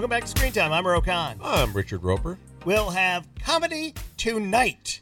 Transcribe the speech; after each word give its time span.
Welcome 0.00 0.16
back 0.16 0.22
to 0.22 0.28
Screen 0.28 0.52
Time. 0.52 0.72
I'm 0.72 0.86
Roe 0.86 1.02
Conn. 1.02 1.38
I'm 1.44 1.74
Richard 1.74 2.02
Roeper. 2.02 2.38
We'll 2.64 2.88
have 2.88 3.28
Comedy 3.38 3.92
Tonight. 4.16 4.98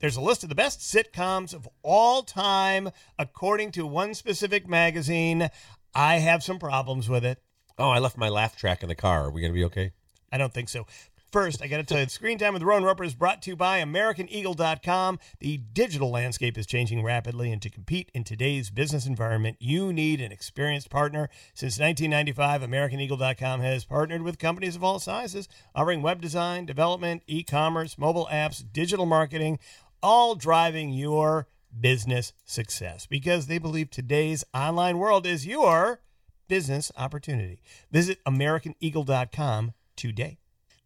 There's 0.00 0.16
a 0.16 0.20
list 0.20 0.42
of 0.42 0.50
the 0.50 0.54
best 0.54 0.80
sitcoms 0.80 1.54
of 1.54 1.66
all 1.82 2.22
time, 2.22 2.90
according 3.18 3.72
to 3.72 3.86
one 3.86 4.12
specific 4.12 4.68
magazine. 4.68 5.48
I 5.94 6.18
have 6.18 6.42
some 6.42 6.58
problems 6.58 7.08
with 7.08 7.24
it. 7.24 7.38
Oh, 7.78 7.88
I 7.88 8.00
left 8.00 8.18
my 8.18 8.28
laugh 8.28 8.54
track 8.54 8.82
in 8.82 8.90
the 8.90 8.94
car. 8.94 9.24
Are 9.24 9.30
we 9.30 9.40
going 9.40 9.50
to 9.54 9.58
be 9.58 9.64
okay? 9.64 9.92
I 10.30 10.36
don't 10.36 10.52
think 10.52 10.68
so. 10.68 10.86
First, 11.30 11.60
I 11.60 11.66
got 11.66 11.76
to 11.76 11.82
tell 11.82 12.00
you, 12.00 12.08
Screen 12.08 12.38
Time 12.38 12.54
with 12.54 12.62
Rowan 12.62 12.84
Roeper 12.84 13.04
is 13.04 13.14
brought 13.14 13.42
to 13.42 13.50
you 13.50 13.56
by 13.56 13.82
AmericanEagle.com. 13.82 15.18
The 15.40 15.58
digital 15.58 16.10
landscape 16.10 16.56
is 16.56 16.64
changing 16.64 17.04
rapidly, 17.04 17.52
and 17.52 17.60
to 17.60 17.68
compete 17.68 18.10
in 18.14 18.24
today's 18.24 18.70
business 18.70 19.04
environment, 19.04 19.58
you 19.60 19.92
need 19.92 20.22
an 20.22 20.32
experienced 20.32 20.88
partner. 20.88 21.28
Since 21.52 21.78
1995, 21.78 22.62
AmericanEagle.com 22.62 23.60
has 23.60 23.84
partnered 23.84 24.22
with 24.22 24.38
companies 24.38 24.74
of 24.74 24.82
all 24.82 24.98
sizes, 24.98 25.50
offering 25.74 26.00
web 26.00 26.22
design, 26.22 26.64
development, 26.64 27.22
e 27.26 27.42
commerce, 27.42 27.98
mobile 27.98 28.28
apps, 28.32 28.64
digital 28.72 29.04
marketing, 29.04 29.58
all 30.02 30.34
driving 30.34 30.94
your 30.94 31.46
business 31.78 32.32
success 32.46 33.04
because 33.04 33.48
they 33.48 33.58
believe 33.58 33.90
today's 33.90 34.44
online 34.54 34.96
world 34.96 35.26
is 35.26 35.46
your 35.46 36.00
business 36.48 36.90
opportunity. 36.96 37.60
Visit 37.92 38.24
AmericanEagle.com 38.24 39.74
today. 39.94 40.38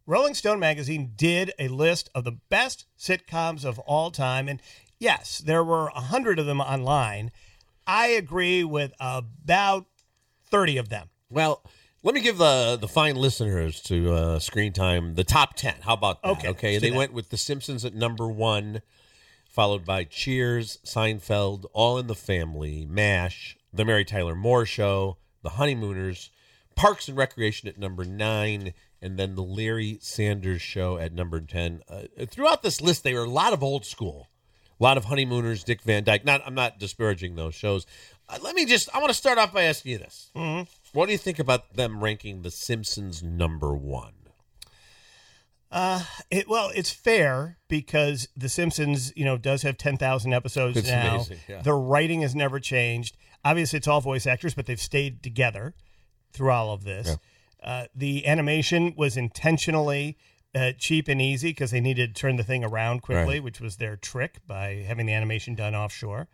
Rolling 0.05 0.33
Stone 0.33 0.59
magazine 0.59 1.13
did 1.15 1.53
a 1.57 1.69
list 1.69 2.09
of 2.13 2.25
the 2.25 2.37
best 2.49 2.85
sitcoms 2.97 3.63
of 3.63 3.79
all 3.79 4.11
time. 4.11 4.49
And 4.49 4.61
yes, 4.99 5.37
there 5.37 5.63
were 5.63 5.87
a 5.87 6.01
hundred 6.01 6.39
of 6.39 6.45
them 6.45 6.59
online. 6.59 7.31
I 7.87 8.07
agree 8.07 8.63
with 8.63 8.93
about 8.99 9.85
30 10.49 10.77
of 10.77 10.89
them. 10.89 11.09
Well, 11.29 11.63
let 12.03 12.13
me 12.13 12.21
give 12.21 12.37
the 12.37 12.77
the 12.79 12.87
fine 12.87 13.15
listeners 13.15 13.81
to 13.83 14.13
uh, 14.13 14.39
Screen 14.39 14.73
Time 14.73 15.15
the 15.15 15.23
top 15.23 15.55
ten. 15.55 15.75
How 15.81 15.93
about 15.93 16.21
that? 16.21 16.31
Okay, 16.31 16.49
okay. 16.49 16.77
They 16.77 16.91
went 16.91 17.13
with 17.13 17.29
The 17.29 17.37
Simpsons 17.37 17.85
at 17.85 17.95
number 17.95 18.27
one, 18.27 18.81
followed 19.47 19.85
by 19.85 20.03
Cheers, 20.03 20.79
Seinfeld, 20.85 21.65
All 21.71 21.97
in 21.97 22.07
the 22.07 22.15
Family, 22.15 22.85
MASH, 22.85 23.57
The 23.71 23.85
Mary 23.85 24.03
Tyler 24.03 24.35
Moore 24.35 24.65
Show, 24.65 25.17
The 25.43 25.51
Honeymooners, 25.51 26.29
Parks 26.75 27.07
and 27.07 27.17
Recreation 27.17 27.69
at 27.69 27.77
number 27.77 28.03
nine, 28.03 28.73
and 29.03 29.19
then 29.19 29.35
The 29.35 29.43
Larry 29.43 29.99
Sanders 30.01 30.61
Show 30.61 30.97
at 30.97 31.13
number 31.13 31.39
ten. 31.41 31.81
Uh, 31.89 32.03
throughout 32.29 32.63
this 32.63 32.81
list, 32.81 33.03
there 33.03 33.15
were 33.15 33.25
a 33.25 33.29
lot 33.29 33.53
of 33.53 33.61
old 33.61 33.85
school. 33.85 34.29
A 34.79 34.83
lot 34.83 34.97
of 34.97 35.05
honeymooners, 35.05 35.63
Dick 35.63 35.81
Van 35.83 36.03
Dyke. 36.03 36.25
Not, 36.25 36.41
I'm 36.45 36.55
not 36.55 36.79
disparaging 36.79 37.35
those 37.35 37.53
shows. 37.53 37.85
Uh, 38.27 38.39
let 38.41 38.55
me 38.55 38.65
just. 38.65 38.89
I 38.95 38.99
want 38.99 39.09
to 39.09 39.17
start 39.17 39.37
off 39.37 39.53
by 39.53 39.63
asking 39.63 39.91
you 39.91 39.97
this: 39.99 40.31
What 40.93 41.05
do 41.05 41.11
you 41.11 41.17
think 41.17 41.37
about 41.37 41.75
them 41.75 42.03
ranking 42.03 42.41
The 42.41 42.51
Simpsons 42.51 43.21
number 43.21 43.75
one? 43.75 44.13
It, 46.29 46.47
well, 46.47 46.71
it's 46.75 46.91
fair 46.91 47.57
because 47.67 48.27
The 48.35 48.49
Simpsons, 48.49 49.11
you 49.15 49.25
know, 49.25 49.37
does 49.37 49.63
have 49.63 49.77
10,000 49.77 50.33
episodes 50.33 50.77
It's 50.77 50.87
now. 50.87 51.15
amazing, 51.15 51.39
yeah. 51.47 51.61
The 51.61 51.73
writing 51.73 52.21
has 52.21 52.35
never 52.35 52.59
changed. 52.59 53.17
Obviously, 53.43 53.77
it's 53.77 53.87
all 53.87 54.01
voice 54.01 54.27
actors, 54.27 54.53
but 54.53 54.65
they've 54.65 54.79
stayed 54.79 55.23
together 55.23 55.73
through 56.31 56.51
all 56.51 56.73
of 56.73 56.83
this. 56.83 57.17
Uh, 57.63 57.85
the 57.95 58.27
animation 58.27 58.93
was 58.97 59.15
intentionally 59.17 60.17
uh, 60.55 60.71
cheap 60.77 61.07
and 61.07 61.21
easy 61.21 61.49
because 61.49 61.71
they 61.71 61.79
needed 61.81 62.13
to 62.13 62.21
turn 62.21 62.35
the 62.35 62.43
thing 62.43 62.63
around 62.63 63.01
quickly, 63.01 63.35
Right. 63.35 63.43
which 63.43 63.59
was 63.59 63.77
their 63.77 63.95
trick 63.95 64.39
by 64.45 64.83
having 64.87 65.05
the 65.05 65.13
animation 65.13 65.55
done 65.55 65.73
offshore. 65.73 66.27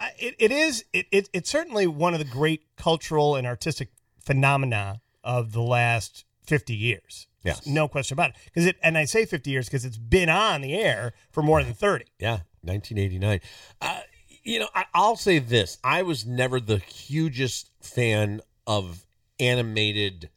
I- 0.00 0.12
It, 0.18 0.34
it 0.38 0.52
is 0.52 0.84
it, 0.92 1.06
it, 1.10 1.28
it's 1.32 1.50
certainly 1.50 1.86
one 1.86 2.14
of 2.14 2.20
the 2.20 2.24
great 2.24 2.62
cultural 2.76 3.36
and 3.36 3.46
artistic 3.46 3.88
phenomena 4.24 5.00
of 5.24 5.52
the 5.52 5.60
last 5.62 6.24
50 6.46 6.74
years. 6.74 7.26
Yes. 7.44 7.66
No 7.66 7.88
question 7.88 8.14
about 8.14 8.30
it. 8.30 8.36
Because 8.46 8.66
it, 8.66 8.76
and 8.82 8.96
I 8.98 9.04
say 9.04 9.24
50 9.24 9.50
years 9.50 9.66
because 9.66 9.84
it's 9.84 9.96
been 9.98 10.28
on 10.28 10.60
the 10.60 10.74
air 10.74 11.12
for 11.30 11.42
more 11.42 11.62
than 11.62 11.74
30. 11.74 12.04
Yeah, 12.18 12.40
1989. 12.62 13.40
Uh, 13.80 14.00
you 14.42 14.58
know, 14.60 14.68
I, 14.74 14.84
I'll 14.94 15.16
say 15.16 15.38
this: 15.38 15.78
I 15.84 16.02
was 16.02 16.24
never 16.26 16.58
the 16.60 16.78
hugest 16.78 17.70
fan 17.80 18.40
of 18.66 19.04
animated 19.40 20.30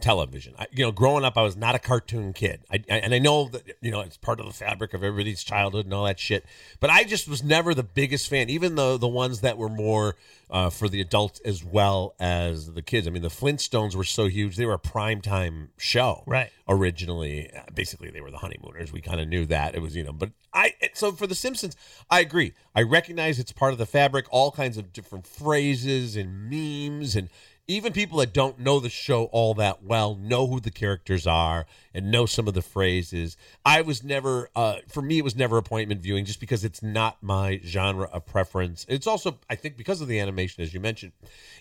television. 0.00 0.54
I, 0.58 0.66
you 0.72 0.82
know, 0.82 0.92
growing 0.92 1.24
up, 1.24 1.36
I 1.36 1.42
was 1.42 1.56
not 1.56 1.74
a 1.74 1.78
cartoon 1.78 2.32
kid, 2.32 2.62
I, 2.70 2.82
I, 2.90 2.96
and 2.98 3.12
I 3.12 3.18
know 3.18 3.48
that 3.48 3.76
you 3.82 3.90
know 3.90 4.00
it's 4.00 4.16
part 4.16 4.40
of 4.40 4.46
the 4.46 4.52
fabric 4.52 4.94
of 4.94 5.04
everybody's 5.04 5.42
childhood 5.44 5.84
and 5.84 5.92
all 5.92 6.04
that 6.04 6.18
shit. 6.18 6.46
But 6.80 6.88
I 6.90 7.04
just 7.04 7.28
was 7.28 7.42
never 7.42 7.74
the 7.74 7.82
biggest 7.82 8.28
fan, 8.28 8.48
even 8.48 8.76
though 8.76 8.96
the 8.96 9.08
ones 9.08 9.42
that 9.42 9.58
were 9.58 9.68
more 9.68 10.16
uh, 10.50 10.70
for 10.70 10.88
the 10.88 11.00
adults 11.02 11.40
as 11.44 11.62
well 11.62 12.14
as 12.18 12.72
the 12.72 12.82
kids. 12.82 13.06
I 13.06 13.10
mean, 13.10 13.22
the 13.22 13.28
Flintstones 13.28 13.94
were 13.94 14.04
so 14.04 14.26
huge; 14.26 14.56
they 14.56 14.64
were 14.64 14.72
a 14.74 14.78
primetime 14.78 15.68
show, 15.76 16.24
Right. 16.26 16.50
originally 16.66 17.52
uh, 17.52 17.62
basically 17.74 18.10
they 18.10 18.20
were 18.20 18.30
the 18.30 18.38
honeymooners 18.38 18.92
we 18.92 19.00
kind 19.00 19.20
of 19.20 19.28
knew 19.28 19.44
that 19.46 19.74
it 19.74 19.82
was 19.82 19.94
you 19.96 20.04
know 20.04 20.12
but 20.12 20.30
i 20.54 20.72
so 20.94 21.10
for 21.12 21.26
the 21.26 21.34
simpsons 21.34 21.74
i 22.08 22.20
agree 22.20 22.52
i 22.74 22.82
recognize 22.82 23.38
it's 23.38 23.52
part 23.52 23.72
of 23.72 23.78
the 23.78 23.86
fabric 23.86 24.26
all 24.30 24.50
kinds 24.52 24.76
of 24.78 24.92
different 24.92 25.26
phrases 25.26 26.16
and 26.16 26.48
memes 26.48 27.16
and 27.16 27.28
even 27.70 27.92
people 27.92 28.18
that 28.18 28.32
don't 28.32 28.58
know 28.58 28.80
the 28.80 28.90
show 28.90 29.24
all 29.26 29.54
that 29.54 29.82
well 29.82 30.16
know 30.16 30.46
who 30.48 30.58
the 30.58 30.70
characters 30.70 31.26
are 31.26 31.66
and 31.94 32.10
know 32.10 32.26
some 32.26 32.46
of 32.48 32.54
the 32.54 32.62
phrases 32.62 33.36
i 33.64 33.80
was 33.80 34.02
never 34.04 34.48
uh, 34.56 34.76
for 34.88 35.02
me 35.02 35.18
it 35.18 35.24
was 35.24 35.36
never 35.36 35.56
appointment 35.56 36.00
viewing 36.00 36.24
just 36.24 36.40
because 36.40 36.64
it's 36.64 36.82
not 36.82 37.16
my 37.22 37.60
genre 37.64 38.08
of 38.12 38.24
preference 38.26 38.86
it's 38.88 39.06
also 39.06 39.38
i 39.48 39.54
think 39.54 39.76
because 39.76 40.00
of 40.00 40.08
the 40.08 40.18
animation 40.20 40.62
as 40.62 40.72
you 40.74 40.80
mentioned 40.80 41.12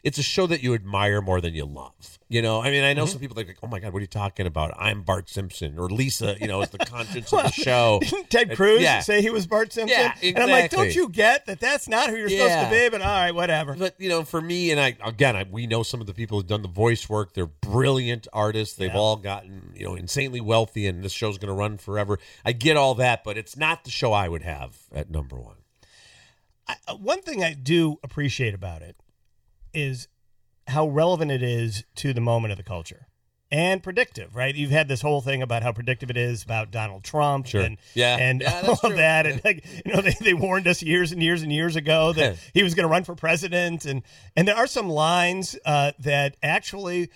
it's 0.04 0.18
a 0.18 0.24
show 0.24 0.46
that 0.48 0.62
you 0.64 0.74
admire 0.74 1.22
more 1.22 1.42
than 1.42 1.54
you 1.54 1.66
love 1.66 2.20
you 2.30 2.42
know 2.42 2.62
i 2.62 2.70
mean 2.70 2.84
i 2.84 2.94
know 2.94 3.06
some 3.06 3.20
people 3.20 3.36
like 3.36 3.58
oh 3.64 3.68
my 3.68 3.80
god 3.80 3.92
what 3.94 3.98
are 4.00 4.02
you 4.02 4.08
talking 4.08 4.46
about 4.46 4.74
i'm 4.78 5.02
bart 5.02 5.30
simpson 5.30 5.78
or 5.80 5.90
lisa 5.90 6.36
you 6.40 6.48
know 6.48 6.62
is 6.62 6.70
the 6.70 6.78
conscience 6.78 7.32
of 7.34 7.44
the 7.44 7.52
show 7.52 8.00
Ted 8.30 8.56
Cruz 8.56 8.82
yeah. 8.82 9.00
say 9.02 9.22
he 9.22 9.30
was 9.30 9.48
Bart 9.48 9.74
Simpson? 9.74 9.98
Yeah, 10.00 10.14
And 10.22 10.38
I'm 10.38 10.50
like, 10.50 10.70
don't 10.72 10.94
you 10.96 11.10
get 11.10 11.46
that 11.48 11.60
that's 11.60 11.88
not 11.88 12.10
who 12.10 12.16
you're 12.16 12.30
Yeah. 12.30 12.48
supposed 12.62 12.74
to 12.74 12.80
be? 12.86 12.90
But 12.90 13.02
all 13.02 13.08
right, 13.08 13.34
whatever. 13.34 13.74
but 13.76 13.96
you 13.98 14.10
know 14.10 14.24
for 14.24 14.40
me 14.42 14.72
and 14.72 14.80
i 14.80 14.96
again 15.04 15.36
I, 15.36 15.46
we 15.50 15.66
know 15.68 15.82
some 15.84 16.00
of 16.02 16.08
the 16.08 16.14
people 16.14 16.38
who've 16.38 16.48
done 16.48 16.62
the 16.62 16.68
voice 16.68 17.10
work 17.10 17.34
they're 17.34 17.46
brilliant 17.48 18.28
artists 18.34 18.76
they've 18.76 18.92
Yeah. 18.94 19.00
all 19.00 19.16
gotten 19.16 19.72
you 19.76 19.86
know 19.86 19.96
insanely 20.20 20.42
wealthy 20.42 20.88
and 20.88 21.04
this 21.04 21.12
show's 21.12 21.38
going 21.38 21.48
to 21.50 21.54
run 21.54 21.78
forever 21.78 22.20
i 22.46 22.52
get 22.52 22.76
all 22.78 22.94
that 22.96 23.24
but 23.24 23.38
it's 23.38 23.56
not 23.58 23.84
the 23.84 23.90
show 23.92 24.12
i 24.14 24.28
would 24.30 24.44
have 24.44 24.78
at 24.94 25.10
number 25.10 25.36
one 25.38 25.56
I, 26.68 26.76
uh, 26.88 26.96
one 26.98 27.22
thing 27.24 27.44
I 27.44 27.54
do 27.54 27.98
appreciate 28.04 28.54
about 28.54 28.84
it 28.84 28.96
is 29.74 30.08
how 30.68 30.88
relevant 30.88 31.32
it 31.32 31.42
is 31.42 31.84
to 31.96 32.14
the 32.14 32.22
moment 32.22 32.52
of 32.52 32.58
the 32.58 32.64
culture 32.64 33.08
and 33.52 33.82
predictive, 33.82 34.36
right? 34.36 34.54
You've 34.54 34.70
had 34.70 34.88
this 34.88 35.02
whole 35.02 35.22
thing 35.22 35.42
about 35.42 35.64
how 35.64 35.72
predictive 35.72 36.12
it 36.12 36.18
is 36.18 36.44
about 36.44 36.70
Donald 36.70 37.04
Trump 37.04 37.48
Sure. 37.48 37.62
and 37.62 37.78
Yeah. 37.96 38.18
and 38.18 38.42
Yeah, 38.42 38.54
all 38.58 38.62
that's 38.68 38.84
of 38.84 38.90
true. 38.92 38.98
that, 38.98 39.26
and 39.26 39.42
like 39.44 39.66
you 39.84 39.92
know 39.96 40.02
they, 40.02 40.14
they 40.22 40.36
warned 40.36 40.68
us 40.68 40.84
years 40.84 41.12
and 41.12 41.24
years 41.24 41.42
and 41.42 41.52
years 41.52 41.76
ago 41.76 42.14
that 42.20 42.38
he 42.54 42.62
was 42.62 42.76
going 42.76 42.84
to 42.88 42.92
run 42.92 43.04
for 43.04 43.16
president, 43.16 43.86
and 43.86 44.04
and 44.36 44.48
there 44.48 44.56
are 44.56 44.68
some 44.68 44.88
lines 44.90 45.58
uh, 45.66 45.94
that 45.98 46.38
actually 46.44 47.10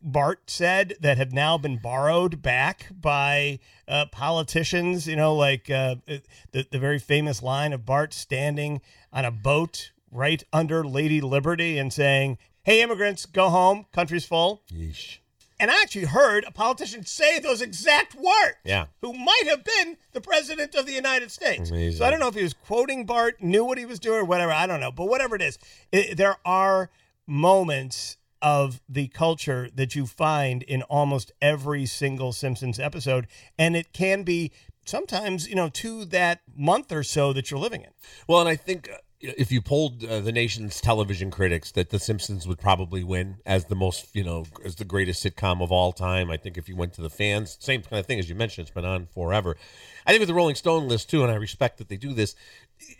Bart 0.00 0.48
said 0.48 0.94
that 1.00 1.18
have 1.18 1.32
now 1.32 1.58
been 1.58 1.76
borrowed 1.76 2.42
back 2.42 2.86
by 2.92 3.58
uh, 3.88 4.06
politicians. 4.12 5.06
You 5.06 5.16
know, 5.16 5.34
like 5.34 5.70
uh, 5.70 5.96
the 6.06 6.66
the 6.70 6.78
very 6.78 6.98
famous 6.98 7.42
line 7.42 7.72
of 7.72 7.84
Bart 7.84 8.12
standing 8.12 8.80
on 9.12 9.24
a 9.24 9.30
boat 9.30 9.92
right 10.10 10.42
under 10.52 10.84
Lady 10.84 11.20
Liberty 11.20 11.78
and 11.78 11.92
saying, 11.92 12.38
"Hey, 12.62 12.82
immigrants, 12.82 13.26
go 13.26 13.48
home. 13.48 13.86
Country's 13.92 14.24
full." 14.24 14.62
Yeesh. 14.72 15.18
And 15.60 15.70
I 15.70 15.80
actually 15.80 16.06
heard 16.06 16.44
a 16.44 16.50
politician 16.50 17.06
say 17.06 17.38
those 17.38 17.62
exact 17.62 18.16
words. 18.16 18.56
Yeah. 18.64 18.86
Who 19.00 19.12
might 19.12 19.44
have 19.46 19.62
been 19.62 19.96
the 20.10 20.20
president 20.20 20.74
of 20.74 20.86
the 20.86 20.92
United 20.92 21.30
States. 21.30 21.70
Amazing. 21.70 21.98
So 21.98 22.04
I 22.04 22.10
don't 22.10 22.18
know 22.18 22.26
if 22.26 22.34
he 22.34 22.42
was 22.42 22.52
quoting 22.52 23.06
Bart, 23.06 23.40
knew 23.40 23.64
what 23.64 23.78
he 23.78 23.86
was 23.86 24.00
doing, 24.00 24.18
or 24.18 24.24
whatever. 24.24 24.50
I 24.50 24.66
don't 24.66 24.80
know. 24.80 24.90
But 24.90 25.06
whatever 25.06 25.36
it 25.36 25.42
is, 25.42 25.60
it, 25.92 26.16
there 26.16 26.36
are 26.44 26.90
moments 27.28 28.16
of 28.42 28.82
the 28.88 29.08
culture 29.08 29.70
that 29.74 29.94
you 29.94 30.06
find 30.06 30.62
in 30.64 30.82
almost 30.82 31.32
every 31.40 31.86
single 31.86 32.32
Simpsons 32.32 32.78
episode. 32.78 33.28
And 33.56 33.76
it 33.76 33.92
can 33.92 34.24
be 34.24 34.50
sometimes, 34.84 35.48
you 35.48 35.54
know, 35.54 35.68
to 35.68 36.04
that 36.06 36.40
month 36.54 36.90
or 36.92 37.04
so 37.04 37.32
that 37.32 37.50
you're 37.50 37.60
living 37.60 37.82
in. 37.82 37.90
Well, 38.26 38.40
and 38.40 38.48
I 38.48 38.56
think 38.56 38.90
uh, 38.90 38.96
if 39.20 39.52
you 39.52 39.62
polled 39.62 40.04
uh, 40.04 40.20
the 40.20 40.32
nation's 40.32 40.80
television 40.80 41.30
critics, 41.30 41.70
that 41.72 41.90
The 41.90 42.00
Simpsons 42.00 42.48
would 42.48 42.58
probably 42.58 43.04
win 43.04 43.36
as 43.46 43.66
the 43.66 43.76
most, 43.76 44.14
you 44.14 44.24
know, 44.24 44.44
as 44.64 44.74
the 44.74 44.84
greatest 44.84 45.24
sitcom 45.24 45.62
of 45.62 45.70
all 45.70 45.92
time. 45.92 46.28
I 46.28 46.36
think 46.36 46.58
if 46.58 46.68
you 46.68 46.74
went 46.74 46.94
to 46.94 47.02
the 47.02 47.10
fans, 47.10 47.56
same 47.60 47.82
kind 47.82 48.00
of 48.00 48.06
thing 48.06 48.18
as 48.18 48.28
you 48.28 48.34
mentioned, 48.34 48.66
it's 48.66 48.74
been 48.74 48.84
on 48.84 49.06
forever. 49.06 49.56
I 50.04 50.10
think 50.10 50.20
with 50.20 50.28
the 50.28 50.34
Rolling 50.34 50.56
Stone 50.56 50.88
list 50.88 51.08
too, 51.08 51.22
and 51.22 51.30
I 51.30 51.36
respect 51.36 51.78
that 51.78 51.88
they 51.88 51.96
do 51.96 52.12
this. 52.12 52.34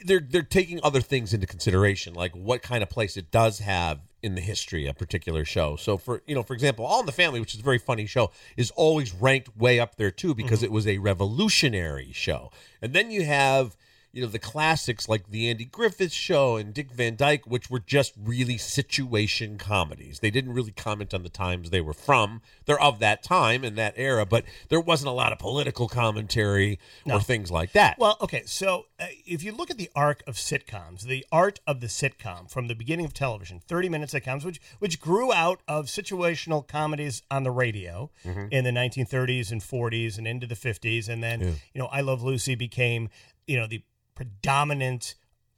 They're 0.04 0.20
they're 0.20 0.42
taking 0.42 0.78
other 0.84 1.00
things 1.00 1.34
into 1.34 1.48
consideration, 1.48 2.14
like 2.14 2.32
what 2.36 2.62
kind 2.62 2.84
of 2.84 2.88
place 2.88 3.16
it 3.16 3.32
does 3.32 3.58
have 3.58 3.98
in 4.22 4.34
the 4.34 4.40
history 4.40 4.86
a 4.86 4.94
particular 4.94 5.44
show. 5.44 5.76
So 5.76 5.98
for 5.98 6.22
you 6.26 6.34
know, 6.34 6.42
for 6.42 6.54
example, 6.54 6.86
All 6.86 7.00
in 7.00 7.06
the 7.06 7.12
Family, 7.12 7.40
which 7.40 7.54
is 7.54 7.60
a 7.60 7.64
very 7.64 7.78
funny 7.78 8.06
show, 8.06 8.30
is 8.56 8.70
always 8.72 9.12
ranked 9.12 9.56
way 9.56 9.80
up 9.80 9.96
there 9.96 10.10
too 10.10 10.34
because 10.34 10.58
mm-hmm. 10.58 10.66
it 10.66 10.72
was 10.72 10.86
a 10.86 10.98
revolutionary 10.98 12.12
show. 12.12 12.50
And 12.80 12.92
then 12.92 13.10
you 13.10 13.24
have 13.24 13.76
you 14.12 14.20
know 14.20 14.28
the 14.28 14.38
classics 14.38 15.08
like 15.08 15.30
the 15.30 15.48
Andy 15.48 15.64
Griffith 15.64 16.12
Show 16.12 16.56
and 16.56 16.74
Dick 16.74 16.92
Van 16.92 17.16
Dyke, 17.16 17.46
which 17.46 17.70
were 17.70 17.80
just 17.80 18.12
really 18.22 18.58
situation 18.58 19.56
comedies. 19.56 20.20
They 20.20 20.30
didn't 20.30 20.52
really 20.52 20.72
comment 20.72 21.14
on 21.14 21.22
the 21.22 21.30
times 21.30 21.70
they 21.70 21.80
were 21.80 21.94
from. 21.94 22.42
They're 22.66 22.80
of 22.80 22.98
that 22.98 23.22
time 23.22 23.64
and 23.64 23.76
that 23.78 23.94
era, 23.96 24.26
but 24.26 24.44
there 24.68 24.80
wasn't 24.80 25.08
a 25.08 25.12
lot 25.12 25.32
of 25.32 25.38
political 25.38 25.88
commentary 25.88 26.78
or 27.06 27.20
things 27.20 27.50
like 27.50 27.72
that. 27.72 27.98
Well, 27.98 28.18
okay, 28.20 28.42
so 28.44 28.86
uh, 29.00 29.06
if 29.26 29.42
you 29.42 29.52
look 29.52 29.70
at 29.70 29.78
the 29.78 29.90
arc 29.96 30.22
of 30.26 30.34
sitcoms, 30.36 31.02
the 31.02 31.24
art 31.32 31.60
of 31.66 31.80
the 31.80 31.86
sitcom 31.86 32.50
from 32.50 32.68
the 32.68 32.74
beginning 32.74 33.06
of 33.06 33.14
television, 33.14 33.60
30 33.60 33.88
minute 33.88 34.10
sitcoms, 34.10 34.44
which 34.44 34.60
which 34.78 35.00
grew 35.00 35.32
out 35.32 35.60
of 35.66 35.86
situational 35.86 36.66
comedies 36.66 37.22
on 37.30 37.44
the 37.44 37.50
radio 37.50 38.10
in 38.50 38.64
the 38.64 38.70
1930s 38.70 39.50
and 39.50 39.62
40s 39.62 40.18
and 40.18 40.26
into 40.26 40.46
the 40.46 40.54
50s, 40.54 41.08
and 41.08 41.22
then 41.22 41.40
you 41.40 41.80
know, 41.80 41.86
I 41.86 42.02
Love 42.02 42.22
Lucy 42.22 42.54
became 42.54 43.08
you 43.46 43.58
know 43.58 43.66
the 43.66 43.82
predominant 44.14 45.14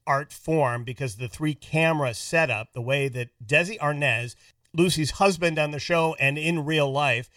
art 0.06 0.32
form 0.32 0.84
because 0.84 1.16
the 1.16 1.28
three 1.28 1.54
camera 1.54 2.14
setup, 2.14 2.72
the 2.72 2.82
way 2.82 3.08
that 3.08 3.30
Desi 3.44 3.78
Arnaz, 3.78 4.34
Lucy's 4.74 5.12
husband 5.12 5.58
on 5.58 5.70
the 5.70 5.78
show 5.78 6.14
and 6.18 6.36
in 6.36 6.64
real 6.64 6.90
life, 6.90 7.30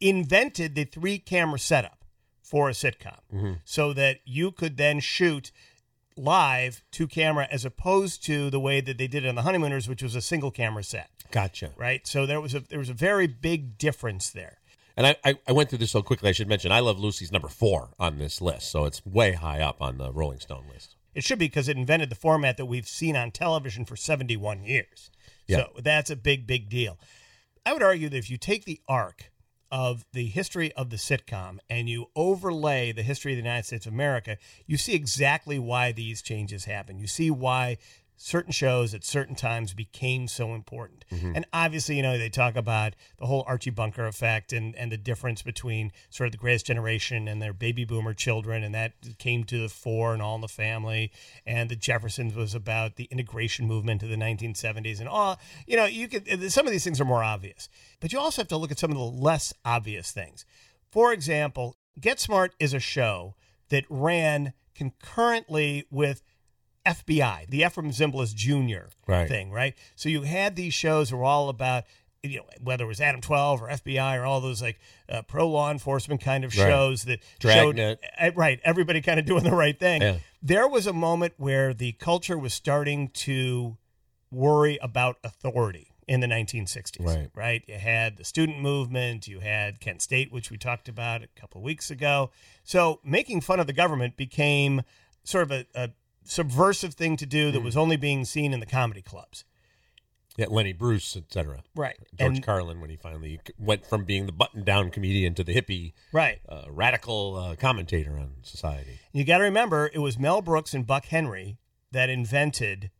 invented 0.00 0.74
the 0.74 0.84
three 0.84 1.18
camera 1.18 1.58
setup 1.58 2.04
for 2.42 2.68
a 2.68 2.72
sitcom. 2.72 3.18
Mm-hmm. 3.32 3.52
So 3.64 3.92
that 3.92 4.18
you 4.24 4.52
could 4.52 4.76
then 4.76 5.00
shoot 5.00 5.50
live 6.16 6.84
to 6.92 7.06
camera 7.08 7.48
as 7.50 7.64
opposed 7.64 8.24
to 8.24 8.48
the 8.50 8.60
way 8.60 8.80
that 8.80 8.98
they 8.98 9.08
did 9.08 9.24
it 9.24 9.28
on 9.28 9.34
the 9.34 9.42
honeymooners 9.42 9.88
which 9.88 10.02
was 10.02 10.14
a 10.14 10.20
single 10.20 10.50
camera 10.50 10.84
set. 10.84 11.10
Gotcha. 11.30 11.72
right? 11.76 12.06
So 12.06 12.26
there 12.26 12.40
was 12.40 12.54
a 12.54 12.60
there 12.60 12.78
was 12.78 12.88
a 12.88 12.94
very 12.94 13.26
big 13.26 13.78
difference 13.78 14.30
there 14.30 14.58
And 14.96 15.06
I, 15.06 15.16
I, 15.24 15.38
I 15.48 15.52
went 15.52 15.68
through 15.68 15.78
this 15.78 15.90
so 15.90 16.02
quickly. 16.02 16.28
I 16.28 16.32
should 16.32 16.48
mention 16.48 16.70
I 16.70 16.80
Love 16.80 16.98
Lucy's 16.98 17.32
number 17.32 17.48
four 17.48 17.90
on 17.98 18.18
this 18.18 18.40
list, 18.40 18.70
so 18.70 18.84
it's 18.84 19.04
way 19.04 19.32
high 19.32 19.60
up 19.60 19.82
on 19.82 19.98
the 19.98 20.12
Rolling 20.12 20.40
Stone 20.40 20.64
list. 20.72 20.96
It 21.14 21.24
should 21.24 21.38
be 21.38 21.46
because 21.46 21.68
it 21.68 21.76
invented 21.76 22.10
the 22.10 22.16
format 22.16 22.56
that 22.56 22.66
we've 22.66 22.88
seen 22.88 23.16
on 23.16 23.30
television 23.30 23.84
for 23.84 23.96
71 23.96 24.64
years. 24.64 25.10
Yeah. 25.46 25.58
So 25.58 25.80
that's 25.82 26.10
a 26.10 26.16
big, 26.16 26.46
big 26.46 26.68
deal. 26.68 26.98
I 27.66 27.72
would 27.72 27.82
argue 27.82 28.08
that 28.08 28.16
if 28.16 28.30
you 28.30 28.36
take 28.36 28.64
the 28.64 28.80
arc 28.88 29.30
of 29.70 30.04
the 30.12 30.26
history 30.26 30.72
of 30.74 30.90
the 30.90 30.96
sitcom 30.96 31.58
and 31.68 31.88
you 31.88 32.06
overlay 32.14 32.92
the 32.92 33.02
history 33.02 33.32
of 33.32 33.36
the 33.36 33.42
United 33.42 33.66
States 33.66 33.86
of 33.86 33.92
America, 33.92 34.36
you 34.66 34.76
see 34.76 34.94
exactly 34.94 35.58
why 35.58 35.92
these 35.92 36.22
changes 36.22 36.64
happen. 36.64 36.98
You 36.98 37.06
see 37.06 37.30
why 37.30 37.78
certain 38.16 38.52
shows 38.52 38.94
at 38.94 39.04
certain 39.04 39.34
times 39.34 39.74
became 39.74 40.28
so 40.28 40.54
important. 40.54 41.04
Mm-hmm. 41.10 41.32
And 41.34 41.46
obviously, 41.52 41.96
you 41.96 42.02
know, 42.02 42.16
they 42.16 42.28
talk 42.28 42.56
about 42.56 42.94
the 43.18 43.26
whole 43.26 43.44
Archie 43.46 43.70
Bunker 43.70 44.06
effect 44.06 44.52
and, 44.52 44.74
and 44.76 44.92
the 44.92 44.96
difference 44.96 45.42
between 45.42 45.92
sort 46.10 46.28
of 46.28 46.32
the 46.32 46.38
greatest 46.38 46.66
generation 46.66 47.26
and 47.26 47.42
their 47.42 47.52
baby 47.52 47.84
boomer 47.84 48.14
children, 48.14 48.62
and 48.62 48.74
that 48.74 48.92
came 49.18 49.44
to 49.44 49.62
the 49.62 49.68
fore 49.68 50.12
and 50.12 50.22
all 50.22 50.36
in 50.36 50.40
the 50.40 50.48
family. 50.48 51.10
And 51.46 51.68
the 51.68 51.76
Jeffersons 51.76 52.34
was 52.34 52.54
about 52.54 52.96
the 52.96 53.08
integration 53.10 53.66
movement 53.66 54.02
of 54.02 54.08
the 54.08 54.16
1970s 54.16 55.00
and 55.00 55.08
all, 55.08 55.38
you 55.66 55.76
know, 55.76 55.84
you 55.84 56.08
could, 56.08 56.28
uh, 56.30 56.48
some 56.48 56.66
of 56.66 56.72
these 56.72 56.84
things 56.84 57.00
are 57.00 57.04
more 57.04 57.22
obvious, 57.22 57.68
but 58.00 58.12
you 58.12 58.18
also 58.18 58.42
have 58.42 58.48
to 58.48 58.56
look 58.56 58.70
at 58.70 58.78
some 58.78 58.90
of 58.90 58.96
the 58.96 59.02
less 59.02 59.52
obvious 59.64 60.10
things. 60.12 60.44
For 60.90 61.12
example, 61.12 61.76
Get 62.00 62.20
Smart 62.20 62.54
is 62.58 62.72
a 62.74 62.80
show 62.80 63.34
that 63.68 63.84
ran 63.88 64.52
concurrently 64.74 65.86
with 65.90 66.22
FBI, 66.86 67.48
the 67.48 67.62
Efrem 67.62 67.88
Zimbalist 67.94 68.34
Jr. 68.34 68.88
Right. 69.06 69.28
thing, 69.28 69.50
right? 69.50 69.74
So 69.96 70.08
you 70.08 70.22
had 70.22 70.56
these 70.56 70.74
shows 70.74 71.10
that 71.10 71.16
were 71.16 71.24
all 71.24 71.48
about, 71.48 71.84
you 72.22 72.38
know, 72.38 72.44
whether 72.62 72.84
it 72.84 72.88
was 72.88 73.00
Adam 73.00 73.20
12 73.20 73.62
or 73.62 73.68
FBI 73.68 74.18
or 74.18 74.24
all 74.24 74.40
those 74.40 74.60
like 74.62 74.78
uh, 75.08 75.22
pro 75.22 75.48
law 75.48 75.70
enforcement 75.70 76.20
kind 76.20 76.44
of 76.44 76.56
Right. 76.56 76.66
shows 76.68 77.04
that 77.04 77.20
Dragnet. 77.38 78.00
showed, 78.20 78.28
uh, 78.28 78.32
right, 78.34 78.60
everybody 78.64 79.00
kind 79.00 79.18
of 79.20 79.26
doing 79.26 79.44
the 79.44 79.50
right 79.54 79.78
thing. 79.78 80.02
Yeah. 80.02 80.18
There 80.42 80.68
was 80.68 80.86
a 80.86 80.92
moment 80.92 81.34
where 81.36 81.72
the 81.74 81.92
culture 81.92 82.38
was 82.38 82.52
starting 82.54 83.08
to 83.10 83.76
worry 84.30 84.78
about 84.82 85.16
authority 85.24 85.88
in 86.06 86.20
the 86.20 86.26
1960s. 86.26 87.00
Right. 87.06 87.30
Right. 87.34 87.64
You 87.66 87.76
had 87.78 88.18
the 88.18 88.24
student 88.24 88.60
movement, 88.60 89.26
you 89.26 89.40
had 89.40 89.80
Kent 89.80 90.02
State, 90.02 90.30
which 90.32 90.50
we 90.50 90.58
talked 90.58 90.86
about 90.88 91.22
a 91.22 91.28
couple 91.28 91.60
of 91.60 91.64
weeks 91.64 91.90
ago. 91.90 92.30
So 92.62 93.00
making 93.02 93.40
fun 93.40 93.58
of 93.58 93.66
the 93.66 93.72
government 93.72 94.16
became 94.16 94.82
sort 95.22 95.44
of 95.44 95.50
a, 95.50 95.66
a 95.74 95.90
subversive 96.24 96.94
thing 96.94 97.16
to 97.18 97.26
do 97.26 97.50
that 97.52 97.58
Hmm. 97.58 97.64
was 97.64 97.76
only 97.76 97.96
being 97.96 98.24
seen 98.24 98.52
in 98.52 98.60
the 98.60 98.66
comedy 98.66 99.02
clubs. 99.02 99.44
Yeah, 100.36 100.46
Lenny 100.48 100.72
Bruce, 100.72 101.16
etc. 101.16 101.62
Right. 101.76 101.96
George 102.18 102.36
And- 102.36 102.42
Carlin 102.44 102.80
when 102.80 102.90
he 102.90 102.96
finally 102.96 103.38
went 103.56 103.86
from 103.86 104.04
being 104.04 104.26
the 104.26 104.32
button-down 104.32 104.90
comedian 104.90 105.34
to 105.34 105.44
the 105.44 105.54
hippie, 105.54 105.92
Right. 106.12 106.40
uh, 106.48 106.64
radical 106.68 107.36
uh, 107.36 107.54
commentator 107.56 108.18
on 108.18 108.38
society. 108.42 108.98
You 109.12 109.22
got 109.24 109.38
to 109.38 109.44
remember, 109.44 109.90
it 109.94 109.98
was 110.00 110.18
Mel 110.18 110.42
Brooks 110.42 110.74
and 110.74 110.84
Buck 110.86 111.04
Henry 111.06 111.58
that 111.92 112.10
invented 112.10 112.90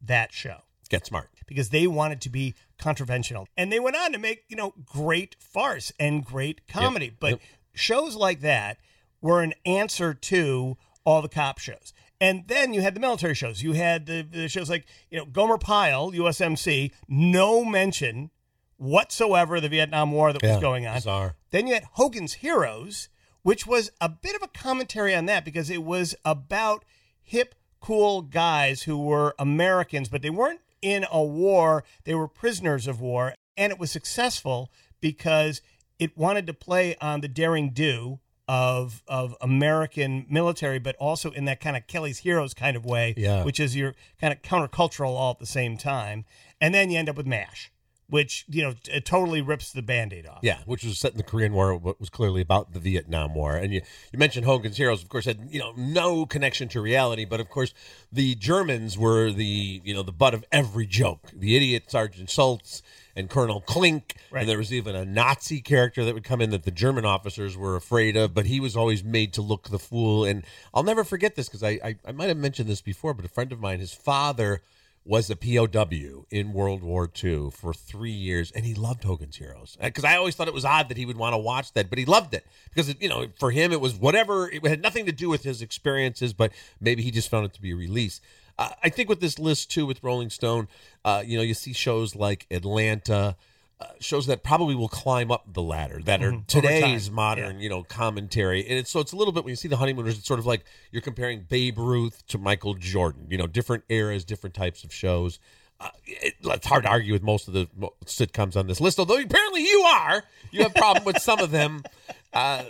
that 0.00 0.32
show. 0.32 0.62
Get 0.88 1.06
smart. 1.06 1.28
because 1.46 1.68
they 1.70 1.86
wanted 1.86 2.20
to 2.22 2.30
be 2.30 2.54
controversial. 2.78 3.46
And 3.58 3.70
they 3.70 3.78
went 3.80 3.96
on 3.96 4.12
to 4.12 4.18
make, 4.18 4.44
you 4.48 4.56
know, 4.56 4.72
great 4.86 5.36
farce 5.38 5.92
and 6.00 6.24
great 6.24 6.66
comedy. 6.66 7.10
But 7.10 7.32
Yep. 7.32 7.40
shows 7.74 8.14
like 8.14 8.40
that 8.40 8.78
were 9.20 9.42
an 9.42 9.52
answer 9.66 10.14
to 10.14 10.78
all 11.04 11.20
the 11.20 11.28
cop 11.28 11.58
shows. 11.58 11.92
And 12.22 12.44
then 12.46 12.72
you 12.72 12.82
had 12.82 12.94
the 12.94 13.00
military 13.00 13.34
shows. 13.34 13.64
You 13.64 13.72
had 13.72 14.06
the, 14.06 14.22
the 14.22 14.48
shows 14.48 14.70
like, 14.70 14.86
you 15.10 15.18
know, 15.18 15.24
Gomer 15.24 15.58
Pyle, 15.58 16.12
USMC, 16.12 16.92
no 17.08 17.64
mention 17.64 18.30
whatsoever 18.76 19.56
of 19.56 19.62
the 19.62 19.68
Vietnam 19.68 20.12
War 20.12 20.32
that 20.32 20.40
was 20.40 20.60
going 20.60 20.86
on. 20.86 20.94
bizarre. 20.94 21.34
Then 21.50 21.66
you 21.66 21.74
had 21.74 21.82
Hogan's 21.94 22.34
Heroes, 22.34 23.08
which 23.42 23.66
was 23.66 23.90
a 24.00 24.08
bit 24.08 24.36
of 24.36 24.42
a 24.42 24.46
commentary 24.46 25.16
on 25.16 25.26
that 25.26 25.44
because 25.44 25.68
it 25.68 25.82
was 25.82 26.14
about 26.24 26.84
hip, 27.20 27.56
cool 27.80 28.22
guys 28.22 28.84
who 28.84 28.98
were 28.98 29.34
Americans, 29.36 30.08
but 30.08 30.22
they 30.22 30.30
weren't 30.30 30.60
in 30.80 31.04
a 31.10 31.24
war. 31.24 31.82
They 32.04 32.14
were 32.14 32.28
prisoners 32.28 32.86
of 32.86 33.00
war. 33.00 33.34
And 33.56 33.72
it 33.72 33.80
was 33.80 33.90
successful 33.90 34.70
because 35.00 35.60
it 35.98 36.16
wanted 36.16 36.46
to 36.46 36.54
play 36.54 36.94
on 37.00 37.20
the 37.20 37.26
daring 37.26 37.70
do 37.70 38.20
of 38.48 39.02
of 39.06 39.36
American 39.40 40.26
military, 40.28 40.78
but 40.78 40.96
also 40.96 41.30
in 41.30 41.44
that 41.44 41.60
kind 41.60 41.76
of 41.76 41.86
Kelly's 41.86 42.18
Heroes 42.18 42.54
kind 42.54 42.76
of 42.76 42.84
way, 42.84 43.14
Yeah. 43.16 43.44
which 43.44 43.60
is 43.60 43.76
your 43.76 43.94
kind 44.20 44.32
of 44.32 44.42
countercultural 44.42 45.08
all 45.10 45.30
at 45.32 45.38
the 45.38 45.46
same 45.46 45.76
time. 45.76 46.24
And 46.60 46.74
then 46.74 46.90
you 46.90 46.98
end 46.98 47.08
up 47.08 47.16
with 47.16 47.26
MASH, 47.26 47.70
which, 48.12 48.44
you 48.46 48.60
know, 48.60 48.74
it 48.90 49.06
totally 49.06 49.40
rips 49.40 49.72
the 49.72 49.80
band-aid 49.80 50.26
off. 50.26 50.40
Yeah, 50.42 50.58
which 50.66 50.84
was 50.84 50.98
set 50.98 51.12
in 51.12 51.16
the 51.16 51.22
Korean 51.22 51.54
War, 51.54 51.80
but 51.80 51.98
was 51.98 52.10
clearly 52.10 52.42
about 52.42 52.74
the 52.74 52.78
Vietnam 52.78 53.34
War. 53.34 53.56
And 53.56 53.72
you, 53.72 53.80
you 54.12 54.18
mentioned 54.18 54.44
Hogan's 54.44 54.76
Heroes, 54.76 55.02
of 55.02 55.08
course, 55.08 55.24
had 55.24 55.48
you 55.48 55.58
know 55.58 55.72
no 55.78 56.26
connection 56.26 56.68
to 56.68 56.82
reality, 56.82 57.24
but 57.24 57.40
of 57.40 57.48
course 57.48 57.72
the 58.12 58.34
Germans 58.34 58.98
were 58.98 59.32
the 59.32 59.80
you 59.82 59.94
know 59.94 60.02
the 60.02 60.12
butt 60.12 60.34
of 60.34 60.44
every 60.52 60.86
joke. 60.86 61.30
The 61.34 61.56
idiot 61.56 61.84
Sergeant 61.90 62.28
Schultz 62.28 62.82
and 63.16 63.30
Colonel 63.30 63.62
Klink, 63.62 64.16
Right. 64.30 64.40
and 64.40 64.48
there 64.50 64.58
was 64.58 64.74
even 64.74 64.94
a 64.94 65.06
Nazi 65.06 65.62
character 65.62 66.04
that 66.04 66.12
would 66.12 66.24
come 66.24 66.42
in 66.42 66.50
that 66.50 66.64
the 66.64 66.70
German 66.70 67.06
officers 67.06 67.56
were 67.56 67.76
afraid 67.76 68.14
of, 68.14 68.34
but 68.34 68.44
he 68.44 68.60
was 68.60 68.76
always 68.76 69.02
made 69.02 69.32
to 69.32 69.40
look 69.42 69.70
the 69.70 69.78
fool. 69.78 70.24
And 70.26 70.44
I'll 70.74 70.82
never 70.82 71.02
forget 71.02 71.34
this 71.34 71.48
because 71.48 71.62
I, 71.62 71.78
I 71.82 71.96
I 72.06 72.12
might 72.12 72.28
have 72.28 72.36
mentioned 72.36 72.68
this 72.68 72.82
before, 72.82 73.14
but 73.14 73.24
a 73.24 73.28
friend 73.28 73.52
of 73.52 73.58
mine, 73.58 73.80
his 73.80 73.94
father 73.94 74.60
was 75.04 75.30
a 75.30 75.36
POW 75.36 76.26
in 76.30 76.52
World 76.52 76.82
War 76.82 77.10
II 77.22 77.50
for 77.50 77.74
three 77.74 78.12
years, 78.12 78.52
and 78.52 78.64
he 78.64 78.74
loved 78.74 79.02
Hogan's 79.02 79.36
Heroes. 79.36 79.76
Because 79.80 80.04
I 80.04 80.16
always 80.16 80.34
thought 80.36 80.48
it 80.48 80.54
was 80.54 80.64
odd 80.64 80.88
that 80.88 80.96
he 80.96 81.06
would 81.06 81.16
want 81.16 81.32
to 81.32 81.38
watch 81.38 81.72
that, 81.72 81.90
but 81.90 81.98
he 81.98 82.04
loved 82.04 82.34
it 82.34 82.46
because 82.68 82.88
it, 82.88 83.02
you 83.02 83.08
know 83.08 83.26
for 83.38 83.50
him 83.50 83.72
it 83.72 83.80
was 83.80 83.94
whatever. 83.94 84.48
It 84.48 84.64
had 84.64 84.82
nothing 84.82 85.06
to 85.06 85.12
do 85.12 85.28
with 85.28 85.42
his 85.42 85.60
experiences, 85.62 86.32
but 86.32 86.52
maybe 86.80 87.02
he 87.02 87.10
just 87.10 87.28
found 87.28 87.46
it 87.46 87.54
to 87.54 87.60
be 87.60 87.72
a 87.72 87.76
release. 87.76 88.20
Uh, 88.58 88.70
I 88.82 88.90
think 88.90 89.08
with 89.08 89.20
this 89.20 89.38
list 89.38 89.70
too, 89.70 89.86
with 89.86 90.02
Rolling 90.04 90.30
Stone, 90.30 90.68
uh, 91.04 91.22
you 91.26 91.36
know, 91.36 91.42
you 91.42 91.54
see 91.54 91.72
shows 91.72 92.14
like 92.14 92.46
Atlanta. 92.50 93.36
Uh, 93.82 93.86
shows 93.98 94.26
that 94.26 94.44
probably 94.44 94.76
will 94.76 94.88
climb 94.88 95.32
up 95.32 95.42
the 95.52 95.62
ladder 95.62 96.00
that 96.04 96.22
are 96.22 96.40
today's 96.46 97.06
time, 97.06 97.14
modern, 97.16 97.58
you 97.58 97.68
know, 97.68 97.82
commentary. 97.82 98.60
And 98.60 98.78
it's 98.78 98.90
so 98.92 99.00
it's 99.00 99.10
a 99.10 99.16
little 99.16 99.32
bit 99.32 99.42
when 99.42 99.50
you 99.50 99.56
see 99.56 99.66
the 99.66 99.78
honeymooners, 99.78 100.18
it's 100.18 100.26
sort 100.26 100.38
of 100.38 100.46
like 100.46 100.64
you're 100.92 101.02
comparing 101.02 101.46
Babe 101.48 101.78
Ruth 101.78 102.24
to 102.28 102.38
Michael 102.38 102.74
Jordan. 102.74 103.26
You 103.28 103.38
know, 103.38 103.48
different 103.48 103.82
eras, 103.88 104.24
different 104.24 104.54
types 104.54 104.84
of 104.84 104.92
shows. 104.92 105.40
Uh, 105.80 105.88
it, 106.04 106.34
it's 106.44 106.66
hard 106.66 106.84
to 106.84 106.90
argue 106.90 107.12
with 107.12 107.24
most 107.24 107.48
of 107.48 107.54
the 107.54 107.66
sitcoms 108.04 108.56
on 108.56 108.68
this 108.68 108.80
list, 108.80 109.00
although 109.00 109.18
apparently 109.18 109.62
you 109.64 109.80
are. 109.80 110.22
You 110.52 110.62
have 110.62 110.76
a 110.76 110.78
problem 110.78 111.04
with 111.04 111.18
some 111.20 111.40
of 111.40 111.50
them. 111.50 111.82
Uh, 112.34 112.64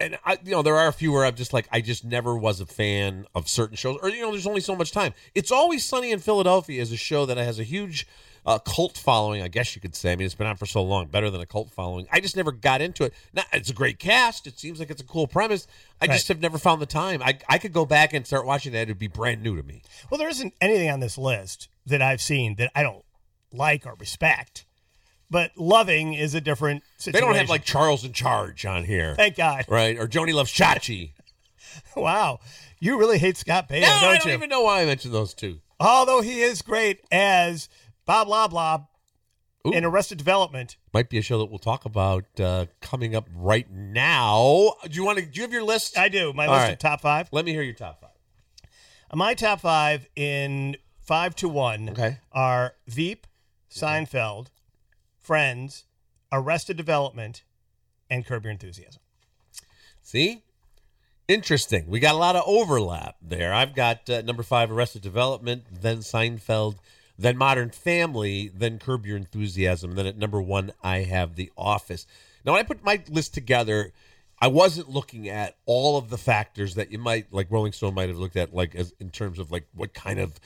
and 0.00 0.18
I, 0.24 0.38
you 0.42 0.52
know, 0.52 0.62
there 0.62 0.76
are 0.76 0.88
a 0.88 0.92
few 0.92 1.12
where 1.12 1.26
I'm 1.26 1.34
just 1.34 1.52
like, 1.52 1.68
I 1.70 1.82
just 1.82 2.02
never 2.02 2.34
was 2.34 2.58
a 2.58 2.64
fan 2.64 3.26
of 3.34 3.46
certain 3.46 3.76
shows, 3.76 3.98
or 4.02 4.08
you 4.08 4.22
know, 4.22 4.30
there's 4.30 4.46
only 4.46 4.62
so 4.62 4.74
much 4.74 4.90
time. 4.90 5.12
It's 5.34 5.52
always 5.52 5.84
Sunny 5.84 6.12
in 6.12 6.18
Philadelphia 6.18 6.80
is 6.80 6.90
a 6.90 6.96
show 6.96 7.26
that 7.26 7.36
has 7.36 7.58
a 7.58 7.62
huge 7.62 8.06
uh, 8.46 8.58
cult 8.58 8.96
following, 8.96 9.42
I 9.42 9.48
guess 9.48 9.74
you 9.74 9.80
could 9.80 9.94
say. 9.94 10.12
I 10.12 10.16
mean, 10.16 10.26
it's 10.26 10.34
been 10.34 10.46
on 10.46 10.56
for 10.56 10.66
so 10.66 10.82
long, 10.82 11.06
better 11.06 11.30
than 11.30 11.40
a 11.40 11.46
cult 11.46 11.70
following. 11.70 12.06
I 12.10 12.20
just 12.20 12.36
never 12.36 12.52
got 12.52 12.80
into 12.80 13.04
it. 13.04 13.14
Now, 13.32 13.42
it's 13.52 13.70
a 13.70 13.74
great 13.74 13.98
cast. 13.98 14.46
It 14.46 14.58
seems 14.58 14.78
like 14.78 14.90
it's 14.90 15.02
a 15.02 15.06
cool 15.06 15.26
premise. 15.26 15.66
I 16.00 16.06
just 16.06 16.28
have 16.28 16.40
never 16.40 16.58
found 16.58 16.80
the 16.80 16.86
time. 16.86 17.22
I, 17.22 17.38
I 17.48 17.58
could 17.58 17.72
go 17.72 17.84
back 17.84 18.12
and 18.14 18.26
start 18.26 18.46
watching 18.46 18.72
that. 18.72 18.82
It'd 18.82 18.98
be 18.98 19.08
brand 19.08 19.42
new 19.42 19.56
to 19.56 19.62
me. 19.62 19.82
Well, 20.10 20.18
there 20.18 20.28
isn't 20.28 20.54
anything 20.60 20.90
on 20.90 21.00
this 21.00 21.18
list 21.18 21.68
that 21.86 22.00
I've 22.02 22.22
seen 22.22 22.56
that 22.56 22.70
I 22.74 22.82
don't 22.82 23.04
like 23.52 23.86
or 23.86 23.94
respect. 23.94 24.64
But 25.30 25.52
loving 25.56 26.14
is 26.14 26.34
a 26.34 26.40
different 26.40 26.82
They 27.04 27.12
don't 27.12 27.36
have 27.36 27.48
like 27.48 27.64
Charles 27.64 28.04
in 28.04 28.12
Charge 28.12 28.66
on 28.66 28.84
here, 28.84 29.14
Thank 29.14 29.36
God. 29.36 29.64
right? 29.68 29.96
Or 29.96 30.08
Joanie 30.08 30.32
loves 30.32 30.52
Chachi. 30.52 31.12
wow. 31.96 32.40
You 32.80 32.98
really 32.98 33.18
hate 33.18 33.36
Scott 33.36 33.68
Baio, 33.68 33.82
No, 33.82 33.86
don't 33.86 34.02
you? 34.02 34.08
I 34.08 34.18
don't 34.18 34.32
even 34.32 34.48
know 34.48 34.62
why 34.62 34.82
I 34.82 34.86
mentioned 34.86 35.14
those 35.14 35.34
two. 35.34 35.60
Although 35.78 36.20
he 36.20 36.42
is 36.42 36.62
great 36.62 37.00
as 37.12 37.68
Bob 38.10 38.26
Loblaw 38.26 38.88
Ooh. 39.68 39.70
in 39.70 39.84
Arrested 39.84 40.18
Development. 40.18 40.76
Might 40.92 41.08
be 41.08 41.18
a 41.18 41.22
show 41.22 41.38
that 41.38 41.44
we'll 41.44 41.60
talk 41.60 41.84
about 41.84 42.24
uh, 42.40 42.66
coming 42.80 43.14
up 43.14 43.28
right 43.32 43.70
now. 43.70 44.74
Do 44.82 44.90
you 44.90 45.04
want 45.04 45.20
to? 45.20 45.24
Do 45.24 45.30
you 45.36 45.42
have 45.42 45.52
your 45.52 45.62
list? 45.62 45.96
I 45.96 46.08
do. 46.08 46.32
My 46.32 46.46
All 46.46 46.54
list 46.54 46.64
right. 46.64 46.72
of 46.72 46.78
top 46.80 47.02
five. 47.02 47.28
Let 47.30 47.44
me 47.44 47.52
hear 47.52 47.62
your 47.62 47.74
top 47.74 48.00
five. 48.00 48.10
My 49.14 49.34
top 49.34 49.60
five 49.60 50.08
in 50.16 50.76
five 50.98 51.36
to 51.36 51.48
one 51.48 51.90
Okay. 51.90 52.18
are 52.32 52.74
Veep, 52.88 53.28
Seinfeld, 53.70 54.48
Friends, 55.20 55.84
Arrested 56.32 56.76
Development, 56.76 57.44
and 58.10 58.26
Curb 58.26 58.42
Your 58.42 58.50
Enthusiasm. 58.50 59.00
See? 60.02 60.42
Interesting. 61.28 61.86
We 61.86 62.00
got 62.00 62.16
a 62.16 62.18
lot 62.18 62.34
of 62.34 62.42
overlap 62.44 63.18
there. 63.22 63.54
I've 63.54 63.76
got 63.76 64.10
uh, 64.10 64.22
number 64.22 64.42
five, 64.42 64.68
Arrested 64.72 65.00
Development, 65.00 65.62
then 65.70 65.98
Seinfeld, 65.98 66.78
then 67.20 67.36
Modern 67.36 67.70
Family, 67.70 68.50
then 68.54 68.78
Curb 68.78 69.04
Your 69.04 69.18
Enthusiasm. 69.18 69.94
Then 69.94 70.06
at 70.06 70.16
number 70.16 70.40
one, 70.40 70.72
I 70.82 70.98
have 71.00 71.36
The 71.36 71.52
Office. 71.56 72.06
Now, 72.44 72.52
when 72.52 72.60
I 72.60 72.62
put 72.62 72.82
my 72.82 73.02
list 73.08 73.34
together, 73.34 73.92
I 74.40 74.48
wasn't 74.48 74.88
looking 74.88 75.28
at 75.28 75.56
all 75.66 75.98
of 75.98 76.08
the 76.08 76.16
factors 76.16 76.76
that 76.76 76.90
you 76.90 76.98
might, 76.98 77.30
like 77.30 77.50
Rolling 77.50 77.72
Stone 77.72 77.94
might 77.94 78.08
have 78.08 78.16
looked 78.16 78.36
at, 78.36 78.54
like 78.54 78.74
as 78.74 78.94
in 78.98 79.10
terms 79.10 79.38
of 79.38 79.52
like 79.52 79.66
what 79.74 79.92
kind 79.92 80.18
of 80.18 80.40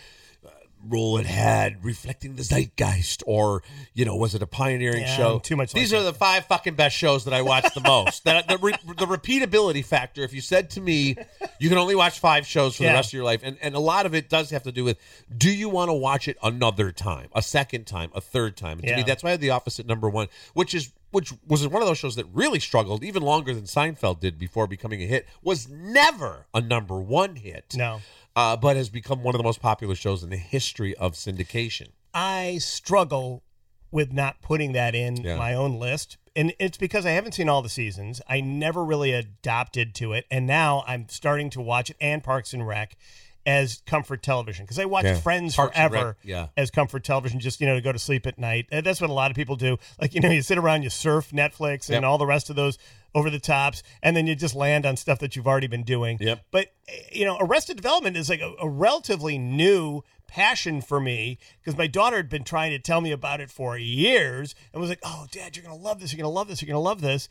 role 0.89 1.19
it 1.19 1.27
had, 1.27 1.85
reflecting 1.85 2.37
the 2.37 2.43
zeitgeist, 2.43 3.23
or 3.27 3.63
you 3.95 4.05
know, 4.05 4.17
was 4.17 4.35
it 4.35 4.43
a 4.43 4.47
pioneering 4.47 5.03
Yeah, 5.03 5.17
show? 5.17 5.39
Too 5.39 5.57
much 5.57 5.73
These 5.73 5.93
like 5.93 6.01
are 6.01 6.05
the 6.05 6.13
five 6.15 6.47
fucking 6.47 6.75
best 6.75 6.97
shows 6.97 7.25
that 7.25 7.35
I 7.35 7.43
watch 7.43 7.73
the 7.75 7.81
most. 7.81 8.25
that 8.25 8.49
the, 8.49 8.59
re- 8.59 8.73
the 8.87 9.07
repeatability 9.07 9.85
factor. 9.85 10.23
If 10.23 10.33
you 10.33 10.41
said 10.41 10.71
to 10.71 10.81
me, 10.81 11.17
you 11.59 11.69
can 11.69 11.79
only 11.79 11.95
watch 11.95 12.19
five 12.19 12.47
shows 12.47 12.77
for 12.77 12.83
Yeah. 12.85 12.91
the 12.93 12.95
rest 12.97 13.09
of 13.11 13.13
your 13.15 13.25
life, 13.25 13.41
and 13.43 13.57
and 13.63 13.75
a 13.75 13.81
lot 13.81 14.07
of 14.07 14.15
it 14.15 14.29
does 14.29 14.51
have 14.51 14.63
to 14.65 14.73
do 14.73 14.85
with, 14.85 14.99
do 15.37 15.51
you 15.51 15.69
want 15.69 15.89
to 15.89 15.95
watch 15.95 16.29
it 16.29 16.37
another 16.43 16.93
time, 16.93 17.29
a 17.35 17.43
second 17.43 17.87
time, 17.87 18.11
a 18.15 18.21
third 18.21 18.57
time? 18.57 18.79
And 18.79 18.89
to 18.89 18.93
me, 18.95 18.99
Yeah. 19.01 19.05
that's 19.05 19.23
why 19.23 19.29
I 19.29 19.33
had 19.33 19.41
The 19.41 19.51
Office 19.51 19.79
at 19.81 19.87
number 19.87 20.09
one, 20.09 20.29
which 20.55 20.75
is 20.75 20.91
which 21.15 21.33
was 21.47 21.67
one 21.69 21.81
of 21.81 21.87
those 21.89 21.97
shows 21.99 22.17
that 22.17 22.27
really 22.33 22.59
struggled 22.59 23.05
even 23.05 23.23
longer 23.23 23.55
than 23.55 23.65
Seinfeld 23.65 24.19
did 24.21 24.39
before 24.39 24.67
becoming 24.67 25.01
a 25.01 25.07
hit. 25.07 25.27
Was 25.43 25.69
never 25.69 26.47
a 26.53 26.61
number 26.61 26.99
one 27.01 27.37
hit. 27.37 27.75
No. 27.77 28.01
Uh, 28.37 28.57
but 28.57 28.77
has 28.77 28.89
become 28.91 29.23
one 29.23 29.35
of 29.35 29.39
the 29.39 29.45
most 29.45 29.61
popular 29.61 29.95
shows 29.95 30.25
in 30.25 30.31
the 30.31 30.37
history 30.37 30.95
of 30.97 31.13
syndication. 31.13 31.91
I 32.13 32.59
struggle 32.59 33.45
with 33.93 34.13
not 34.13 34.43
putting 34.43 34.73
that 34.73 34.95
in 34.97 35.19
Yeah. 35.19 35.37
my 35.37 35.55
own 35.55 35.79
list. 35.79 36.17
And 36.35 36.53
it's 36.59 36.77
because 36.77 37.07
I 37.07 37.11
haven't 37.11 37.33
seen 37.33 37.49
all 37.49 37.63
the 37.63 37.69
seasons. 37.69 38.21
I 38.29 38.41
never 38.41 38.85
really 38.85 39.13
adopted 39.13 39.95
to 39.97 40.13
it. 40.15 40.27
And 40.33 40.49
now 40.49 40.83
I'm 40.89 41.09
starting 41.09 41.49
to 41.51 41.61
watch 41.61 41.91
it 41.91 41.97
and 42.01 42.25
Parks 42.25 42.53
and 42.53 42.67
Rec 42.67 42.97
as 43.47 43.83
comfort 43.87 44.23
television 44.23 44.65
because 44.65 44.79
I 44.79 44.85
watched 44.87 45.07
Yeah. 45.07 45.15
Friends 45.21 45.55
Parks 45.55 45.77
forever 45.77 46.17
yeah. 46.23 46.47
as 46.57 46.71
comfort 46.71 47.05
television, 47.05 47.41
just, 47.41 47.61
you 47.61 47.67
know, 47.67 47.75
to 47.75 47.81
go 47.83 47.93
to 47.93 47.99
sleep 47.99 48.27
at 48.27 48.39
night. 48.39 48.67
And 48.73 48.85
that's 48.87 49.01
what 49.01 49.11
a 49.11 49.13
lot 49.13 49.31
of 49.31 49.37
people 49.37 49.57
do. 49.57 49.77
Like, 50.01 50.15
you 50.15 50.21
know, 50.21 50.31
you 50.31 50.41
sit 50.43 50.57
around, 50.59 50.83
you 50.83 50.91
surf 50.91 51.31
Netflix 51.31 51.89
and 51.89 51.97
Yep. 51.97 52.05
all 52.05 52.19
the 52.19 52.27
rest 52.27 52.49
of 52.51 52.57
those 52.57 52.79
over 53.15 53.31
the 53.31 53.39
tops, 53.39 53.83
and 54.03 54.17
then 54.17 54.27
you 54.27 54.35
just 54.35 54.55
land 54.57 54.85
on 54.85 54.97
stuff 54.97 55.19
that 55.21 55.37
you've 55.37 55.47
already 55.47 55.69
been 55.69 55.85
doing. 55.85 56.17
Yep. 56.21 56.47
But 56.51 56.73
eh, 56.89 56.93
you 57.13 57.25
know, 57.25 57.37
Arrested 57.41 57.77
Development 57.77 58.17
is 58.17 58.29
like 58.29 58.41
a, 58.41 58.53
a 58.61 58.69
relatively 58.69 59.39
new 59.39 60.03
passion 60.27 60.81
for 60.81 60.99
me 60.99 61.39
because 61.61 61.79
my 61.79 61.87
daughter 61.87 62.17
had 62.17 62.29
been 62.29 62.43
trying 62.43 62.73
to 62.73 62.79
tell 62.81 63.01
me 63.01 63.13
about 63.13 63.41
it 63.41 63.51
for 63.51 63.79
years 63.79 64.55
and 64.73 64.81
was 64.81 64.91
like, 64.91 64.99
"Oh, 65.05 65.27
Dad, 65.31 65.55
you're 65.57 65.65
gonna 65.65 65.77
love 65.77 66.01
this. 66.01 66.13
You're 66.13 66.23
gonna 66.25 66.35
love 66.35 66.49
this. 66.49 66.61
You're 66.61 66.67
gonna 66.67 66.81
love 66.81 67.03
this." 67.03 67.29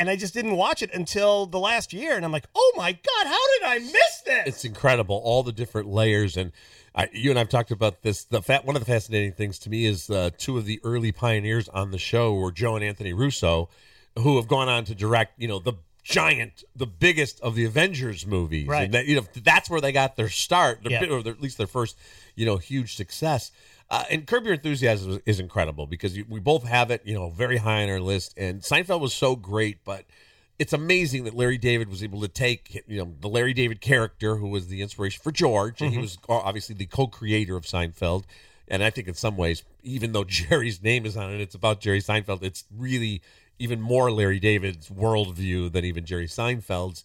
And 0.00 0.08
I 0.08 0.16
just 0.16 0.32
didn't 0.32 0.56
watch 0.56 0.82
it 0.82 0.90
until 0.94 1.44
the 1.44 1.58
last 1.58 1.92
year, 1.92 2.16
and 2.16 2.24
I'm 2.24 2.32
like, 2.32 2.46
"Oh 2.54 2.72
my 2.74 2.92
God, 2.92 3.26
how 3.26 3.38
did 3.58 3.66
I 3.66 3.78
miss 3.80 4.22
this?" 4.24 4.42
it's 4.46 4.64
incredible 4.64 5.20
all 5.22 5.42
the 5.42 5.52
different 5.52 5.88
layers 5.88 6.36
and 6.38 6.52
I, 6.94 7.08
you 7.12 7.30
and 7.30 7.38
I've 7.38 7.48
talked 7.50 7.70
about 7.70 8.02
this. 8.02 8.24
The 8.24 8.42
fat, 8.42 8.64
one 8.64 8.76
of 8.76 8.80
the 8.80 8.90
fascinating 8.90 9.32
things 9.32 9.58
to 9.60 9.70
me 9.70 9.84
is 9.86 10.10
uh, 10.10 10.30
two 10.36 10.58
of 10.58 10.64
the 10.64 10.80
early 10.82 11.12
pioneers 11.12 11.68
on 11.68 11.90
the 11.92 11.98
show 11.98 12.34
were 12.34 12.50
Joe 12.50 12.74
and 12.76 12.84
Anthony 12.84 13.12
Russo, 13.12 13.68
who 14.18 14.36
have 14.36 14.48
gone 14.48 14.68
on 14.68 14.84
to 14.86 14.94
direct, 14.94 15.38
you 15.40 15.46
know, 15.46 15.58
the 15.60 15.74
giant, 16.02 16.64
the 16.74 16.86
biggest 16.86 17.40
of 17.42 17.54
the 17.54 17.64
Avengers 17.64 18.26
movies. 18.26 18.66
Right. 18.66 18.84
And 18.84 18.94
that, 18.94 19.06
you 19.06 19.16
know, 19.16 19.26
that's 19.44 19.70
where 19.70 19.80
they 19.80 19.92
got 19.92 20.16
their 20.16 20.28
start, 20.30 20.82
their, 20.82 20.92
Yeah. 21.04 21.10
or 21.10 21.22
their, 21.22 21.32
at 21.34 21.40
least 21.40 21.58
their 21.58 21.68
first, 21.68 21.96
you 22.34 22.44
know, 22.46 22.56
huge 22.56 22.96
success. 22.96 23.52
Uh, 23.90 24.04
and 24.08 24.26
Curb 24.26 24.44
Your 24.44 24.54
Enthusiasm 24.54 25.10
is, 25.10 25.20
is 25.26 25.40
incredible 25.40 25.86
because 25.86 26.16
you, 26.16 26.24
we 26.28 26.38
both 26.38 26.64
have 26.64 26.90
it, 26.90 27.02
you 27.04 27.14
know, 27.14 27.30
very 27.30 27.56
high 27.56 27.82
on 27.82 27.90
our 27.90 28.00
list. 28.00 28.34
And 28.36 28.60
Seinfeld 28.60 29.00
was 29.00 29.12
so 29.12 29.34
great, 29.34 29.84
but 29.84 30.04
it's 30.60 30.72
amazing 30.72 31.24
that 31.24 31.34
Larry 31.34 31.58
David 31.58 31.88
was 31.88 32.04
able 32.04 32.20
to 32.20 32.28
take, 32.28 32.84
you 32.86 32.98
know, 32.98 33.14
the 33.18 33.28
Larry 33.28 33.52
David 33.52 33.80
character 33.80 34.36
who 34.36 34.48
was 34.48 34.68
the 34.68 34.82
inspiration 34.82 35.20
for 35.22 35.32
George, 35.32 35.80
and 35.80 35.92
he 35.92 35.98
was 35.98 36.18
obviously 36.28 36.74
the 36.74 36.86
co-creator 36.86 37.56
of 37.56 37.64
Seinfeld. 37.64 38.24
And 38.68 38.84
I 38.84 38.90
think 38.90 39.08
in 39.08 39.14
some 39.14 39.36
ways, 39.36 39.64
even 39.82 40.12
though 40.12 40.24
Jerry's 40.24 40.82
name 40.82 41.04
is 41.04 41.16
on 41.16 41.32
it, 41.32 41.40
it's 41.40 41.54
about 41.54 41.80
Jerry 41.80 42.00
Seinfeld. 42.00 42.42
It's 42.42 42.64
really 42.76 43.22
even 43.58 43.80
more 43.80 44.12
Larry 44.12 44.38
David's 44.38 44.88
worldview 44.88 45.72
than 45.72 45.84
even 45.84 46.04
Jerry 46.04 46.26
Seinfeld's. 46.26 47.04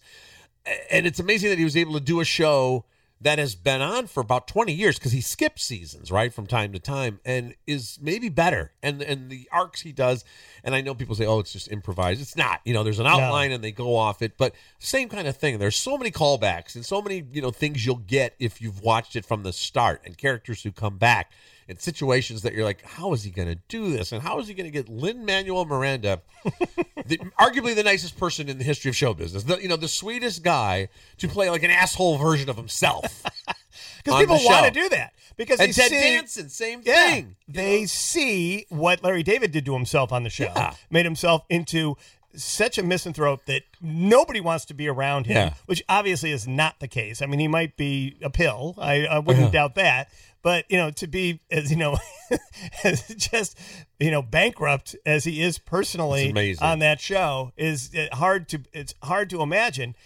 And 0.90 1.06
it's 1.06 1.18
amazing 1.18 1.50
that 1.50 1.58
he 1.58 1.64
was 1.64 1.76
able 1.76 1.94
to 1.94 2.00
do 2.00 2.20
a 2.20 2.24
show 2.24 2.84
that 3.20 3.38
has 3.38 3.54
been 3.54 3.80
on 3.80 4.06
for 4.06 4.20
about 4.20 4.46
20 4.46 4.72
years 4.72 4.98
because 4.98 5.12
he 5.12 5.20
skips 5.20 5.62
seasons 5.62 6.12
right 6.12 6.32
from 6.32 6.46
time 6.46 6.72
to 6.72 6.78
time 6.78 7.18
and 7.24 7.54
is 7.66 7.98
maybe 8.00 8.28
better. 8.28 8.72
And 8.82 9.00
and 9.02 9.30
the 9.30 9.48
arcs 9.50 9.80
he 9.80 9.92
does 9.92 10.24
and 10.62 10.74
i 10.74 10.80
know 10.80 10.94
people 10.94 11.14
say 11.14 11.26
oh 11.26 11.38
it's 11.38 11.52
just 11.52 11.70
improvised. 11.70 12.20
It's 12.20 12.36
not 12.36 12.60
you 12.64 12.74
know 12.74 12.82
there's 12.82 12.98
an 12.98 13.06
outline 13.06 13.52
and 13.52 13.64
they 13.64 13.72
go 13.72 13.96
off 13.96 14.22
it 14.22 14.36
but 14.36 14.54
same 14.78 15.08
kind 15.08 15.26
of 15.26 15.36
thing. 15.36 15.58
There's 15.58 15.76
so 15.76 15.96
many 15.96 16.10
callbacks 16.10 16.74
and 16.74 16.84
so 16.84 17.00
many 17.00 17.24
you 17.32 17.40
know 17.40 17.50
things 17.50 17.86
you'll 17.86 17.96
get 17.96 18.34
if 18.38 18.60
you've 18.60 18.80
watched 18.82 19.16
it 19.16 19.24
from 19.24 19.42
the 19.42 19.52
start 19.52 20.02
and 20.04 20.18
characters 20.18 20.62
who 20.62 20.72
come 20.72 20.98
back 20.98 21.32
and 21.68 21.80
situations 21.80 22.42
that 22.42 22.54
you're 22.54 22.64
like 22.64 22.84
how 22.84 23.12
is 23.12 23.24
he 23.24 23.30
going 23.30 23.48
to 23.48 23.58
do 23.68 23.90
this 23.90 24.12
and 24.12 24.22
how 24.22 24.38
is 24.38 24.48
he 24.48 24.54
going 24.54 24.66
to 24.66 24.70
get 24.70 24.88
lin 24.88 25.24
manuel 25.24 25.64
miranda 25.64 26.20
the, 27.06 27.18
arguably 27.38 27.74
the 27.74 27.82
nicest 27.82 28.18
person 28.18 28.48
in 28.48 28.58
the 28.58 28.64
history 28.64 28.88
of 28.88 28.96
show 28.96 29.14
business. 29.14 29.44
The, 29.44 29.60
you 29.60 29.68
know, 29.68 29.76
the 29.76 29.88
sweetest 29.88 30.42
guy 30.42 30.88
to 31.18 31.28
play 31.28 31.50
like 31.50 31.62
an 31.62 31.70
asshole 31.70 32.18
version 32.18 32.48
of 32.48 32.56
himself. 32.56 33.22
because 34.04 34.20
people 34.20 34.36
want 34.36 34.66
to 34.66 34.72
do 34.72 34.88
that 34.90 35.12
because 35.36 35.60
and 35.60 35.72
Ted 35.74 35.90
see, 35.90 36.00
Danson, 36.00 36.48
same 36.48 36.82
Yeah, 36.84 37.10
thing. 37.10 37.36
they 37.48 37.86
see 37.86 38.66
what 38.68 39.02
Larry 39.02 39.22
David 39.22 39.52
did 39.52 39.66
to 39.66 39.74
himself 39.74 40.12
on 40.12 40.22
the 40.22 40.30
show. 40.30 40.44
Yeah. 40.44 40.74
Made 40.90 41.04
himself 41.04 41.44
into 41.48 41.96
such 42.36 42.78
a 42.78 42.82
misanthrope 42.82 43.44
that 43.46 43.62
nobody 43.80 44.40
wants 44.40 44.64
to 44.66 44.74
be 44.74 44.88
around 44.88 45.26
him, 45.26 45.36
Yeah. 45.36 45.54
which 45.66 45.82
obviously 45.88 46.30
is 46.32 46.46
not 46.46 46.80
the 46.80 46.88
case. 46.88 47.22
I 47.22 47.26
mean, 47.26 47.40
he 47.40 47.48
might 47.48 47.76
be 47.76 48.16
a 48.22 48.30
pill. 48.30 48.74
I, 48.78 49.06
I 49.06 49.18
wouldn't 49.18 49.52
doubt 49.52 49.74
that. 49.76 50.08
But, 50.42 50.64
you 50.70 50.76
know, 50.76 50.90
to 50.92 51.06
be 51.08 51.40
as, 51.50 51.70
you 51.72 51.76
know, 51.76 51.98
as 52.84 53.08
just, 53.08 53.58
you 53.98 54.10
know, 54.12 54.22
bankrupt 54.22 54.94
as 55.04 55.24
he 55.24 55.42
is 55.42 55.58
personally 55.58 56.30
on 56.62 56.78
that 56.80 57.00
show 57.00 57.52
is 57.56 57.90
uh, 57.96 58.14
hard 58.14 58.48
to 58.50 58.60
it's 58.72 58.94
hard 59.02 59.28
to 59.30 59.42
imagine. 59.42 59.96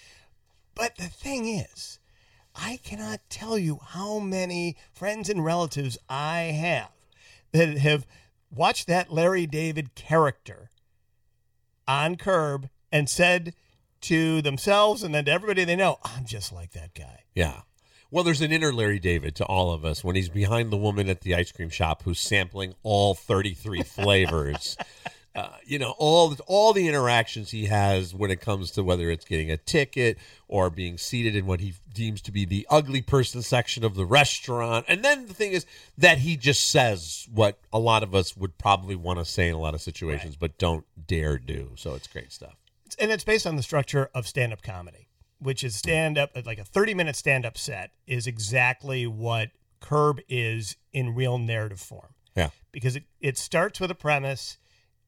But 0.74 0.96
the 0.96 1.08
thing 1.08 1.46
is, 1.46 1.98
I 2.56 2.78
cannot 2.82 3.20
tell 3.28 3.58
you 3.58 3.80
how 3.88 4.18
many 4.18 4.76
friends 4.94 5.28
and 5.28 5.44
relatives 5.44 5.98
I 6.08 6.38
have 6.58 6.88
that 7.52 7.76
have 7.78 8.06
watched 8.50 8.86
that 8.86 9.12
Larry 9.12 9.46
David 9.46 9.94
character 9.94 10.69
on 11.90 12.16
Curb 12.16 12.68
and 12.92 13.08
said 13.08 13.54
to 14.02 14.40
themselves 14.42 15.02
and 15.02 15.14
then 15.14 15.24
to 15.24 15.32
everybody 15.32 15.64
they 15.64 15.76
know, 15.76 15.98
I'm 16.04 16.24
just 16.24 16.52
like 16.52 16.72
that 16.72 16.94
guy. 16.94 17.24
Yeah. 17.34 17.62
Well, 18.12 18.24
there's 18.24 18.40
an 18.40 18.52
inner 18.52 18.72
Larry 18.72 18.98
David 18.98 19.34
to 19.36 19.44
all 19.44 19.72
of 19.72 19.84
us 19.84 20.02
when 20.02 20.16
he's 20.16 20.28
behind 20.28 20.70
the 20.70 20.76
woman 20.76 21.08
at 21.08 21.20
the 21.20 21.34
ice 21.34 21.52
cream 21.52 21.68
shop 21.68 22.02
who's 22.04 22.18
sampling 22.18 22.74
all 22.82 23.14
33 23.14 23.82
flavors. 23.82 24.76
Uh, 25.32 25.48
you 25.64 25.78
know 25.78 25.94
all 25.96 26.34
all 26.48 26.72
the 26.72 26.88
interactions 26.88 27.52
he 27.52 27.66
has 27.66 28.12
when 28.12 28.32
it 28.32 28.40
comes 28.40 28.72
to 28.72 28.82
whether 28.82 29.10
it's 29.12 29.24
getting 29.24 29.48
a 29.48 29.56
ticket 29.56 30.18
or 30.48 30.68
being 30.70 30.98
seated 30.98 31.36
in 31.36 31.46
what 31.46 31.60
he 31.60 31.72
deems 31.94 32.20
to 32.20 32.32
be 32.32 32.44
the 32.44 32.66
ugly 32.68 33.00
person 33.00 33.40
section 33.40 33.84
of 33.84 33.94
the 33.94 34.04
restaurant. 34.04 34.84
And 34.88 35.04
then 35.04 35.28
the 35.28 35.34
thing 35.34 35.52
is 35.52 35.66
that 35.96 36.18
he 36.18 36.36
just 36.36 36.68
says 36.68 37.28
what 37.32 37.60
a 37.72 37.78
lot 37.78 38.02
of 38.02 38.12
us 38.12 38.36
would 38.36 38.58
probably 38.58 38.96
want 38.96 39.20
to 39.20 39.24
say 39.24 39.46
in 39.48 39.54
a 39.54 39.60
lot 39.60 39.72
of 39.74 39.80
situations, 39.80 40.34
but 40.34 40.58
don't 40.58 40.84
dare 41.06 41.38
do. 41.38 41.70
So 41.76 41.94
it's 41.94 42.08
great 42.08 42.32
stuff. 42.32 42.56
And 42.98 43.12
it's 43.12 43.22
based 43.22 43.46
on 43.46 43.54
the 43.54 43.62
structure 43.62 44.10
of 44.12 44.26
stand 44.26 44.52
up 44.52 44.62
comedy, 44.62 45.06
which 45.38 45.62
is 45.62 45.76
stand 45.76 46.18
up, 46.18 46.32
like 46.44 46.58
a 46.58 46.64
30 46.64 46.92
minute 46.94 47.14
stand 47.14 47.46
up 47.46 47.56
set 47.56 47.92
is 48.04 48.26
exactly 48.26 49.06
what 49.06 49.50
Curb 49.78 50.18
is 50.28 50.74
in 50.92 51.14
real 51.14 51.38
narrative 51.38 51.80
form. 51.80 52.14
Yeah. 52.36 52.50
because 52.72 52.94
it, 52.96 53.04
it 53.20 53.36
starts 53.36 53.80
with 53.80 53.90
a 53.90 53.94
premise 53.94 54.56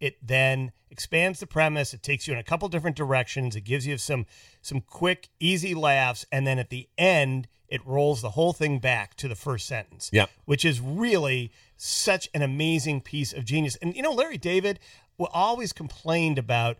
it 0.03 0.17
then 0.21 0.73
expands 0.91 1.39
the 1.41 1.47
premise. 1.47 1.95
It 1.95 2.03
takes 2.03 2.27
you 2.27 2.33
in 2.35 2.39
a 2.39 2.43
couple 2.43 2.69
different 2.69 2.97
directions. 2.97 3.55
It 3.57 3.63
gives 3.63 3.87
you 3.87 3.97
some 3.97 4.27
some 4.61 4.81
quick 4.81 5.29
easy 5.41 5.75
laughs. 5.75 6.27
And 6.33 6.47
then 6.47 6.59
at 6.59 6.69
the 6.71 6.89
end 6.99 7.47
it 7.69 7.81
rolls 7.87 8.21
the 8.21 8.31
whole 8.31 8.53
thing 8.53 8.79
back 8.81 9.15
to 9.17 9.29
the 9.29 9.35
first 9.35 9.67
sentence 9.67 10.11
Yeah. 10.13 10.27
which 10.45 10.63
is 10.63 10.79
really 10.79 11.51
such 11.77 12.29
an 12.35 12.43
amazing 12.43 13.01
piece 13.01 13.33
of 13.33 13.45
genius. 13.47 13.77
And 13.77 13.97
you 13.97 14.03
know 14.03 14.13
larry 14.13 14.37
david 14.37 14.79
wa- 15.17 15.31
always 15.33 15.73
complained 15.73 16.39
about 16.39 16.77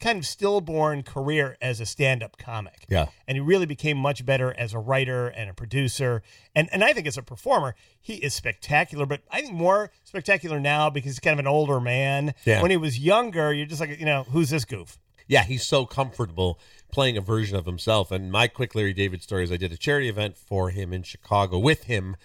kind 0.00 0.18
of 0.18 0.26
stillborn 0.26 1.02
career 1.02 1.56
as 1.62 1.80
a 1.80 1.86
stand-up 1.86 2.36
comic. 2.36 2.84
Yeah. 2.88 3.06
And 3.28 3.36
he 3.36 3.40
really 3.40 3.66
became 3.66 3.96
much 3.96 4.26
better 4.26 4.52
as 4.58 4.74
a 4.74 4.78
writer 4.78 5.28
and 5.28 5.48
a 5.48 5.54
producer. 5.54 6.22
And 6.54 6.68
and 6.72 6.82
I 6.82 6.92
think 6.92 7.06
as 7.06 7.16
a 7.16 7.22
performer, 7.22 7.74
he 8.00 8.14
is 8.14 8.34
spectacular, 8.34 9.06
but 9.06 9.22
I 9.30 9.40
think 9.40 9.54
more 9.54 9.90
spectacular 10.04 10.58
now 10.58 10.90
because 10.90 11.12
he's 11.12 11.20
kind 11.20 11.34
of 11.34 11.38
an 11.38 11.46
older 11.46 11.80
man. 11.80 12.34
Yeah. 12.44 12.60
When 12.60 12.70
he 12.70 12.76
was 12.76 12.98
younger, 12.98 13.52
you're 13.52 13.66
just 13.66 13.80
like, 13.80 13.98
you 13.98 14.06
know, 14.06 14.24
who's 14.24 14.50
this 14.50 14.64
goof? 14.64 14.98
yeah, 15.26 15.42
he's 15.42 15.66
so 15.66 15.86
comfortable 15.86 16.58
playing 16.92 17.16
a 17.16 17.20
version 17.20 17.56
of 17.56 17.66
himself. 17.66 18.10
And 18.10 18.30
my 18.30 18.46
quick 18.46 18.74
Larry 18.74 18.92
David 18.92 19.22
story 19.22 19.44
is 19.44 19.50
I 19.50 19.56
did 19.56 19.72
a 19.72 19.76
charity 19.76 20.08
event 20.08 20.36
for 20.36 20.70
him 20.70 20.92
in 20.92 21.02
Chicago 21.02 21.58
with 21.58 21.84
him 21.84 22.16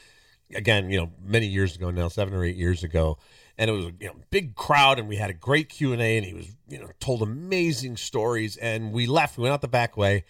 again, 0.53 0.89
you 0.89 0.99
know, 0.99 1.11
many 1.23 1.47
years 1.47 1.75
ago 1.75 1.91
now, 1.91 2.07
seven 2.07 2.33
or 2.33 2.43
eight 2.43 2.55
years 2.55 2.83
ago. 2.83 3.17
And 3.59 3.69
it 3.69 3.73
was 3.73 3.85
a 3.87 3.93
you 3.99 4.07
know, 4.07 4.15
big 4.31 4.55
crowd, 4.55 4.99
and 4.99 5.09
we 5.09 5.17
had 5.17 5.29
a 5.29 5.33
great 5.33 5.67
Q 5.67 5.91
and 5.91 6.01
A, 6.01 6.17
and 6.17 6.25
he 6.25 6.33
was, 6.33 6.47
you 6.69 6.79
know, 6.79 6.89
told 7.01 7.21
amazing 7.21 7.97
stories. 7.97 8.55
And 8.55 8.93
we 8.93 9.05
left. 9.05 9.37
We 9.37 9.43
went 9.43 9.53
out 9.53 9.59
the 9.59 9.67
back 9.67 9.97
way, 9.97 10.23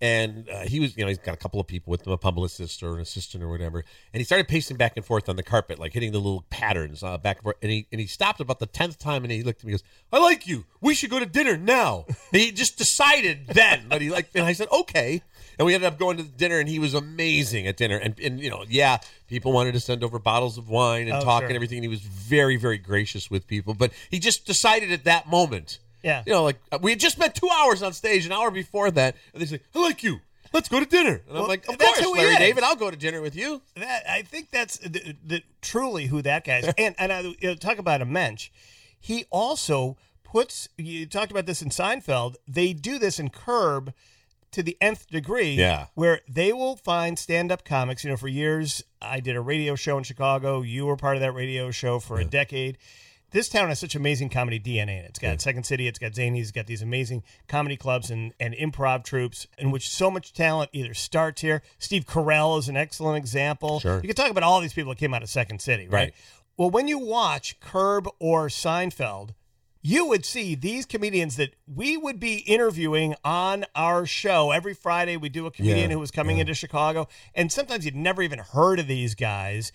and 0.00 0.48
uh, 0.50 0.62
he 0.62 0.80
was, 0.80 0.96
you 0.96 1.04
know, 1.04 1.08
he's 1.08 1.18
got 1.18 1.32
a 1.32 1.36
couple 1.36 1.60
of 1.60 1.68
people 1.68 1.92
with 1.92 2.04
him, 2.04 2.12
a 2.12 2.18
publicist 2.18 2.82
or 2.82 2.96
an 2.96 3.00
assistant 3.02 3.44
or 3.44 3.48
whatever. 3.48 3.84
And 4.12 4.20
he 4.20 4.24
started 4.24 4.48
pacing 4.48 4.78
back 4.78 4.96
and 4.96 5.06
forth 5.06 5.28
on 5.28 5.36
the 5.36 5.44
carpet, 5.44 5.78
like 5.78 5.92
hitting 5.92 6.10
the 6.10 6.18
little 6.18 6.44
patterns 6.50 7.04
uh, 7.04 7.18
back 7.18 7.36
and 7.36 7.44
forth. 7.44 7.56
And 7.62 7.70
he 7.70 7.86
and 7.92 8.00
he 8.00 8.08
stopped 8.08 8.40
about 8.40 8.58
the 8.58 8.66
tenth 8.66 8.98
time, 8.98 9.22
and 9.22 9.30
he 9.30 9.44
looked 9.44 9.60
at 9.60 9.64
me, 9.64 9.74
and 9.74 9.80
goes, 9.80 9.88
"I 10.12 10.18
like 10.18 10.48
you. 10.48 10.64
We 10.80 10.96
should 10.96 11.10
go 11.10 11.20
to 11.20 11.26
dinner 11.26 11.56
now." 11.56 12.06
He 12.32 12.50
just 12.50 12.76
decided 12.78 13.46
then 13.46 13.90
that 13.90 14.00
he 14.00 14.10
liked. 14.10 14.34
And 14.34 14.44
I 14.44 14.54
said, 14.54 14.66
"Okay." 14.72 15.22
And 15.58 15.66
we 15.66 15.74
ended 15.74 15.86
up 15.86 15.98
going 15.98 16.16
to 16.16 16.22
dinner, 16.22 16.58
and 16.58 16.68
he 16.68 16.78
was 16.78 16.94
amazing 16.94 17.66
at 17.66 17.76
dinner. 17.76 17.96
And 17.96 18.18
and 18.20 18.40
you 18.40 18.50
know, 18.50 18.64
yeah, 18.68 18.98
people 19.28 19.52
wanted 19.52 19.72
to 19.72 19.80
send 19.80 20.02
over 20.02 20.18
bottles 20.18 20.58
of 20.58 20.68
wine 20.68 21.08
and 21.08 21.18
Oh, 21.18 21.20
talk 21.20 21.42
sure. 21.42 21.48
and 21.48 21.56
everything. 21.56 21.78
And 21.78 21.84
he 21.84 21.88
was 21.88 22.00
very 22.00 22.56
very 22.56 22.78
gracious 22.78 23.30
with 23.30 23.46
people, 23.46 23.74
but 23.74 23.92
he 24.10 24.18
just 24.18 24.46
decided 24.46 24.90
at 24.92 25.04
that 25.04 25.28
moment. 25.28 25.78
Yeah. 26.02 26.22
You 26.26 26.32
know, 26.32 26.42
like 26.42 26.58
we 26.80 26.90
had 26.92 27.00
just 27.00 27.16
spent 27.16 27.34
two 27.34 27.48
hours 27.52 27.82
on 27.82 27.92
stage, 27.92 28.26
an 28.26 28.32
hour 28.32 28.50
before 28.50 28.90
that, 28.90 29.14
and 29.32 29.40
they 29.42 29.46
say, 29.46 29.60
"I 29.74 29.78
like 29.78 30.02
you. 30.02 30.20
Let's 30.52 30.68
go 30.68 30.80
to 30.80 30.86
dinner." 30.86 31.22
And 31.28 31.38
I'm 31.38 31.46
like, 31.46 31.66
"Of 31.68 31.78
that's 31.78 32.00
course, 32.00 32.16
Larry 32.18 32.32
is. 32.32 32.38
David. 32.38 32.64
I'll 32.64 32.76
go 32.76 32.90
to 32.90 32.96
dinner 32.96 33.20
with 33.22 33.36
you." 33.36 33.62
That 33.76 34.02
I 34.10 34.22
think 34.22 34.50
that's 34.50 34.78
the, 34.78 35.16
the, 35.24 35.42
truly 35.60 36.06
who 36.06 36.20
that 36.22 36.44
guy 36.44 36.58
is. 36.58 36.74
and 36.78 36.94
and 36.98 37.12
I 37.12 37.20
you 37.20 37.36
know, 37.42 37.54
talk 37.54 37.78
about 37.78 38.02
a 38.02 38.04
mensch. 38.04 38.50
He 38.98 39.26
also 39.30 39.96
puts. 40.24 40.68
You 40.76 41.06
talked 41.06 41.30
about 41.30 41.46
this 41.46 41.62
in 41.62 41.68
Seinfeld. 41.68 42.34
They 42.48 42.72
do 42.72 42.98
this 42.98 43.18
in 43.20 43.30
Curb 43.30 43.94
to 44.52 44.62
the 44.62 44.76
nth 44.80 45.08
degree. 45.08 45.54
Yeah. 45.54 45.86
where 45.94 46.20
they 46.28 46.52
will 46.52 46.76
find 46.76 47.18
stand-up 47.18 47.64
comics. 47.64 48.04
You 48.04 48.10
know, 48.10 48.16
for 48.16 48.28
years 48.28 48.82
I 49.00 49.20
did 49.20 49.36
a 49.36 49.40
radio 49.40 49.74
show 49.74 49.98
in 49.98 50.04
Chicago. 50.04 50.62
You 50.62 50.86
were 50.86 50.96
part 50.96 51.16
of 51.16 51.20
that 51.20 51.32
radio 51.32 51.70
show 51.70 51.98
for 51.98 52.18
a 52.18 52.24
decade. 52.24 52.78
This 53.32 53.48
town 53.48 53.70
has 53.70 53.78
such 53.80 53.94
amazing 53.94 54.28
comedy 54.28 54.60
DNA 54.60 54.82
in 54.82 54.88
it. 54.90 55.06
It's 55.06 55.18
got 55.18 55.40
Second 55.40 55.64
City, 55.64 55.88
it's 55.88 55.98
got 55.98 56.12
Zanies, 56.12 56.42
it's 56.42 56.50
got 56.50 56.66
these 56.66 56.82
amazing 56.82 57.22
comedy 57.48 57.78
clubs 57.78 58.10
and, 58.10 58.34
and 58.38 58.52
improv 58.52 59.04
troupes 59.04 59.46
in 59.56 59.70
which 59.70 59.88
so 59.88 60.10
much 60.10 60.34
talent 60.34 60.68
either 60.74 60.92
starts 60.92 61.40
here. 61.40 61.62
Steve 61.78 62.04
Carell 62.04 62.58
is 62.58 62.68
an 62.68 62.76
excellent 62.76 63.16
example. 63.16 63.80
Sure. 63.80 63.96
You 63.96 64.08
can 64.08 64.14
talk 64.14 64.30
about 64.30 64.42
all 64.42 64.60
these 64.60 64.74
people 64.74 64.92
that 64.92 64.98
came 64.98 65.14
out 65.14 65.22
of 65.22 65.30
Second 65.30 65.62
City, 65.62 65.84
right? 65.84 65.92
Right. 65.92 66.14
Well, 66.58 66.68
when 66.68 66.88
you 66.88 66.98
watch 66.98 67.58
Curb 67.60 68.06
or 68.18 68.48
Seinfeld, 68.48 69.30
you 69.82 70.06
would 70.06 70.24
see 70.24 70.54
these 70.54 70.86
comedians 70.86 71.36
that 71.36 71.54
we 71.66 71.96
would 71.96 72.20
be 72.20 72.36
interviewing 72.38 73.16
on 73.24 73.64
our 73.74 74.06
show 74.06 74.52
every 74.52 74.74
Friday. 74.74 75.16
We 75.16 75.28
do 75.28 75.46
a 75.46 75.50
comedian 75.50 75.90
Yeah, 75.90 75.94
who 75.94 76.00
was 76.00 76.12
coming 76.12 76.38
into 76.38 76.54
Chicago, 76.54 77.08
and 77.34 77.50
sometimes 77.50 77.84
you'd 77.84 77.96
never 77.96 78.22
even 78.22 78.38
heard 78.38 78.78
of 78.78 78.86
these 78.86 79.14
guys. 79.16 79.72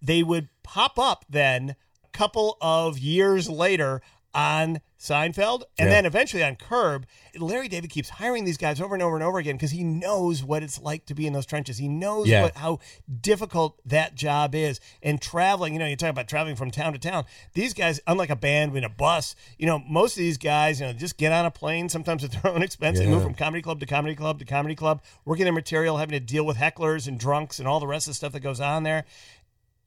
They 0.00 0.22
would 0.22 0.48
pop 0.62 0.98
up 0.98 1.26
then 1.28 1.76
a 2.02 2.08
couple 2.16 2.56
of 2.60 2.98
years 2.98 3.48
later 3.48 4.00
on 4.34 4.80
Seinfeld, 4.98 5.64
and 5.78 5.88
Yeah. 5.88 5.94
then 5.96 6.06
eventually 6.06 6.44
on 6.44 6.54
Curb. 6.54 7.06
Larry 7.36 7.66
David 7.66 7.90
keeps 7.90 8.08
hiring 8.08 8.44
these 8.44 8.56
guys 8.56 8.80
over 8.80 8.94
and 8.94 9.02
over 9.02 9.16
and 9.16 9.24
over 9.24 9.38
again 9.38 9.56
because 9.56 9.72
he 9.72 9.82
knows 9.82 10.44
what 10.44 10.62
it's 10.62 10.78
like 10.80 11.06
to 11.06 11.14
be 11.14 11.26
in 11.26 11.32
those 11.32 11.44
trenches. 11.44 11.78
He 11.78 11.88
knows 11.88 12.28
Yeah. 12.28 12.42
what 12.42 12.56
how 12.56 12.78
difficult 13.20 13.78
that 13.84 14.14
job 14.14 14.54
is. 14.54 14.78
And 15.02 15.20
traveling, 15.20 15.72
you 15.72 15.78
know, 15.80 15.86
you 15.86 15.96
talk 15.96 16.10
about 16.10 16.28
traveling 16.28 16.54
from 16.56 16.70
town 16.70 16.92
to 16.92 16.98
town. 17.00 17.24
These 17.54 17.74
guys, 17.74 18.00
unlike 18.06 18.30
a 18.30 18.36
band 18.36 18.76
in 18.76 18.84
a 18.84 18.88
bus, 18.88 19.34
you 19.58 19.66
know, 19.66 19.80
most 19.80 20.12
of 20.12 20.18
these 20.18 20.38
guys, 20.38 20.80
you 20.80 20.86
know, 20.86 20.92
just 20.92 21.16
get 21.18 21.32
on 21.32 21.44
a 21.44 21.50
plane, 21.50 21.88
sometimes 21.88 22.22
at 22.24 22.30
their 22.32 22.46
own 22.52 22.62
expense, 22.62 22.98
and 22.98 23.08
Yeah. 23.08 23.14
move 23.14 23.24
from 23.24 23.34
comedy 23.34 23.60
club 23.62 23.80
to 23.80 23.86
comedy 23.86 24.14
club 24.14 24.38
to 24.38 24.44
comedy 24.44 24.74
club, 24.76 25.02
working 25.24 25.44
their 25.44 25.52
material, 25.52 25.96
having 25.96 26.12
to 26.18 26.20
deal 26.24 26.44
with 26.44 26.56
hecklers 26.58 27.06
and 27.08 27.18
drunks 27.18 27.58
and 27.58 27.66
all 27.66 27.80
the 27.80 27.86
rest 27.88 28.06
of 28.06 28.12
the 28.12 28.14
stuff 28.16 28.32
that 28.32 28.40
goes 28.40 28.60
on 28.60 28.84
there. 28.84 29.04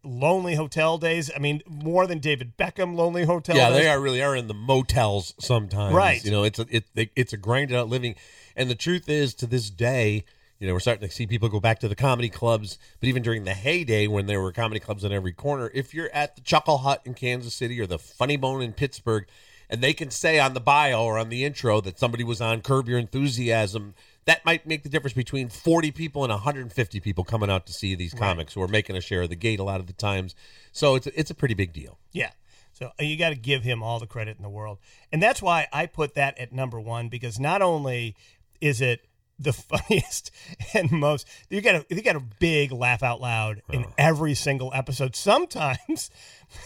Lonely 0.06 0.56
hotel 0.56 0.98
days. 0.98 1.32
I 1.36 1.40
mean, 1.40 1.62
more 1.68 2.08
than 2.08 2.20
David 2.20 2.58
Beckham 2.58 2.96
lonely 2.96 3.26
hotel 3.26 3.56
yeah, 3.56 3.70
days. 3.70 3.80
they 3.80 3.90
are 3.90 4.00
really 4.00 4.22
are 4.22 4.36
in 4.36 4.48
the 4.48 4.54
motels 4.54 5.34
sometimes. 5.40 5.94
Right. 5.94 6.24
You 6.24 6.32
know, 6.32 6.44
it's 6.44 6.60
a, 6.60 6.66
it, 6.70 6.86
they, 6.94 7.10
it's 7.16 7.34
a 7.34 7.38
grinded 7.38 7.76
out 7.76 7.90
living, 7.90 8.16
and 8.56 8.70
the 8.70 8.76
truth 8.76 9.10
is, 9.10 9.34
to 9.36 9.48
this 9.48 9.70
day, 9.70 10.24
you 10.60 10.68
know, 10.68 10.74
we're 10.74 10.80
starting 10.80 11.08
to 11.08 11.14
see 11.14 11.28
people 11.28 11.50
go 11.50 11.60
back 11.60 11.80
to 11.80 11.88
the 11.88 11.96
comedy 11.96 12.30
clubs. 12.30 12.78
But 13.00 13.10
even 13.10 13.24
during 13.24 13.44
the 13.44 13.54
heyday, 13.54 14.08
when 14.08 14.26
there 14.26 14.42
were 14.42 14.52
comedy 14.52 14.80
clubs 14.80 15.04
on 15.04 15.12
every 15.12 15.34
corner, 15.34 15.70
if 15.74 15.94
you're 15.94 16.10
at 16.14 16.36
the 16.36 16.42
Chuckle 16.42 16.80
Hut 16.80 17.02
in 17.04 17.14
Kansas 17.14 17.54
City 17.54 17.80
or 17.82 17.88
the 17.88 18.00
Funny 18.00 18.38
Bone 18.38 18.62
in 18.62 18.74
Pittsburgh, 18.74 19.26
and 19.70 19.82
they 19.82 19.94
can 19.94 20.12
say 20.12 20.40
on 20.40 20.54
the 20.54 20.60
bio 20.60 21.04
or 21.04 21.18
on 21.18 21.30
the 21.30 21.44
intro 21.44 21.82
that 21.82 22.00
somebody 22.00 22.24
was 22.24 22.40
on 22.40 22.62
Curb 22.62 22.88
Your 22.88 23.00
Enthusiasm. 23.00 23.96
That 24.26 24.44
might 24.44 24.66
make 24.66 24.84
the 24.84 24.90
difference 24.90 25.14
between 25.14 25.50
40 25.50 25.92
people 25.92 26.24
and 26.24 26.32
150 26.32 27.00
people 27.00 27.24
coming 27.24 27.50
out 27.50 27.68
to 27.68 27.74
see 27.74 27.94
these 27.94 28.14
comics 28.14 28.54
who 28.54 28.62
are 28.62 28.68
making 28.68 28.96
a 28.96 29.02
share 29.02 29.22
of 29.22 29.30
the 29.30 29.36
gate 29.36 29.60
a 29.60 29.64
lot 29.64 29.80
of 29.80 29.88
the 29.88 29.94
times. 29.94 30.36
So 30.72 30.96
it's 30.96 31.06
a, 31.06 31.20
it's 31.20 31.30
a 31.30 31.36
pretty 31.36 31.54
big 31.54 31.74
deal. 31.74 32.00
Yeah. 32.12 32.32
So 32.74 32.88
uh, 33.00 33.04
you 33.04 33.18
got 33.18 33.30
to 33.30 33.36
give 33.36 33.64
him 33.64 33.82
all 33.82 34.00
the 34.00 34.08
credit 34.08 34.36
in 34.38 34.44
the 34.44 34.50
world. 34.50 34.80
And 35.12 35.22
that's 35.22 35.42
why 35.42 35.68
I 35.72 35.86
put 35.86 36.16
that 36.16 36.38
at 36.38 36.52
number 36.52 36.80
one 36.80 37.08
because 37.08 37.40
not 37.40 37.62
only 37.62 38.16
is 38.60 38.82
it 38.82 39.08
the 39.38 39.54
funniest 39.54 40.32
and 40.74 40.92
most 40.92 41.28
you 41.50 41.62
got 41.62 41.76
a 41.76 41.86
you 41.90 42.02
got 42.02 42.16
a 42.16 42.24
big 42.40 42.72
laugh 42.72 43.04
out 43.04 43.20
loud 43.22 43.62
in 43.72 43.86
every 43.98 44.34
single 44.34 44.72
episode. 44.74 45.16
Sometimes 45.16 46.10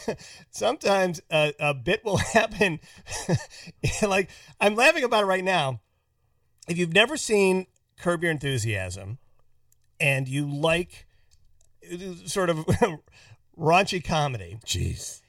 sometimes 0.52 1.22
a, 1.32 1.54
a 1.60 1.74
bit 1.74 2.04
will 2.06 2.18
happen 2.34 2.80
like 4.02 4.30
I'm 4.60 4.76
laughing 4.76 5.04
about 5.04 5.24
it 5.24 5.28
right 5.28 5.44
now. 5.44 5.82
If 6.70 6.78
you've 6.78 6.94
never 6.94 7.18
seen 7.18 7.66
Curb 8.00 8.22
Your 8.24 8.32
Enthusiasm 8.32 9.18
and 10.00 10.28
you 10.28 10.48
like 10.50 11.08
sort 12.26 12.50
of 12.50 12.58
raunchy 13.58 14.04
comedy, 14.04 14.60
Jeez. 14.66 15.22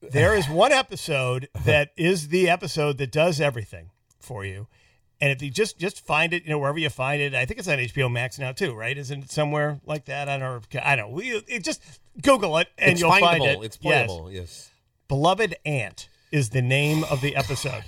there 0.00 0.34
is 0.34 0.48
one 0.48 0.72
episode 0.84 1.48
that 1.64 1.90
is 1.96 2.28
the 2.28 2.48
episode 2.48 2.98
that 2.98 3.12
does 3.12 3.40
everything 3.40 3.90
for 4.20 4.44
you. 4.44 4.66
And 5.20 5.30
if 5.30 5.40
you 5.40 5.50
just 5.50 5.78
just 5.78 6.04
find 6.04 6.32
it, 6.32 6.42
you 6.44 6.50
know, 6.50 6.58
wherever 6.58 6.78
you 6.78 6.88
find 6.90 7.22
it, 7.22 7.32
I 7.32 7.44
think 7.44 7.60
it's 7.60 7.68
on 7.68 7.78
HBO 7.78 8.10
Max 8.10 8.40
now 8.40 8.50
too, 8.50 8.74
right? 8.74 8.96
Isn't 8.98 9.24
it 9.24 9.30
somewhere 9.30 9.80
like 9.86 10.06
that? 10.06 10.28
I 10.28 10.36
don't 10.36 10.72
know. 10.72 10.80
I 10.82 10.96
don't 10.96 11.10
know. 11.10 11.14
We, 11.14 11.30
it 11.46 11.62
just 11.62 11.80
Google 12.20 12.58
it 12.58 12.66
and 12.76 12.92
it's 12.92 13.00
you'll 13.00 13.10
find 13.10 13.44
it. 13.44 13.62
It's 13.62 13.78
Yes. 13.80 14.06
playable. 14.08 14.32
Yes. 14.32 14.70
Beloved 15.06 15.54
Aunt 15.64 16.08
is 16.32 16.50
the 16.50 16.62
name 16.62 17.04
of 17.04 17.20
the 17.20 17.36
episode 17.36 17.84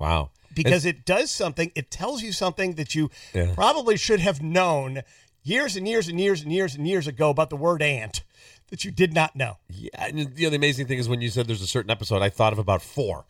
Wow. 0.00 0.30
Because 0.54 0.84
it 0.84 1.04
does 1.04 1.30
something. 1.30 1.72
It 1.74 1.90
tells 1.90 2.22
you 2.22 2.32
something 2.32 2.74
that 2.74 2.94
you 2.94 3.10
Yeah. 3.34 3.52
probably 3.54 3.96
should 3.96 4.20
have 4.20 4.42
known 4.42 5.02
years 5.42 5.76
and 5.76 5.86
years 5.88 6.08
and 6.08 6.20
years 6.20 6.42
and 6.42 6.52
years 6.52 6.74
and 6.74 6.86
years 6.86 7.06
ago 7.06 7.30
about 7.30 7.50
the 7.50 7.56
word 7.56 7.82
ant 7.82 8.22
that 8.68 8.84
you 8.84 8.90
did 8.90 9.12
not 9.12 9.36
know. 9.36 9.58
Yeah, 9.68 9.90
and 9.98 10.18
you 10.18 10.46
know 10.46 10.50
the 10.50 10.56
amazing 10.56 10.86
thing 10.86 10.98
is 10.98 11.08
when 11.08 11.20
you 11.20 11.28
said 11.30 11.46
there's 11.46 11.62
a 11.62 11.66
certain 11.66 11.90
episode, 11.90 12.22
I 12.22 12.30
thought 12.30 12.52
of 12.52 12.58
about 12.58 12.80
four 12.82 13.24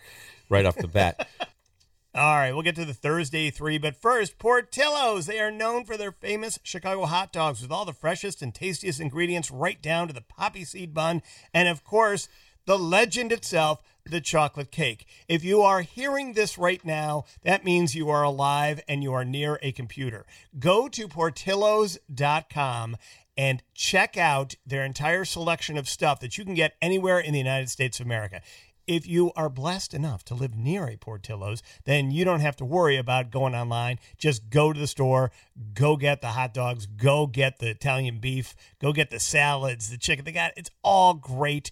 right 0.49 0.65
off 0.67 0.77
the 0.77 0.89
bat. 0.89 1.27
All 2.15 2.37
right, 2.37 2.53
we'll 2.53 2.63
get 2.63 2.75
to 2.77 2.85
the 2.85 2.93
Thursday 2.93 3.49
three, 3.49 3.79
but 3.79 3.97
first, 3.97 4.39
Portillo's. 4.39 5.25
They 5.25 5.41
are 5.41 5.51
known 5.51 5.87
for 5.87 5.97
their 5.97 6.13
famous 6.13 6.59
Chicago 6.63 7.07
hot 7.07 7.33
dogs 7.33 7.63
with 7.63 7.73
all 7.73 7.87
the 7.87 7.95
freshest 7.95 8.43
and 8.43 8.55
tastiest 8.55 9.01
ingredients 9.01 9.51
right 9.51 9.81
down 9.81 10.09
to 10.09 10.13
the 10.15 10.21
poppy 10.21 10.67
seed 10.67 10.93
bun. 10.93 11.23
And 11.55 11.69
of 11.69 11.83
course, 11.85 12.29
the 12.67 12.79
legend 12.79 13.33
itself, 13.33 13.81
the 14.05 14.21
chocolate 14.21 14.71
cake. 14.71 15.07
If 15.29 15.45
you 15.45 15.63
are 15.63 15.83
hearing 15.83 16.33
this 16.33 16.59
right 16.59 16.85
now, 16.85 17.25
that 17.43 17.65
means 17.65 17.95
you 17.95 18.11
are 18.11 18.23
alive 18.23 18.81
and 18.89 19.03
you 19.03 19.13
are 19.13 19.25
near 19.25 19.59
a 19.63 19.73
computer. 19.73 20.27
Go 20.59 20.89
to 20.89 21.09
portillos.com 21.09 22.97
and 23.37 23.63
check 23.75 24.17
out 24.17 24.57
their 24.67 24.85
entire 24.85 25.25
selection 25.25 25.79
of 25.79 25.89
stuff 25.89 26.21
that 26.21 26.37
you 26.37 26.45
can 26.45 26.55
get 26.55 26.75
anywhere 26.83 27.19
in 27.19 27.33
the 27.33 27.39
United 27.39 27.71
States 27.71 28.01
of 28.01 28.07
America. 28.07 28.43
If 28.87 29.07
you 29.07 29.31
are 29.37 29.49
blessed 29.49 29.95
enough 29.95 30.25
to 30.25 30.35
live 30.35 30.57
near 30.57 30.89
a 30.89 30.97
Portillo's, 30.97 31.63
then 31.85 32.11
you 32.11 32.25
don't 32.25 32.41
have 32.41 32.57
to 32.57 32.65
worry 32.65 32.97
about 32.97 33.31
going 33.31 33.55
online. 33.55 34.01
Just 34.19 34.51
go 34.51 34.73
to 34.73 34.79
the 34.79 34.89
store, 34.89 35.31
go 35.73 35.97
get 35.97 36.21
the 36.21 36.29
hot 36.29 36.53
dogs, 36.53 36.87
go 36.87 37.29
get 37.29 37.61
the 37.61 37.71
Italian 37.71 38.19
beef, 38.19 38.57
go 38.81 38.93
get 38.93 39.11
the 39.11 39.21
salads, 39.21 39.89
the 39.89 39.99
chicken. 39.99 40.25
They 40.25 40.33
got 40.33 40.53
it's 40.57 40.71
all 40.83 41.15
great, 41.15 41.71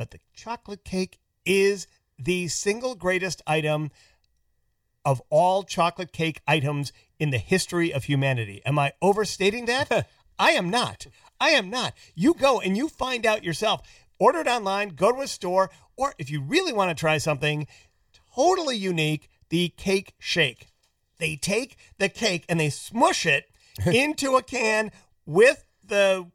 but 0.00 0.12
the 0.12 0.20
chocolate 0.32 0.82
cake 0.82 1.18
is 1.44 1.86
the 2.18 2.48
single 2.48 2.94
greatest 2.94 3.42
item 3.46 3.90
of 5.04 5.20
all 5.28 5.62
chocolate 5.62 6.10
cake 6.10 6.40
items 6.48 6.90
in 7.18 7.28
the 7.28 7.36
history 7.36 7.92
of 7.92 8.04
humanity. 8.04 8.62
Am 8.64 8.78
I 8.78 8.94
overstating 9.02 9.66
that? 9.66 10.08
I 10.38 10.52
am 10.52 10.70
not. 10.70 11.06
I 11.38 11.50
am 11.50 11.68
not. 11.68 11.92
You 12.14 12.32
go 12.32 12.62
and 12.62 12.78
you 12.78 12.88
find 12.88 13.26
out 13.26 13.44
yourself. 13.44 13.82
Order 14.18 14.38
it 14.38 14.46
online, 14.46 14.94
go 14.96 15.12
to 15.12 15.20
a 15.20 15.26
store, 15.26 15.70
or 15.98 16.14
if 16.18 16.30
you 16.30 16.40
really 16.40 16.72
want 16.72 16.88
to 16.88 16.98
try 16.98 17.18
something 17.18 17.66
totally 18.34 18.78
unique, 18.78 19.28
the 19.50 19.68
cake 19.76 20.14
shake. 20.18 20.68
They 21.18 21.36
take 21.36 21.76
the 21.98 22.08
cake 22.08 22.46
and 22.48 22.58
they 22.58 22.70
smush 22.70 23.26
it 23.26 23.50
into 23.84 24.36
a 24.36 24.42
can 24.42 24.92
with 25.26 25.66
the 25.86 26.30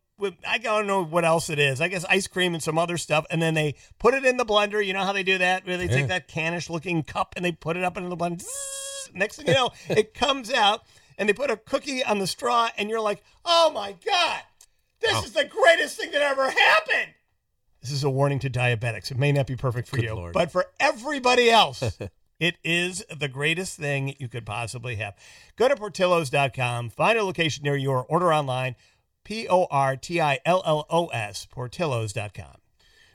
I 0.48 0.58
don't 0.60 0.88
know 0.88 1.04
what 1.04 1.26
else 1.26 1.50
it 1.50 1.60
is. 1.60 1.82
I 1.82 1.90
guess 1.90 2.06
ice 2.06 2.28
cream 2.28 2.54
and 2.54 2.64
some 2.64 2.78
other 2.78 2.98
stuff, 2.98 3.26
and 3.30 3.42
then 3.42 3.54
they 3.54 3.76
put 4.00 4.14
it 4.14 4.24
in 4.24 4.38
the 4.38 4.46
blender. 4.46 4.86
You 4.86 4.94
know 4.94 5.04
how 5.04 5.14
they 5.14 5.24
do 5.24 5.38
that? 5.38 5.68
Where 5.68 5.78
they 5.78 5.88
take 5.88 6.08
that 6.08 6.28
cannish 6.28 6.70
looking 6.70 7.04
cup 7.04 7.34
and 7.36 7.44
they 7.44 7.52
put 7.52 7.76
it 7.76 7.84
up 7.84 7.98
into 7.98 8.10
the 8.10 8.18
blender. 8.18 8.46
Next 9.14 9.38
thing 9.38 9.48
you 9.48 9.54
know, 9.54 9.72
it 9.90 10.14
comes 10.14 10.52
out, 10.52 10.84
and 11.18 11.28
they 11.28 11.34
put 11.34 11.52
a 11.52 11.58
cookie 11.58 12.04
on 12.04 12.20
the 12.20 12.28
straw, 12.28 12.70
and 12.78 12.90
you're 12.90 13.02
like, 13.02 13.24
"Oh 13.44 13.72
my 13.74 13.96
god, 14.06 14.42
this 15.02 15.16
oh. 15.16 15.24
is 15.24 15.34
the 15.34 15.46
greatest 15.46 16.00
thing 16.00 16.12
that 16.12 16.22
ever 16.22 16.50
happened." 16.50 17.14
This 17.82 17.92
is 17.92 18.04
a 18.04 18.10
warning 18.10 18.40
to 18.40 18.50
diabetics. 18.50 19.12
It 19.12 19.18
may 19.18 19.32
not 19.32 19.48
be 19.48 19.56
perfect 19.56 19.88
for 19.88 19.98
Good 19.98 20.06
you, 20.06 20.16
Lord. 20.16 20.34
but 20.34 20.52
for 20.52 20.66
everybody 20.80 21.52
else, 21.52 21.84
it 22.40 22.56
is 22.64 23.04
the 23.16 23.28
greatest 23.28 23.78
thing 23.78 24.16
you 24.18 24.28
could 24.28 24.46
possibly 24.46 24.96
have. 24.96 25.16
Go 25.56 25.68
to 25.68 25.76
portillos.com, 25.76 26.90
find 26.90 27.20
a 27.20 27.24
location 27.24 27.64
near 27.64 27.76
you, 27.76 27.92
or 27.92 28.04
order 28.04 28.34
online. 28.34 28.76
P 29.26 29.48
O 29.50 29.68
R 29.70 29.98
T 29.98 30.22
I 30.22 30.40
L 30.46 30.64
L 30.66 30.86
O 30.90 31.08
S, 31.08 31.46
portillos.com. 31.54 32.56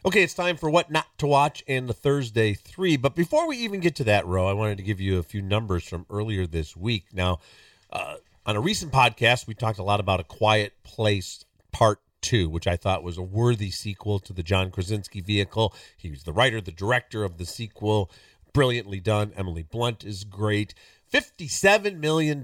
Okay, 0.04 0.22
it's 0.22 0.34
time 0.34 0.56
for 0.56 0.68
what 0.68 0.90
not 0.90 1.06
to 1.18 1.26
watch 1.26 1.62
and 1.68 1.88
the 1.88 1.94
Thursday 1.94 2.52
three. 2.52 2.98
But 2.98 3.14
before 3.14 3.46
we 3.48 3.56
even 3.58 3.80
get 3.80 3.94
to 3.96 4.04
that, 4.04 4.26
Roe, 4.26 4.46
I 4.46 4.52
wanted 4.52 4.76
to 4.78 4.82
give 4.82 5.00
you 5.00 5.18
a 5.18 5.22
few 5.22 5.40
numbers 5.40 5.84
from 5.84 6.04
earlier 6.10 6.46
this 6.46 6.76
week. 6.76 7.06
Now, 7.12 7.38
uh, 7.90 8.16
on 8.44 8.56
a 8.56 8.60
recent 8.60 8.92
podcast, 8.92 9.46
we 9.46 9.54
talked 9.54 9.78
a 9.78 9.82
lot 9.82 10.00
about 10.00 10.20
A 10.20 10.24
Quiet 10.24 10.72
Place 10.82 11.44
Part 11.70 12.00
Two, 12.20 12.48
which 12.50 12.66
I 12.66 12.76
thought 12.76 13.02
was 13.02 13.16
a 13.16 13.22
worthy 13.22 13.70
sequel 13.70 14.18
to 14.20 14.32
the 14.32 14.42
John 14.42 14.70
Krasinski 14.70 15.20
vehicle. 15.20 15.74
He 15.96 16.10
was 16.10 16.24
the 16.24 16.32
writer, 16.32 16.60
the 16.60 16.72
director 16.72 17.22
of 17.22 17.38
the 17.38 17.46
sequel, 17.46 18.10
brilliantly 18.52 19.00
done. 19.00 19.32
Emily 19.36 19.62
Blunt 19.62 20.02
is 20.04 20.24
great. 20.24 20.74
$57 21.12 21.98
million 21.98 22.42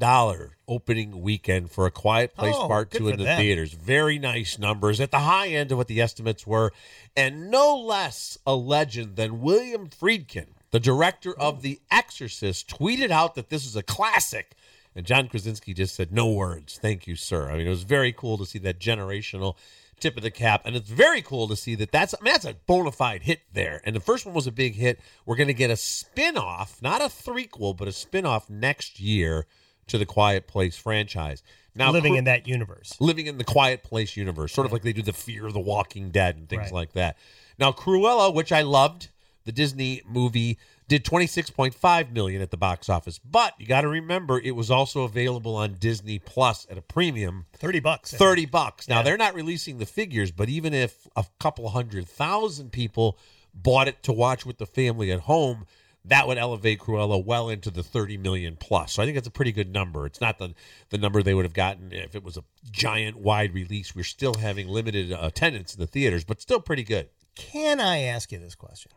opening 0.69 1.21
weekend 1.23 1.71
for 1.71 1.87
A 1.87 1.91
Quiet 1.91 2.35
Place 2.35 2.55
Oh, 2.57 2.67
Part 2.67 2.91
2 2.91 3.09
in 3.09 3.19
the 3.19 3.25
them. 3.25 3.39
theaters. 3.39 3.73
Very 3.73 4.19
nice 4.19 4.59
numbers 4.59 5.01
at 5.01 5.11
the 5.11 5.21
high 5.21 5.49
end 5.49 5.71
of 5.73 5.79
what 5.79 5.87
the 5.87 6.01
estimates 6.01 6.47
were. 6.47 6.73
And 7.17 7.51
no 7.51 7.77
less 7.77 8.37
a 8.47 8.55
legend 8.57 9.17
than 9.17 9.41
William 9.41 9.89
Friedkin, 9.89 10.47
the 10.73 10.81
director 10.81 11.33
of 11.39 11.63
The 11.63 11.81
Exorcist, 11.91 12.69
tweeted 12.69 13.11
out 13.11 13.35
that 13.37 13.51
this 13.51 13.65
is 13.67 13.77
a 13.77 13.83
classic. 13.83 14.53
And 14.95 15.07
John 15.07 15.29
Krasinski 15.29 15.75
just 15.75 15.95
said, 15.95 16.11
No 16.11 16.31
words. 16.33 16.79
Thank 16.81 17.07
you, 17.07 17.17
sir. 17.17 17.51
I 17.51 17.57
mean, 17.59 17.67
it 17.67 17.71
was 17.71 17.83
very 17.85 18.13
cool 18.13 18.39
to 18.39 18.47
see 18.47 18.59
that 18.61 18.81
generational 18.81 19.57
tip 20.01 20.17
of 20.17 20.23
the 20.23 20.31
cap. 20.31 20.63
And 20.65 20.77
it's 20.77 20.91
very 20.91 21.23
cool 21.23 21.49
to 21.49 21.57
see 21.57 21.75
that 21.77 21.91
that's, 21.93 22.15
I 22.15 22.23
mean, 22.23 22.33
that's 22.33 22.45
a 22.45 22.55
bona 22.67 22.93
fide 22.93 23.23
hit 23.23 23.41
there. 23.53 23.81
And 23.85 23.95
the 23.97 24.01
first 24.01 24.27
one 24.27 24.35
was 24.35 24.47
a 24.47 24.53
big 24.53 24.75
hit. 24.75 25.01
We're 25.25 25.37
going 25.37 25.47
to 25.49 25.55
get 25.55 25.71
a 25.71 25.77
spin 25.77 26.37
off, 26.37 26.81
not 26.83 27.01
a 27.01 27.07
threequel, 27.07 27.77
but 27.77 27.89
a 27.89 27.93
spin 27.93 28.27
off 28.27 28.51
next 28.51 29.01
year 29.01 29.47
to 29.89 29.99
the 29.99 30.07
Quiet 30.07 30.47
Place 30.47 30.77
franchise. 30.77 31.43
Now, 31.75 31.93
Living 31.93 32.13
Cru- 32.13 32.19
in 32.19 32.25
that 32.25 32.47
universe. 32.49 32.95
living 33.01 33.27
in 33.27 33.39
the 33.39 33.45
Quiet 33.45 33.83
Place 33.83 34.17
universe, 34.17 34.53
sort 34.53 34.67
of 34.67 34.73
like 34.73 34.83
they 34.83 34.93
do 34.95 35.03
the 35.03 35.13
Fear 35.13 35.47
of 35.47 35.53
the 35.53 35.61
Walking 35.61 36.11
Dead 36.11 36.37
and 36.37 36.49
things 36.49 36.65
Right. 36.65 36.73
like 36.73 36.93
that. 36.95 37.17
Now, 37.59 37.71
Cruella, 37.73 38.33
which 38.35 38.51
I 38.51 38.63
loved, 38.63 39.09
the 39.45 39.53
Disney 39.53 40.03
movie, 40.07 40.59
did 40.89 41.05
26.5 41.05 42.13
million 42.13 42.41
at 42.43 42.51
the 42.51 42.57
box 42.57 42.89
office. 42.89 43.19
But 43.19 43.55
you 43.59 43.67
got 43.67 43.81
to 43.81 43.89
remember, 43.89 44.39
it 44.39 44.53
was 44.53 44.71
also 44.71 45.03
available 45.03 45.57
on 45.57 45.75
Disney 45.75 46.19
Plus 46.19 46.67
at 46.71 46.79
a 46.79 46.83
premium 46.83 47.47
30 47.55 47.81
bucks. 47.81 48.13
30 48.15 48.47
bucks. 48.47 48.89
Now 48.89 48.99
Yeah. 48.99 49.03
they're 49.03 49.17
not 49.17 49.35
releasing 49.35 49.79
the 49.79 49.87
figures, 49.87 50.31
but 50.31 50.49
even 50.49 50.73
if 50.75 51.09
a 51.17 51.25
couple 51.41 51.69
hundred 51.71 52.09
thousand 52.09 52.71
people 52.73 53.19
bought 53.55 53.89
it 53.89 54.03
to 54.05 54.13
watch 54.13 54.47
with 54.47 54.59
the 54.59 54.67
family 54.67 55.11
at 55.11 55.21
home, 55.21 55.67
that 56.05 56.29
would 56.29 56.39
elevate 56.39 56.79
Cruella 56.79 57.25
well 57.25 57.49
into 57.49 57.69
the 57.69 57.83
30 57.83 58.17
million 58.19 58.55
plus. 58.55 58.93
So 58.93 59.03
I 59.03 59.07
think 59.07 59.17
that's 59.17 59.27
a 59.27 59.31
pretty 59.33 59.51
good 59.51 59.73
number. 59.73 60.07
It's 60.07 60.21
not 60.21 60.39
the 60.39 60.55
the 60.91 60.99
number 60.99 61.21
they 61.21 61.35
would 61.35 61.45
have 61.45 61.53
gotten 61.53 61.91
if 61.93 62.15
it 62.15 62.23
was 62.23 62.37
a 62.37 62.45
giant 62.71 63.17
wide 63.17 63.53
release. 63.55 63.93
We're 63.97 64.05
still 64.05 64.35
having 64.35 64.69
limited 64.69 65.11
uh, 65.13 65.19
attendance 65.23 65.75
in 65.75 65.81
the 65.81 65.87
theaters, 65.89 66.23
but 66.23 66.41
still 66.41 66.61
pretty 66.61 66.85
good. 66.85 67.09
Can 67.35 67.81
I 67.81 68.03
ask 68.03 68.31
you 68.31 68.39
this 68.39 68.55
question? 68.55 68.93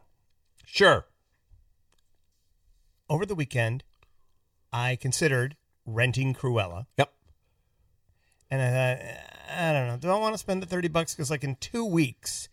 Sure. 0.66 1.08
Over 3.10 3.26
the 3.26 3.36
weekend, 3.36 3.84
I 4.72 4.96
considered 4.96 5.56
renting 5.86 6.34
Cruella. 6.34 6.86
Yep. 6.98 7.12
And 8.52 8.62
I 8.62 8.68
thought, 8.70 9.06
eh, 9.06 9.70
I 9.70 9.74
don't 9.74 9.88
know. 9.88 9.98
Do 9.98 10.10
I 10.10 10.18
want 10.20 10.34
to 10.34 10.38
spend 10.38 10.62
the 10.62 10.68
30 10.68 10.88
bucks? 10.90 11.16
Because, 11.16 11.30
like, 11.32 11.44
in 11.44 11.56
two 11.60 11.86
weeks, 11.86 12.50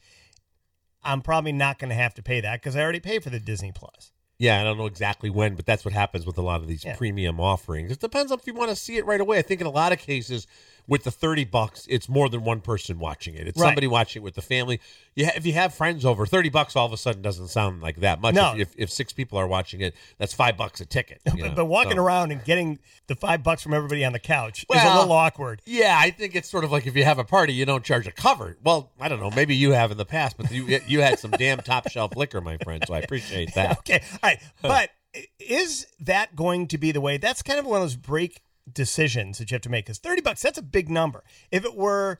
I'm 1.02 1.20
probably 1.22 1.52
not 1.52 1.78
going 1.78 1.90
to 1.90 1.94
have 1.94 2.14
to 2.14 2.22
pay 2.22 2.40
that 2.40 2.60
because 2.60 2.76
I 2.76 2.80
already 2.82 3.00
pay 3.00 3.18
for 3.18 3.30
the 3.30 3.40
Disney 3.40 3.72
Plus. 3.72 4.12
Yeah, 4.38 4.60
I 4.60 4.64
don't 4.64 4.76
know 4.76 4.86
exactly 4.86 5.30
when, 5.30 5.54
but 5.54 5.64
that's 5.64 5.84
what 5.84 5.94
happens 5.94 6.26
with 6.26 6.36
a 6.36 6.42
lot 6.42 6.60
of 6.60 6.68
these 6.68 6.84
Yeah. 6.84 6.96
premium 6.96 7.40
offerings. 7.40 7.90
It 7.90 8.00
depends 8.00 8.30
on 8.30 8.38
if 8.38 8.46
you 8.46 8.52
want 8.52 8.68
to 8.70 8.76
see 8.76 8.98
it 8.98 9.06
right 9.06 9.20
away. 9.20 9.38
I 9.38 9.42
think 9.42 9.62
in 9.62 9.66
a 9.66 9.70
lot 9.70 9.92
of 9.92 9.98
cases, 9.98 10.46
with 10.88 11.04
the 11.04 11.10
thirty 11.10 11.44
bucks, 11.44 11.86
it's 11.90 12.08
more 12.08 12.28
than 12.28 12.44
one 12.44 12.60
person 12.60 12.98
watching 12.98 13.34
it. 13.34 13.46
It's 13.48 13.58
Right. 13.60 13.68
somebody 13.68 13.86
watching 13.86 14.22
it 14.22 14.24
with 14.24 14.34
the 14.34 14.42
family. 14.42 14.80
Yeah, 15.14 15.32
if 15.34 15.44
you 15.46 15.52
have 15.54 15.74
friends 15.74 16.04
over, 16.04 16.26
thirty 16.26 16.48
bucks 16.48 16.76
all 16.76 16.86
of 16.86 16.92
a 16.92 16.96
sudden 16.96 17.22
doesn't 17.22 17.48
sound 17.48 17.80
like 17.82 17.96
that 17.96 18.20
much. 18.20 18.34
No. 18.34 18.52
If, 18.54 18.60
if, 18.60 18.74
if 18.76 18.90
six 18.90 19.12
people 19.12 19.38
are 19.38 19.46
watching 19.46 19.80
it, 19.80 19.94
that's 20.18 20.32
five 20.34 20.56
bucks 20.56 20.80
a 20.80 20.86
ticket. 20.86 21.20
you 21.26 21.32
know, 21.42 21.48
But, 21.48 21.56
but 21.56 21.64
walking 21.66 21.96
so- 21.96 22.04
around 22.04 22.30
and 22.32 22.44
getting 22.44 22.78
the 23.08 23.14
five 23.16 23.42
bucks 23.42 23.62
from 23.62 23.72
everybody 23.74 24.04
on 24.04 24.12
the 24.12 24.18
couch 24.18 24.64
is 24.72 24.82
a 24.82 24.96
little 24.98 25.12
awkward. 25.12 25.62
Yeah, 25.64 25.96
I 25.98 26.10
think 26.10 26.34
it's 26.34 26.48
sort 26.48 26.64
of 26.64 26.70
like 26.72 26.86
if 26.86 26.94
you 26.96 27.04
have 27.04 27.18
a 27.18 27.24
party, 27.24 27.52
you 27.52 27.64
don't 27.64 27.84
charge 27.84 28.06
a 28.06 28.12
cover. 28.12 28.56
Well, 28.62 28.90
I 29.00 29.08
don't 29.08 29.20
know. 29.20 29.30
Maybe 29.30 29.54
you 29.56 29.72
have 29.72 29.90
in 29.90 29.96
the 29.98 30.04
past, 30.06 30.36
but 30.36 30.50
you 30.50 30.80
you 30.86 31.00
had 31.00 31.18
some 31.18 31.30
damn 31.32 31.58
top 31.58 31.88
shelf 31.90 32.14
liquor, 32.16 32.40
my 32.40 32.56
friend. 32.58 32.84
So 32.86 32.94
I 32.94 32.98
appreciate 32.98 33.54
that. 33.54 33.78
Okay. 33.78 34.02
All 34.12 34.18
right. 34.30 34.40
But 34.62 34.90
is 35.38 35.86
that 36.00 36.34
going 36.36 36.66
to 36.68 36.78
be 36.78 36.92
the 36.92 37.00
way? 37.00 37.16
That's 37.16 37.42
kind 37.42 37.58
of 37.58 37.64
one 37.66 37.76
of 37.80 37.84
those 37.84 37.96
break 37.96 38.42
decisions 38.70 39.38
that 39.38 39.50
you 39.50 39.54
have 39.54 39.62
to 39.62 39.70
make 39.70 39.86
because 39.86 39.98
30 39.98 40.22
bucks, 40.22 40.42
that's 40.42 40.58
a 40.58 40.62
big 40.62 40.88
number. 40.88 41.24
If 41.50 41.64
it 41.64 41.76
were 41.76 42.18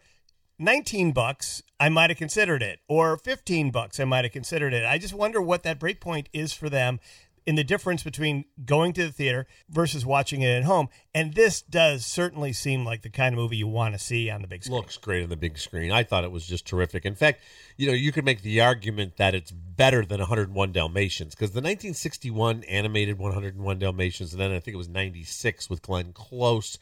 19 0.59 1.13
bucks, 1.13 1.63
I 1.79 1.89
might 1.89 2.11
have 2.11 2.19
considered 2.19 2.63
it, 2.63 2.81
or 2.89 3.17
15 3.17 3.71
bucks, 3.71 4.01
I 4.01 4.05
might 4.05 4.25
have 4.25 4.33
considered 4.33 4.73
it. 4.73 4.85
I 4.85 4.99
just 4.99 5.15
wonder 5.15 5.43
what 5.43 5.63
that 5.65 5.79
break 5.79 6.01
point 6.01 6.29
is 6.33 6.53
for 6.53 6.71
them 6.71 7.01
in 7.47 7.55
the 7.55 7.65
difference 7.65 8.03
between 8.03 8.45
going 8.65 8.93
to 8.93 9.05
the 9.07 9.13
theater 9.13 9.47
versus 9.71 10.05
watching 10.05 10.43
it 10.43 10.49
at 10.49 10.65
home. 10.65 10.89
And 11.15 11.35
this 11.35 11.63
does 11.63 12.05
certainly 12.05 12.53
seem 12.53 12.85
like 12.85 13.03
the 13.03 13.09
kind 13.09 13.33
of 13.33 13.39
movie 13.39 13.57
you 13.57 13.69
want 13.69 13.95
to 13.95 14.01
see 14.01 14.29
on 14.29 14.43
the 14.43 14.49
big 14.49 14.65
screen. 14.65 14.77
looks 14.77 14.97
great 14.97 15.23
on 15.23 15.29
the 15.29 15.37
big 15.37 15.57
screen. 15.57 15.93
I 15.93 16.03
thought 16.03 16.25
it 16.25 16.33
was 16.33 16.47
just 16.47 16.67
terrific. 16.67 17.07
In 17.07 17.15
fact, 17.15 17.41
you 17.77 17.87
know, 17.87 17.93
you 17.93 18.11
could 18.11 18.25
make 18.25 18.43
the 18.43 18.61
argument 18.61 19.17
that 19.19 19.35
it's 19.35 19.53
better 19.53 20.05
than 20.05 20.19
101 20.19 20.73
Dalmatians 20.73 21.35
because 21.35 21.53
the 21.53 21.61
1961 21.61 22.65
animated 22.65 23.19
101 23.19 23.79
Dalmatians, 23.79 24.33
and 24.33 24.41
then 24.41 24.51
I 24.51 24.59
think 24.59 24.75
it 24.75 24.79
was 24.79 24.89
96 24.89 25.71
with 25.71 25.83
Glenn 25.83 26.13
Close 26.13 26.79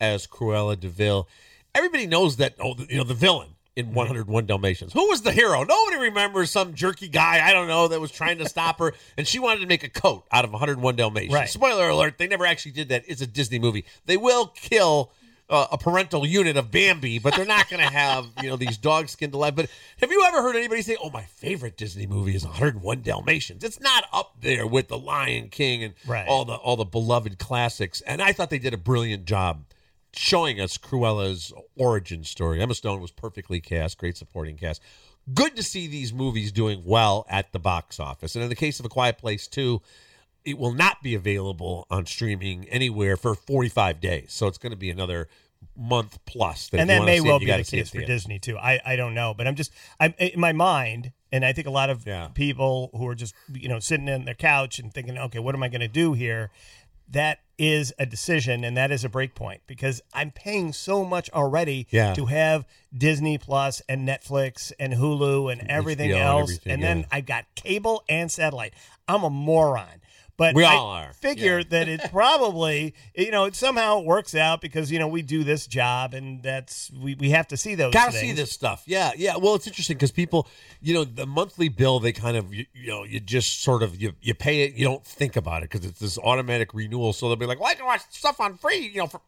as 0.00 0.26
Cruella 0.26 0.74
de 0.74 0.88
Deville. 0.88 1.28
Everybody 1.74 2.06
knows 2.06 2.36
that. 2.36 2.54
Oh, 2.58 2.74
you 2.88 2.96
know, 2.96 3.04
the 3.04 3.12
villain 3.12 3.55
in 3.76 3.92
101 3.92 4.46
Dalmatians. 4.46 4.94
Who 4.94 5.06
was 5.08 5.20
the 5.22 5.30
hero? 5.32 5.62
Nobody 5.62 5.98
remembers 5.98 6.50
some 6.50 6.72
jerky 6.74 7.08
guy 7.08 7.46
I 7.46 7.52
don't 7.52 7.68
know 7.68 7.88
that 7.88 8.00
was 8.00 8.10
trying 8.10 8.38
to 8.38 8.48
stop 8.48 8.78
her, 8.78 8.94
and 9.18 9.28
she 9.28 9.38
wanted 9.38 9.60
to 9.60 9.66
make 9.66 9.84
a 9.84 9.90
coat 9.90 10.26
out 10.32 10.44
of 10.44 10.50
101 10.52 10.96
Dalmatians. 10.96 11.34
Right. 11.34 11.48
Spoiler 11.48 11.88
alert: 11.90 12.16
they 12.18 12.26
never 12.26 12.46
actually 12.46 12.72
did 12.72 12.88
that. 12.88 13.04
It's 13.06 13.20
a 13.20 13.26
Disney 13.26 13.58
movie. 13.58 13.84
They 14.06 14.16
will 14.16 14.46
kill 14.46 15.12
uh, 15.50 15.66
a 15.70 15.78
parental 15.78 16.26
unit 16.26 16.56
of 16.56 16.70
Bambi, 16.70 17.18
but 17.18 17.36
they're 17.36 17.44
not 17.44 17.68
going 17.68 17.82
to 17.86 17.92
have 17.92 18.26
you 18.42 18.48
know 18.48 18.56
these 18.56 18.78
dog 18.78 19.10
skinned 19.10 19.34
alive. 19.34 19.54
But 19.54 19.68
have 20.00 20.10
you 20.10 20.24
ever 20.26 20.40
heard 20.40 20.56
anybody 20.56 20.80
say, 20.80 20.96
"Oh, 21.00 21.10
my 21.10 21.22
favorite 21.24 21.76
Disney 21.76 22.06
movie 22.06 22.34
is 22.34 22.44
101 22.44 23.02
Dalmatians"? 23.02 23.62
It's 23.62 23.78
not 23.80 24.04
up 24.10 24.36
there 24.40 24.66
with 24.66 24.88
The 24.88 24.98
Lion 24.98 25.50
King 25.50 25.84
and 25.84 25.94
Right. 26.06 26.26
all 26.26 26.46
the 26.46 26.54
all 26.54 26.76
the 26.76 26.86
beloved 26.86 27.38
classics. 27.38 28.00
And 28.00 28.22
I 28.22 28.32
thought 28.32 28.48
they 28.48 28.58
did 28.58 28.72
a 28.72 28.78
brilliant 28.78 29.26
job 29.26 29.64
showing 30.16 30.60
us 30.60 30.78
Cruella's 30.78 31.52
origin 31.76 32.24
story. 32.24 32.60
Emma 32.60 32.74
Stone 32.74 33.00
was 33.00 33.10
perfectly 33.10 33.60
cast, 33.60 33.98
great 33.98 34.16
supporting 34.16 34.56
cast. 34.56 34.82
Good 35.34 35.56
to 35.56 35.62
see 35.62 35.86
these 35.86 36.12
movies 36.12 36.52
doing 36.52 36.82
well 36.84 37.26
at 37.28 37.52
the 37.52 37.58
box 37.58 37.98
office. 37.98 38.34
And 38.34 38.42
in 38.42 38.48
the 38.48 38.54
case 38.54 38.78
of 38.78 38.86
A 38.86 38.88
Quiet 38.88 39.18
Place 39.18 39.46
2, 39.48 39.80
it 40.44 40.56
will 40.58 40.72
not 40.72 41.02
be 41.02 41.14
available 41.14 41.86
on 41.90 42.06
streaming 42.06 42.68
anywhere 42.68 43.16
for 43.16 43.34
45 43.34 44.00
days. 44.00 44.32
So 44.32 44.46
it's 44.46 44.58
going 44.58 44.70
to 44.70 44.76
be 44.76 44.90
another 44.90 45.28
month 45.76 46.18
plus. 46.26 46.68
That 46.68 46.80
and 46.80 46.90
that 46.90 47.04
may 47.04 47.18
see 47.18 47.24
it, 47.24 47.28
well 47.28 47.38
be 47.40 47.46
the 47.46 47.64
case 47.64 47.90
for. 47.90 48.00
Disney 48.02 48.38
too. 48.38 48.56
I, 48.56 48.80
I 48.86 48.96
don't 48.96 49.14
know, 49.14 49.34
but 49.36 49.46
I'm 49.48 49.56
just 49.56 49.72
I'm 49.98 50.14
in 50.18 50.38
my 50.38 50.52
mind, 50.52 51.12
and 51.32 51.44
I 51.44 51.52
think 51.52 51.66
a 51.66 51.70
lot 51.70 51.90
of 51.90 52.06
Yeah. 52.06 52.28
people 52.34 52.90
who 52.94 53.08
are 53.08 53.14
just 53.16 53.34
you 53.52 53.68
know 53.68 53.80
sitting 53.80 54.06
in 54.06 54.24
their 54.24 54.34
couch 54.34 54.78
and 54.78 54.92
thinking, 54.94 55.18
okay, 55.18 55.40
what 55.40 55.54
am 55.56 55.62
I 55.62 55.68
going 55.68 55.80
to 55.80 55.88
do 55.88 56.12
here? 56.12 56.50
That 57.08 57.38
is 57.58 57.92
a 57.98 58.04
decision, 58.04 58.64
and 58.64 58.76
that 58.76 58.90
is 58.90 59.04
a 59.04 59.08
break 59.08 59.34
point 59.34 59.62
because 59.66 60.02
I'm 60.12 60.30
paying 60.30 60.72
so 60.72 61.04
much 61.04 61.30
already 61.30 61.86
Yeah. 61.90 62.12
to 62.14 62.26
have 62.26 62.66
Disney 62.96 63.38
Plus 63.38 63.80
and 63.88 64.06
Netflix 64.06 64.72
and 64.78 64.92
Hulu 64.92 65.50
and 65.50 65.62
everything 65.70 66.10
HBO 66.10 66.14
and 66.16 66.22
else, 66.24 66.50
everything, 66.50 66.72
and 66.72 66.82
then 66.82 66.98
yeah. 67.00 67.06
I 67.12 67.20
got 67.22 67.46
cable 67.54 68.04
and 68.08 68.30
satellite. 68.30 68.74
I'm 69.08 69.22
a 69.22 69.30
moron. 69.30 70.02
But 70.36 70.54
We 70.54 70.64
I 70.64 70.74
all 70.74 70.88
are. 70.88 71.12
Figure 71.14 71.58
Yeah. 71.58 71.64
that 71.70 71.88
it 71.88 72.00
probably, 72.12 72.94
you 73.14 73.30
know, 73.30 73.44
it 73.44 73.56
somehow 73.56 74.00
works 74.00 74.34
out 74.34 74.60
because 74.60 74.92
you 74.92 74.98
know 74.98 75.08
we 75.08 75.22
do 75.22 75.44
this 75.44 75.66
job 75.66 76.12
and 76.12 76.42
that's 76.42 76.90
we, 76.90 77.14
we 77.14 77.30
have 77.30 77.48
to 77.48 77.56
see 77.56 77.74
those. 77.74 77.92
Gotta 77.94 78.12
things. 78.12 78.20
see 78.20 78.32
this 78.32 78.52
stuff. 78.52 78.82
Yeah, 78.86 79.12
yeah. 79.16 79.36
Well, 79.36 79.54
it's 79.54 79.66
interesting 79.66 79.96
because 79.96 80.10
people, 80.10 80.46
you 80.82 80.92
know, 80.92 81.04
the 81.04 81.26
monthly 81.26 81.68
bill, 81.68 82.00
they 82.00 82.12
kind 82.12 82.36
of, 82.36 82.52
you, 82.52 82.66
you 82.74 82.88
know, 82.88 83.04
you 83.04 83.18
just 83.20 83.62
sort 83.62 83.82
of 83.82 84.00
you 84.00 84.12
you 84.20 84.34
pay 84.34 84.62
it, 84.62 84.74
you 84.74 84.84
don't 84.84 85.04
think 85.04 85.36
about 85.36 85.62
it 85.62 85.70
because 85.70 85.86
it's 85.86 86.00
this 86.00 86.18
automatic 86.18 86.74
renewal. 86.74 87.12
So 87.14 87.28
they'll 87.28 87.36
be 87.36 87.46
like, 87.46 87.58
"Well, 87.58 87.70
I 87.70 87.74
can 87.74 87.86
watch 87.86 88.02
stuff 88.10 88.38
on 88.40 88.56
free," 88.58 88.86
you 88.88 88.98
know. 88.98 89.06
For, 89.06 89.20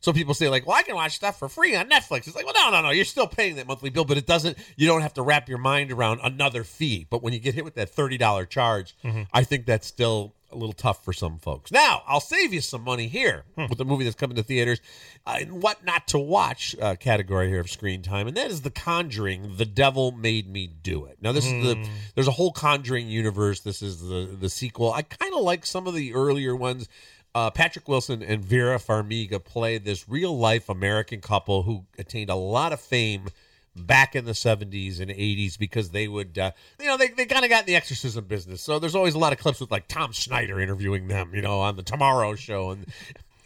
so 0.00 0.12
people 0.12 0.34
say 0.34 0.48
like, 0.48 0.66
"Well, 0.66 0.76
I 0.76 0.82
can 0.82 0.96
watch 0.96 1.14
stuff 1.14 1.38
for 1.38 1.48
free 1.48 1.74
on 1.76 1.88
Netflix." 1.88 2.26
It's 2.26 2.34
like, 2.34 2.44
well, 2.44 2.54
no, 2.56 2.70
no, 2.76 2.82
no. 2.82 2.90
You're 2.90 3.04
still 3.04 3.26
paying 3.28 3.56
that 3.56 3.66
monthly 3.68 3.88
bill, 3.88 4.04
but 4.04 4.18
it 4.18 4.26
doesn't. 4.26 4.58
You 4.76 4.86
don't 4.86 5.00
have 5.00 5.14
to 5.14 5.22
wrap 5.22 5.48
your 5.48 5.58
mind 5.58 5.92
around 5.92 6.20
another 6.22 6.64
fee. 6.64 7.06
But 7.08 7.22
when 7.22 7.32
you 7.32 7.38
get 7.38 7.54
hit 7.54 7.64
with 7.64 7.76
that 7.76 7.88
thirty 7.88 8.18
dollar 8.18 8.44
charge, 8.44 8.96
mm-hmm. 9.04 9.22
I 9.32 9.44
think 9.44 9.64
that's 9.64 9.86
still 9.86 10.34
a 10.52 10.56
little 10.56 10.72
tough 10.72 11.04
for 11.04 11.12
some 11.12 11.38
folks. 11.38 11.72
Now, 11.72 12.02
I'll 12.06 12.20
save 12.20 12.52
you 12.52 12.60
some 12.60 12.82
money 12.82 13.08
here 13.08 13.44
with 13.56 13.78
the 13.78 13.84
movie 13.84 14.04
that's 14.04 14.16
coming 14.16 14.36
to 14.36 14.42
theaters 14.42 14.80
uh, 15.26 15.38
in 15.40 15.60
what 15.60 15.84
not 15.84 16.08
to 16.08 16.18
watch 16.18 16.76
uh, 16.80 16.96
category 16.96 17.48
here 17.48 17.60
of 17.60 17.70
screen 17.70 18.02
time, 18.02 18.26
and 18.26 18.36
that 18.36 18.50
is 18.50 18.62
The 18.62 18.70
Conjuring. 18.70 19.56
The 19.56 19.64
Devil 19.64 20.12
Made 20.12 20.48
Me 20.48 20.66
Do 20.66 21.06
It. 21.06 21.18
Now, 21.20 21.32
this 21.32 21.46
is 21.46 21.64
the 21.64 21.88
there's 22.14 22.28
a 22.28 22.32
whole 22.32 22.52
Conjuring 22.52 23.08
universe. 23.08 23.60
This 23.60 23.82
is 23.82 24.08
the 24.08 24.36
the 24.38 24.48
sequel. 24.48 24.92
I 24.92 25.02
kind 25.02 25.34
of 25.34 25.40
like 25.40 25.66
some 25.66 25.86
of 25.86 25.94
the 25.94 26.14
earlier 26.14 26.54
ones. 26.54 26.88
Uh, 27.34 27.50
Patrick 27.50 27.88
Wilson 27.88 28.22
and 28.22 28.44
Vera 28.44 28.76
Farmiga 28.78 29.42
play 29.42 29.78
this 29.78 30.06
real 30.06 30.36
life 30.36 30.68
American 30.68 31.22
couple 31.22 31.62
who 31.62 31.86
attained 31.98 32.28
a 32.28 32.34
lot 32.34 32.74
of 32.74 32.80
fame 32.80 33.28
back 33.74 34.14
in 34.14 34.24
the 34.24 34.32
70s 34.32 35.00
and 35.00 35.10
80s 35.10 35.58
because 35.58 35.90
they 35.90 36.08
would, 36.08 36.38
uh, 36.38 36.52
you 36.78 36.86
know, 36.86 36.96
they, 36.96 37.08
they 37.08 37.24
kind 37.24 37.44
of 37.44 37.50
got 37.50 37.60
in 37.60 37.66
the 37.66 37.76
exorcism 37.76 38.24
business. 38.24 38.62
So 38.62 38.78
there's 38.78 38.94
always 38.94 39.14
a 39.14 39.18
lot 39.18 39.32
of 39.32 39.38
clips 39.38 39.60
with 39.60 39.70
like 39.70 39.88
Tom 39.88 40.12
Snyder 40.12 40.60
interviewing 40.60 41.08
them, 41.08 41.34
you 41.34 41.42
know, 41.42 41.60
on 41.60 41.76
the 41.76 41.82
Tomorrow 41.82 42.34
Show. 42.34 42.70
And, 42.70 42.86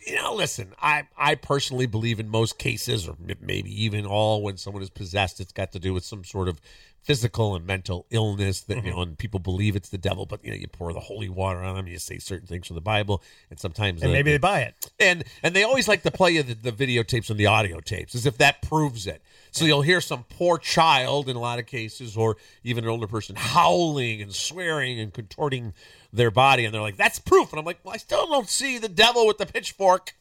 you 0.07 0.15
know, 0.15 0.35
listen, 0.35 0.73
I, 0.81 1.09
I 1.19 1.35
personally 1.35 1.87
believe 1.87 2.21
in 2.21 2.29
most 2.29 2.59
cases, 2.59 3.09
or 3.09 3.17
maybe 3.41 3.85
even 3.85 4.07
all, 4.07 4.43
when 4.43 4.57
someone 4.57 4.83
is 4.83 4.91
possessed, 4.91 5.41
it's 5.41 5.53
got 5.53 5.73
to 5.73 5.79
do 5.79 5.93
with 5.93 6.05
some 6.05 6.23
sort 6.23 6.49
of 6.49 6.61
physical 7.03 7.55
and 7.55 7.65
mental 7.65 8.05
illness 8.11 8.63
that 8.63 8.79
you 8.79 8.83
mm-hmm. 8.83 8.91
know 8.91 9.01
and 9.01 9.17
people 9.17 9.39
believe 9.39 9.77
it's 9.77 9.91
the 9.91 9.99
devil 9.99 10.27
but 10.27 10.45
you 10.45 10.51
know 10.51 10.57
you 10.57 10.67
pour 10.67 10.93
the 10.93 10.99
holy 10.99 11.29
water 11.29 11.61
on 11.61 11.77
them 11.77 11.87
you 11.87 12.01
say 12.01 12.19
certain 12.19 12.49
things 12.49 12.67
from 12.67 12.75
the 12.75 12.81
bible 12.81 13.23
and 13.49 13.61
sometimes 13.61 14.03
and 14.03 14.11
maybe 14.11 14.33
they 14.33 14.39
buy 14.39 14.63
it. 14.63 14.91
and 14.99 15.23
and 15.45 15.55
they 15.55 15.63
always 15.63 15.87
like 15.87 16.03
to 16.03 16.11
play 16.11 16.33
you 16.33 16.43
the, 16.43 16.55
the 16.55 16.73
videotapes 16.73 17.31
and 17.31 17.39
the 17.39 17.47
audio 17.47 17.79
tapes 17.79 18.17
as 18.17 18.27
if 18.27 18.39
that 18.39 18.61
proves 18.63 19.07
it. 19.07 19.23
So 19.51 19.65
you'll 19.65 19.83
hear 19.83 20.01
some 20.01 20.25
poor 20.29 20.59
child 20.59 21.29
in 21.29 21.37
a 21.37 21.41
lot 21.41 21.59
of 21.59 21.67
cases, 21.67 22.17
or 22.17 22.37
even 22.63 22.85
an 22.85 22.91
older 22.91 23.07
person 23.07 23.37
howling 23.37 24.21
and 24.21 24.35
swearing 24.35 25.01
and 25.01 25.13
contorting 25.13 25.73
their 26.17 26.31
body, 26.31 26.65
and 26.65 26.75
they're 26.75 26.83
like, 26.83 26.97
"That's 26.97 27.19
proof." 27.19 27.53
And 27.53 27.59
I'm 27.59 27.65
like, 27.65 27.79
"Well, 27.85 27.95
I 27.95 27.99
still 27.99 28.27
don't 28.27 28.49
see 28.49 28.79
the 28.79 28.89
devil 28.89 29.27
with 29.27 29.39
the 29.39 29.47
pitchfork." 29.47 30.15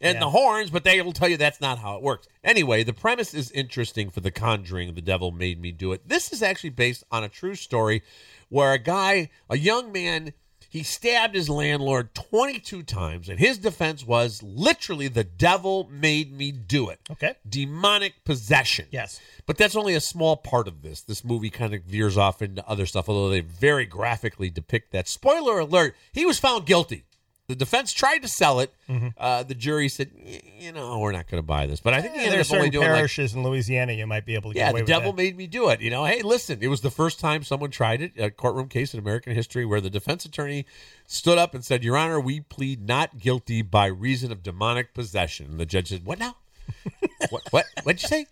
And 0.00 0.14
Yeah. 0.16 0.20
the 0.20 0.30
horns, 0.30 0.70
but 0.70 0.82
they 0.82 1.00
will 1.00 1.12
tell 1.12 1.28
you 1.28 1.36
that's 1.36 1.60
not 1.60 1.78
how 1.78 1.94
it 1.94 2.02
works. 2.02 2.26
Anyway, 2.42 2.82
the 2.82 2.92
premise 2.92 3.34
is 3.34 3.52
interesting 3.52 4.10
for 4.10 4.20
The 4.20 4.32
Conjuring. 4.32 4.94
The 4.94 5.00
Devil 5.00 5.30
Made 5.30 5.60
Me 5.60 5.70
Do 5.70 5.92
It. 5.92 6.08
This 6.08 6.32
is 6.32 6.42
actually 6.42 6.70
based 6.70 7.04
on 7.12 7.22
a 7.22 7.28
true 7.28 7.54
story 7.54 8.02
where 8.48 8.72
a 8.72 8.78
guy, 8.78 9.30
a 9.48 9.56
young 9.56 9.92
man, 9.92 10.32
he 10.72 10.82
stabbed 10.82 11.34
his 11.34 11.50
landlord 11.50 12.14
22 12.14 12.82
times, 12.84 13.28
and 13.28 13.38
his 13.38 13.58
defense 13.58 14.06
was 14.06 14.42
literally 14.42 15.06
the 15.06 15.22
devil 15.22 15.86
made 15.92 16.32
me 16.32 16.50
do 16.50 16.88
it. 16.88 16.98
Okay. 17.10 17.34
Demonic 17.46 18.24
possession. 18.24 18.86
Yes. 18.90 19.20
But 19.44 19.58
that's 19.58 19.76
only 19.76 19.92
a 19.94 20.00
small 20.00 20.38
part 20.38 20.66
of 20.66 20.80
this. 20.80 21.02
This 21.02 21.26
movie 21.26 21.50
kind 21.50 21.74
of 21.74 21.82
veers 21.82 22.16
off 22.16 22.40
into 22.40 22.66
other 22.66 22.86
stuff, 22.86 23.06
although 23.06 23.28
they 23.28 23.40
very 23.40 23.84
graphically 23.84 24.48
depict 24.48 24.92
that. 24.92 25.08
Spoiler 25.08 25.58
alert, 25.58 25.94
he 26.10 26.24
was 26.24 26.38
found 26.38 26.64
guilty. 26.64 27.04
The 27.48 27.56
defense 27.56 27.92
tried 27.92 28.18
to 28.18 28.28
sell 28.28 28.60
it. 28.60 28.72
Uh, 29.18 29.42
the 29.42 29.54
jury 29.54 29.88
said, 29.88 30.10
you 30.58 30.70
know, 30.72 30.98
we're 30.98 31.12
not 31.12 31.28
going 31.28 31.42
to 31.42 31.46
buy 31.46 31.66
this. 31.66 31.80
But 31.80 31.92
I 31.92 32.00
think 32.00 32.14
Yeah, 32.14 32.30
there's 32.30 32.50
only 32.52 32.66
certain 32.66 32.72
doing 32.72 32.86
like 32.86 32.94
parishes 32.96 33.34
in 33.34 33.42
Louisiana 33.42 33.92
you 33.92 34.06
might 34.06 34.24
be 34.24 34.34
able 34.34 34.50
to 34.50 34.54
get 34.54 34.72
yeah, 34.72 34.80
the 34.80 34.86
devil 34.86 35.12
that. 35.12 35.16
made 35.16 35.36
me 35.36 35.46
do 35.48 35.68
it. 35.68 35.80
You 35.80 35.90
know, 35.90 36.04
hey, 36.04 36.22
listen, 36.22 36.58
it 36.60 36.68
was 36.68 36.82
the 36.82 36.90
first 36.90 37.18
time 37.18 37.42
someone 37.42 37.70
tried 37.70 38.00
it, 38.00 38.12
a 38.16 38.30
courtroom 38.30 38.68
case 38.68 38.94
in 38.94 39.00
American 39.00 39.34
history 39.34 39.64
where 39.64 39.80
the 39.80 39.90
defense 39.90 40.24
attorney 40.24 40.66
stood 41.06 41.36
up 41.36 41.52
and 41.54 41.64
said, 41.64 41.82
Your 41.82 41.96
Honor, 41.96 42.20
we 42.20 42.40
plead 42.40 42.86
not 42.86 43.18
guilty 43.18 43.60
by 43.60 43.86
reason 43.86 44.30
of 44.30 44.42
demonic 44.42 44.94
possession. 44.94 45.46
And 45.50 45.60
the 45.60 45.66
judge 45.66 45.88
said, 45.88 46.04
What 46.04 46.20
now? 46.20 46.36
what, 47.30 47.42
what? 47.50 47.66
What'd 47.82 48.02
you 48.02 48.08
say? 48.08 48.26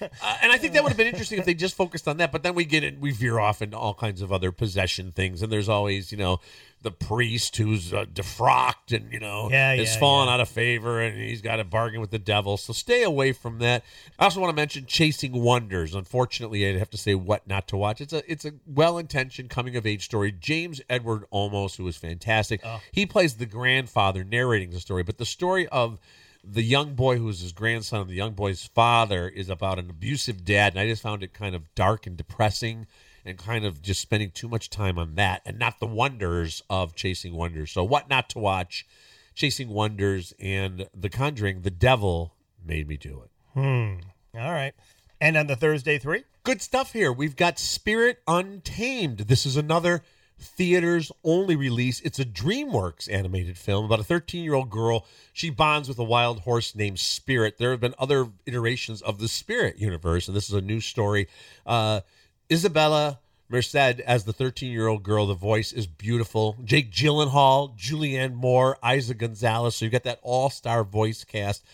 Uh, 0.00 0.36
and 0.42 0.50
I 0.52 0.58
think 0.58 0.72
that 0.74 0.82
would 0.82 0.90
have 0.90 0.96
been 0.98 1.06
interesting 1.06 1.38
if 1.38 1.44
they 1.44 1.54
just 1.54 1.76
focused 1.76 2.08
on 2.08 2.16
that. 2.18 2.32
But 2.32 2.42
then 2.42 2.54
we 2.54 2.64
get 2.64 2.84
it, 2.84 2.98
we 2.98 3.10
veer 3.12 3.38
off 3.38 3.62
into 3.62 3.76
all 3.76 3.94
kinds 3.94 4.22
of 4.22 4.32
other 4.32 4.52
possession 4.52 5.12
things. 5.12 5.42
And 5.42 5.52
there's 5.52 5.68
always, 5.68 6.10
you 6.12 6.18
know, 6.18 6.40
the 6.82 6.90
priest 6.90 7.56
who's 7.56 7.92
uh, 7.92 8.06
defrocked 8.06 8.92
and, 8.96 9.12
you 9.12 9.20
know, 9.20 9.50
Yeah, 9.50 9.72
is 9.74 9.92
yeah, 9.92 10.00
fallen 10.00 10.28
yeah. 10.28 10.34
out 10.34 10.40
of 10.40 10.48
favor 10.48 11.00
and 11.00 11.16
he's 11.18 11.42
got 11.42 11.60
a 11.60 11.64
bargain 11.64 12.00
with 12.00 12.10
the 12.10 12.18
devil. 12.18 12.56
So 12.56 12.72
stay 12.72 13.02
away 13.02 13.32
from 13.32 13.58
that. 13.58 13.84
I 14.18 14.24
also 14.24 14.40
want 14.40 14.50
to 14.50 14.56
mention 14.56 14.86
Chasing 14.86 15.42
Wonders. 15.42 15.94
Unfortunately, 15.94 16.66
I'd 16.66 16.78
have 16.78 16.90
to 16.90 16.96
say 16.98 17.14
what 17.14 17.46
not 17.46 17.68
to 17.68 17.76
watch. 17.76 18.00
It's 18.00 18.14
a 18.14 18.30
it's 18.30 18.46
a 18.46 18.52
well 18.66 18.96
intentioned 18.96 19.50
coming 19.50 19.76
of 19.76 19.86
age 19.86 20.04
story. 20.06 20.32
James 20.32 20.80
Edward 20.88 21.24
Olmos, 21.32 21.76
who 21.76 21.86
is 21.86 21.96
fantastic, 21.96 22.62
he 22.92 23.04
plays 23.04 23.34
the 23.34 23.46
grandfather 23.46 24.24
narrating 24.24 24.70
the 24.70 24.80
story, 24.80 25.02
but 25.02 25.18
the 25.18 25.26
story 25.26 25.68
of 25.68 25.98
the 26.42 26.62
young 26.62 26.94
boy 26.94 27.18
who's 27.18 27.40
his 27.40 27.52
grandson 27.52 28.02
and 28.02 28.10
the 28.10 28.14
young 28.14 28.32
boy's 28.32 28.64
father 28.64 29.28
is 29.28 29.48
about 29.48 29.78
an 29.78 29.90
abusive 29.90 30.44
dad, 30.44 30.72
and 30.72 30.80
I 30.80 30.88
just 30.88 31.02
found 31.02 31.22
it 31.22 31.32
kind 31.32 31.54
of 31.54 31.74
dark 31.74 32.06
and 32.06 32.16
depressing 32.16 32.86
and 33.24 33.36
kind 33.38 33.64
of 33.64 33.82
just 33.82 34.00
spending 34.00 34.30
too 34.30 34.48
much 34.48 34.70
time 34.70 34.98
on 34.98 35.14
that 35.16 35.42
and 35.44 35.58
not 35.58 35.78
the 35.78 35.86
wonders 35.86 36.62
of 36.70 36.94
Chasing 36.94 37.34
Wonders. 37.34 37.70
So 37.70 37.84
what 37.84 38.08
not 38.08 38.30
to 38.30 38.38
watch? 38.38 38.86
Chasing 39.34 39.68
Wonders 39.68 40.32
and 40.40 40.88
The 40.94 41.08
Conjuring, 41.08 41.62
The 41.62 41.70
Devil 41.70 42.34
made 42.64 42.88
me 42.88 42.96
do 42.96 43.22
it. 43.22 43.30
Hmm. 43.54 44.00
All 44.38 44.52
right. 44.52 44.74
And 45.20 45.36
on 45.36 45.46
the 45.46 45.56
Thursday 45.56 45.98
three? 45.98 46.24
Good 46.42 46.62
stuff 46.62 46.92
here. 46.92 47.12
We've 47.12 47.36
got 47.36 47.58
Spirit 47.58 48.20
Untamed. 48.26 49.18
This 49.18 49.44
is 49.44 49.56
another 49.56 50.02
theaters 50.40 51.12
only 51.22 51.56
release. 51.56 52.00
It's 52.00 52.18
a 52.18 52.24
DreamWorks 52.24 53.12
animated 53.12 53.56
film 53.56 53.84
about 53.84 54.00
a 54.00 54.04
13 54.04 54.42
year 54.42 54.54
old 54.54 54.70
girl. 54.70 55.06
She 55.32 55.50
bonds 55.50 55.88
with 55.88 55.98
a 55.98 56.04
wild 56.04 56.40
horse 56.40 56.74
named 56.74 56.98
Spirit. 56.98 57.58
There 57.58 57.70
have 57.70 57.80
been 57.80 57.94
other 57.98 58.28
iterations 58.46 59.02
of 59.02 59.18
the 59.18 59.28
Spirit 59.28 59.78
universe, 59.78 60.28
and 60.28 60.36
this 60.36 60.48
is 60.48 60.54
a 60.54 60.60
new 60.60 60.80
story. 60.80 61.28
Uh, 61.66 62.00
Isabella 62.50 63.20
Merced 63.50 63.74
as 63.74 64.24
the 64.24 64.32
13 64.32 64.70
year 64.70 64.86
old 64.86 65.02
girl. 65.02 65.26
The 65.26 65.34
voice 65.34 65.72
is 65.72 65.88
beautiful. 65.88 66.56
Jake 66.64 66.92
Gyllenhaal, 66.92 67.76
Julianne 67.76 68.34
Moore, 68.34 68.78
Eiza 68.82 69.16
Gonzalez. 69.16 69.74
So 69.74 69.84
you 69.84 69.90
got 69.90 70.04
that 70.04 70.20
all 70.22 70.50
star 70.50 70.84
voice 70.84 71.24
cast. 71.24 71.64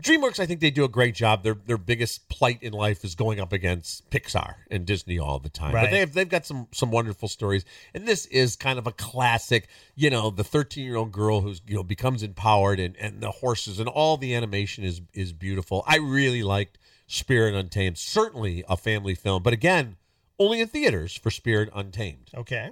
DreamWorks, 0.00 0.38
I 0.38 0.46
think 0.46 0.60
they 0.60 0.70
do 0.70 0.84
a 0.84 0.88
great 0.88 1.14
job. 1.14 1.42
Their 1.42 1.54
their 1.54 1.78
biggest 1.78 2.28
plight 2.28 2.62
in 2.62 2.72
life 2.72 3.04
is 3.04 3.14
going 3.14 3.40
up 3.40 3.52
against 3.52 4.08
Pixar 4.10 4.54
and 4.70 4.86
Disney 4.86 5.18
all 5.18 5.38
the 5.38 5.48
time. 5.48 5.74
Right. 5.74 5.84
But 5.84 5.90
they've 5.90 6.12
they've 6.12 6.28
got 6.28 6.46
some 6.46 6.68
some 6.72 6.90
wonderful 6.90 7.28
stories, 7.28 7.64
and 7.94 8.06
this 8.06 8.26
is 8.26 8.56
kind 8.56 8.78
of 8.78 8.86
a 8.86 8.92
classic. 8.92 9.68
You 9.94 10.10
know, 10.10 10.30
the 10.30 10.44
thirteen 10.44 10.84
year 10.84 10.96
old 10.96 11.12
girl 11.12 11.40
who's 11.40 11.60
you 11.66 11.76
know 11.76 11.82
becomes 11.82 12.22
empowered, 12.22 12.80
and 12.80 12.96
and 12.96 13.20
the 13.20 13.30
horses 13.30 13.78
and 13.80 13.88
all 13.88 14.16
the 14.16 14.34
animation 14.34 14.84
is 14.84 15.00
is 15.12 15.32
beautiful. 15.32 15.84
I 15.86 15.96
really 15.96 16.42
liked 16.42 16.78
Spirit 17.06 17.54
Untamed. 17.54 17.98
Certainly 17.98 18.64
a 18.68 18.76
family 18.76 19.14
film, 19.14 19.42
but 19.42 19.52
again, 19.52 19.96
only 20.38 20.60
in 20.60 20.68
theaters 20.68 21.16
for 21.16 21.30
Spirit 21.30 21.70
Untamed. 21.74 22.30
Okay. 22.34 22.70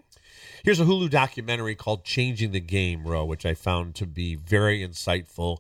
Here's 0.65 0.81
a 0.81 0.85
Hulu 0.85 1.11
documentary 1.11 1.75
called 1.75 2.05
Changing 2.05 2.53
the 2.53 2.61
Game, 2.61 3.05
Roe, 3.05 3.25
which 3.25 3.47
I 3.47 3.55
found 3.55 3.95
to 3.97 4.07
be 4.07 4.35
very 4.35 4.87
insightful 4.87 5.59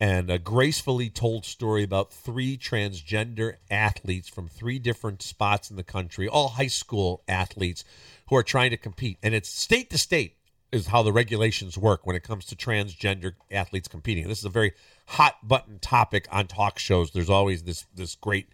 and 0.00 0.30
a 0.30 0.38
gracefully 0.38 1.10
told 1.10 1.44
story 1.44 1.82
about 1.82 2.12
three 2.12 2.56
transgender 2.56 3.56
athletes 3.70 4.28
from 4.28 4.46
three 4.46 4.78
different 4.78 5.22
spots 5.22 5.70
in 5.70 5.76
the 5.76 5.82
country, 5.82 6.28
all 6.28 6.50
high 6.50 6.68
school 6.68 7.22
athletes 7.26 7.84
who 8.28 8.36
are 8.36 8.42
trying 8.42 8.70
to 8.70 8.76
compete. 8.76 9.18
And 9.22 9.34
it's 9.34 9.48
state 9.48 9.90
to 9.90 9.98
state 9.98 10.36
is 10.70 10.88
how 10.88 11.02
the 11.02 11.12
regulations 11.12 11.78
work 11.78 12.06
when 12.06 12.14
it 12.14 12.22
comes 12.22 12.44
to 12.46 12.56
transgender 12.56 13.32
athletes 13.50 13.88
competing. 13.88 14.28
This 14.28 14.38
is 14.38 14.44
a 14.44 14.50
very 14.50 14.72
hot 15.06 15.36
button 15.46 15.78
topic 15.78 16.28
on 16.30 16.46
talk 16.46 16.78
shows. 16.78 17.10
There's 17.10 17.30
always 17.30 17.62
this 17.62 17.86
this 17.94 18.14
great 18.14 18.48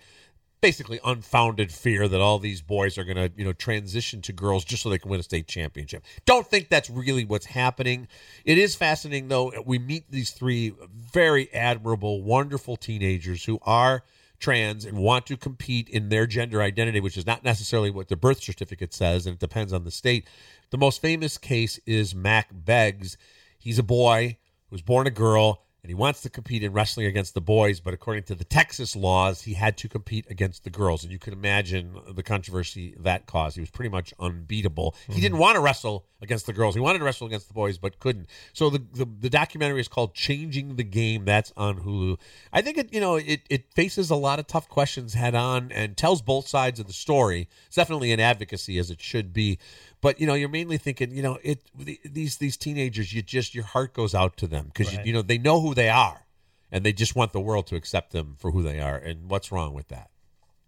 basically 0.65 0.99
unfounded 1.05 1.71
fear 1.71 2.09
that 2.09 2.23
all 2.23 2.39
these 2.39 2.63
boys 2.63 2.97
are 2.97 3.05
going 3.05 3.19
to 3.19 3.31
you 3.37 3.45
know 3.45 3.53
transition 3.53 4.23
to 4.23 4.33
girls 4.33 4.65
just 4.65 4.83
so 4.83 4.89
they 4.89 4.97
can 4.97 5.11
win 5.11 5.21
a 5.21 5.23
state 5.23 5.47
championship. 5.47 6.03
Don't 6.25 6.47
think 6.47 6.71
that's 6.71 6.89
really 6.89 7.27
what's 7.27 7.45
happening. 7.45 8.09
It 8.47 8.57
is 8.57 8.75
fascinating 8.75 9.29
though 9.29 9.53
we 9.67 9.79
meet 9.79 10.11
these 10.11 10.31
three 10.31 10.73
very 10.91 11.53
admirable 11.53 12.23
wonderful 12.23 12.79
teenagers 12.79 13.45
who 13.45 13.59
are 13.61 14.05
trans 14.41 14.87
and 14.87 14.97
want 14.97 15.27
to 15.27 15.37
compete 15.37 15.91
in 15.91 16.09
their 16.09 16.27
gender 16.27 16.63
identity 16.63 16.99
which 16.99 17.19
is 17.19 17.27
not 17.27 17.45
necessarily 17.45 17.91
what 17.91 18.09
their 18.09 18.17
birth 18.17 18.43
certificate 18.43 18.95
says 18.95 19.27
and 19.27 19.35
it 19.35 19.41
depends 19.41 19.71
on 19.71 19.85
the 19.85 19.91
state. 19.91 20.27
The 20.71 20.79
most 20.79 21.03
famous 21.03 21.37
case 21.37 21.79
is 21.85 22.15
mack 22.15 22.49
beggs. 22.51 23.19
He's 23.59 23.79
a 23.79 23.83
boy 23.83 24.39
who 24.71 24.75
was 24.77 24.83
born 24.83 25.07
a 25.07 25.11
girl 25.11 25.61
and 25.85 25.91
he 25.91 25.95
wants 25.95 26.23
to 26.23 26.31
compete 26.31 26.63
in 26.63 26.73
wrestling 26.73 27.05
against 27.05 27.35
the 27.35 27.43
boys, 27.43 27.79
but 27.79 27.93
according 27.93 28.23
to 28.23 28.35
the 28.35 28.45
Texas 28.45 28.97
laws, 28.97 29.43
he 29.43 29.53
had 29.53 29.77
to 29.77 29.87
compete 29.87 30.25
against 30.31 30.65
the 30.65 30.71
girls. 30.71 31.03
And 31.03 31.13
you 31.13 31.19
can 31.19 31.35
imagine 31.35 31.95
the 32.11 32.23
controversy 32.23 32.95
that 33.01 33.27
caused. 33.27 33.57
He 33.57 33.61
was 33.61 33.69
pretty 33.69 33.91
much 33.91 34.15
unbeatable. 34.19 34.95
He 35.07 35.13
mm-hmm. 35.13 35.21
didn't 35.21 35.39
want 35.39 35.57
to 35.57 35.61
wrestle 35.61 36.07
against 36.23 36.47
the 36.47 36.55
girls. 36.55 36.75
He 36.75 36.81
wanted 36.81 37.01
to 37.01 37.05
wrestle 37.05 37.27
against 37.27 37.49
the 37.49 37.55
boys, 37.55 37.77
but 37.77 38.01
couldn't. 38.01 38.31
So 38.55 38.71
the, 38.71 38.83
the, 38.95 39.05
the 39.05 39.29
documentary 39.29 39.79
is 39.79 39.89
called 39.89 40.15
Changing 40.15 40.77
the 40.77 40.85
Game. 40.85 41.27
That's 41.27 41.53
on 41.55 41.81
Hulu. 41.81 42.19
I 42.51 42.63
think 42.63 42.79
it, 42.79 42.91
you 42.91 43.01
know, 43.01 43.17
it, 43.17 43.43
it 43.51 43.71
faces 43.75 44.09
a 44.09 44.17
lot 44.17 44.39
of 44.39 44.47
tough 44.47 44.71
questions 44.71 45.13
head 45.13 45.35
on 45.35 45.71
and 45.71 45.99
tells 45.99 46.23
both 46.23 46.49
sides 46.49 46.81
of 46.81 46.87
the 46.87 46.95
story. 46.95 47.47
It's 47.67 47.77
definitely 47.77 48.11
an 48.11 48.21
advocacy 48.21 48.79
as 48.79 48.91
it 48.91 49.03
should 49.03 49.35
be. 49.35 49.59
But 50.05 50.21
you 50.21 50.27
know, 50.27 50.35
you're 50.35 50.51
mainly 50.51 50.77
thinking, 50.77 51.13
you 51.13 51.23
know, 51.23 51.39
it 51.43 51.63
these 52.05 52.37
these 52.37 52.59
teenagers, 52.59 53.15
you 53.15 53.23
just 53.23 53.55
your 53.55 53.65
heart 53.65 53.95
goes 53.95 54.15
out 54.15 54.37
to 54.37 54.47
them 54.47 54.67
because 54.67 54.89
Right. 54.95 54.99
you, 55.07 55.09
you 55.09 55.13
know 55.15 55.23
they 55.23 55.39
know 55.39 55.63
who 55.63 55.73
they 55.75 55.89
are, 55.89 56.27
and 56.71 56.85
they 56.85 56.93
just 56.93 57.17
want 57.17 57.33
the 57.33 57.41
world 57.41 57.67
to 57.69 57.75
accept 57.75 58.13
them 58.13 58.37
for 58.39 58.51
who 58.51 58.63
they 58.63 58.81
are. 58.81 58.99
And 58.99 59.31
what's 59.31 59.51
wrong 59.51 59.73
with 59.73 59.89
that? 59.89 60.11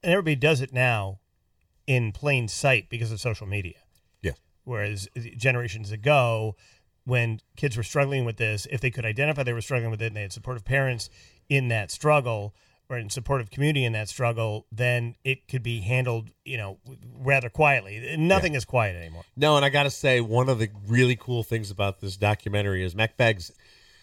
And 0.02 0.10
everybody 0.10 0.36
does 0.36 0.62
it 0.62 0.72
now 0.72 1.20
in 1.86 2.12
plain 2.12 2.48
sight 2.48 2.88
because 2.88 3.12
of 3.12 3.20
social 3.20 3.46
media. 3.46 3.74
Yes. 4.22 4.38
Whereas 4.64 5.06
generations 5.36 5.92
ago, 5.92 6.56
when 7.04 7.40
kids 7.58 7.76
were 7.76 7.82
struggling 7.82 8.24
with 8.24 8.38
this, 8.38 8.66
if 8.70 8.80
they 8.80 8.90
could 8.90 9.04
identify 9.04 9.42
they 9.42 9.52
were 9.52 9.60
struggling 9.60 9.90
with 9.90 10.00
it 10.00 10.06
and 10.06 10.16
they 10.16 10.22
had 10.22 10.32
supportive 10.32 10.64
parents 10.64 11.10
in 11.50 11.68
that 11.68 11.90
struggle 11.90 12.54
or 12.88 12.98
in 12.98 13.10
supportive 13.10 13.50
community 13.50 13.84
in 13.84 13.92
that 13.92 14.08
struggle, 14.08 14.66
then 14.70 15.16
it 15.24 15.48
could 15.48 15.62
be 15.62 15.80
handled, 15.80 16.30
you 16.44 16.56
know, 16.56 16.78
rather 17.18 17.50
quietly. 17.50 18.16
Nothing 18.16 18.54
is 18.54 18.64
quiet 18.64 18.96
anymore. 18.96 19.24
No, 19.36 19.56
and 19.56 19.64
I 19.64 19.70
got 19.70 19.84
to 19.84 19.90
say, 19.90 20.20
one 20.20 20.48
of 20.48 20.58
the 20.58 20.68
really 20.86 21.16
cool 21.16 21.42
things 21.42 21.70
about 21.70 22.00
this 22.00 22.16
documentary 22.16 22.84
is 22.84 22.94
Mack 22.94 23.16
Beggs. 23.16 23.50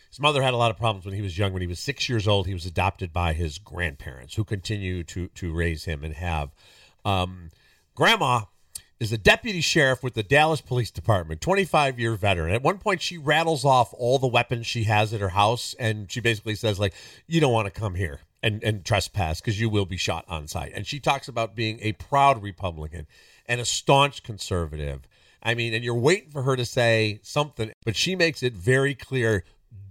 His 0.09 0.19
mother 0.19 0.43
had 0.43 0.53
a 0.53 0.57
lot 0.57 0.69
of 0.69 0.77
problems 0.77 1.05
when 1.05 1.15
he 1.15 1.21
was 1.21 1.37
young. 1.37 1.53
When 1.53 1.61
he 1.61 1.67
was 1.67 1.79
six 1.79 2.07
years 2.09 2.27
old, 2.27 2.45
he 2.45 2.53
was 2.53 2.65
adopted 2.65 3.13
by 3.13 3.33
his 3.33 3.57
grandparents, 3.57 4.35
who 4.35 4.43
continue 4.43 5.03
to 5.05 5.27
to 5.29 5.53
raise 5.53 5.85
him 5.85 6.03
and 6.03 6.13
have. 6.13 6.51
Um, 7.03 7.49
grandma 7.95 8.41
is 8.99 9.09
the 9.09 9.17
deputy 9.17 9.59
sheriff 9.59 10.03
with 10.03 10.13
the 10.13 10.21
Dallas 10.21 10.61
Police 10.61 10.91
Department, 10.91 11.41
25 11.41 11.99
year 11.99 12.15
veteran. 12.15 12.53
At 12.53 12.61
one 12.61 12.77
point, 12.77 13.01
she 13.01 13.17
rattles 13.17 13.65
off 13.65 13.91
all 13.97 14.19
the 14.19 14.27
weapons 14.27 14.67
she 14.67 14.83
has 14.83 15.13
at 15.13 15.21
her 15.21 15.29
house, 15.29 15.73
and 15.79 16.11
she 16.11 16.19
basically 16.19 16.55
says, 16.55 16.79
like, 16.79 16.93
you 17.25 17.41
don't 17.41 17.51
want 17.51 17.65
to 17.65 17.79
come 17.79 17.95
here 17.95 18.19
and, 18.43 18.63
and 18.63 18.83
trespass 18.83 19.39
because 19.39 19.59
you 19.59 19.69
will 19.69 19.85
be 19.85 19.97
shot 19.97 20.25
on 20.27 20.47
sight. 20.47 20.73
And 20.75 20.85
she 20.85 20.99
talks 20.99 21.27
about 21.27 21.55
being 21.55 21.79
a 21.81 21.93
proud 21.93 22.43
Republican 22.43 23.07
and 23.47 23.61
a 23.61 23.65
staunch 23.65 24.21
conservative. 24.21 25.07
I 25.41 25.55
mean, 25.55 25.73
and 25.73 25.83
you're 25.83 25.95
waiting 25.95 26.29
for 26.29 26.43
her 26.43 26.55
to 26.55 26.65
say 26.65 27.19
something, 27.23 27.71
but 27.83 27.95
she 27.95 28.15
makes 28.15 28.43
it 28.43 28.53
very 28.53 28.93
clear 28.93 29.43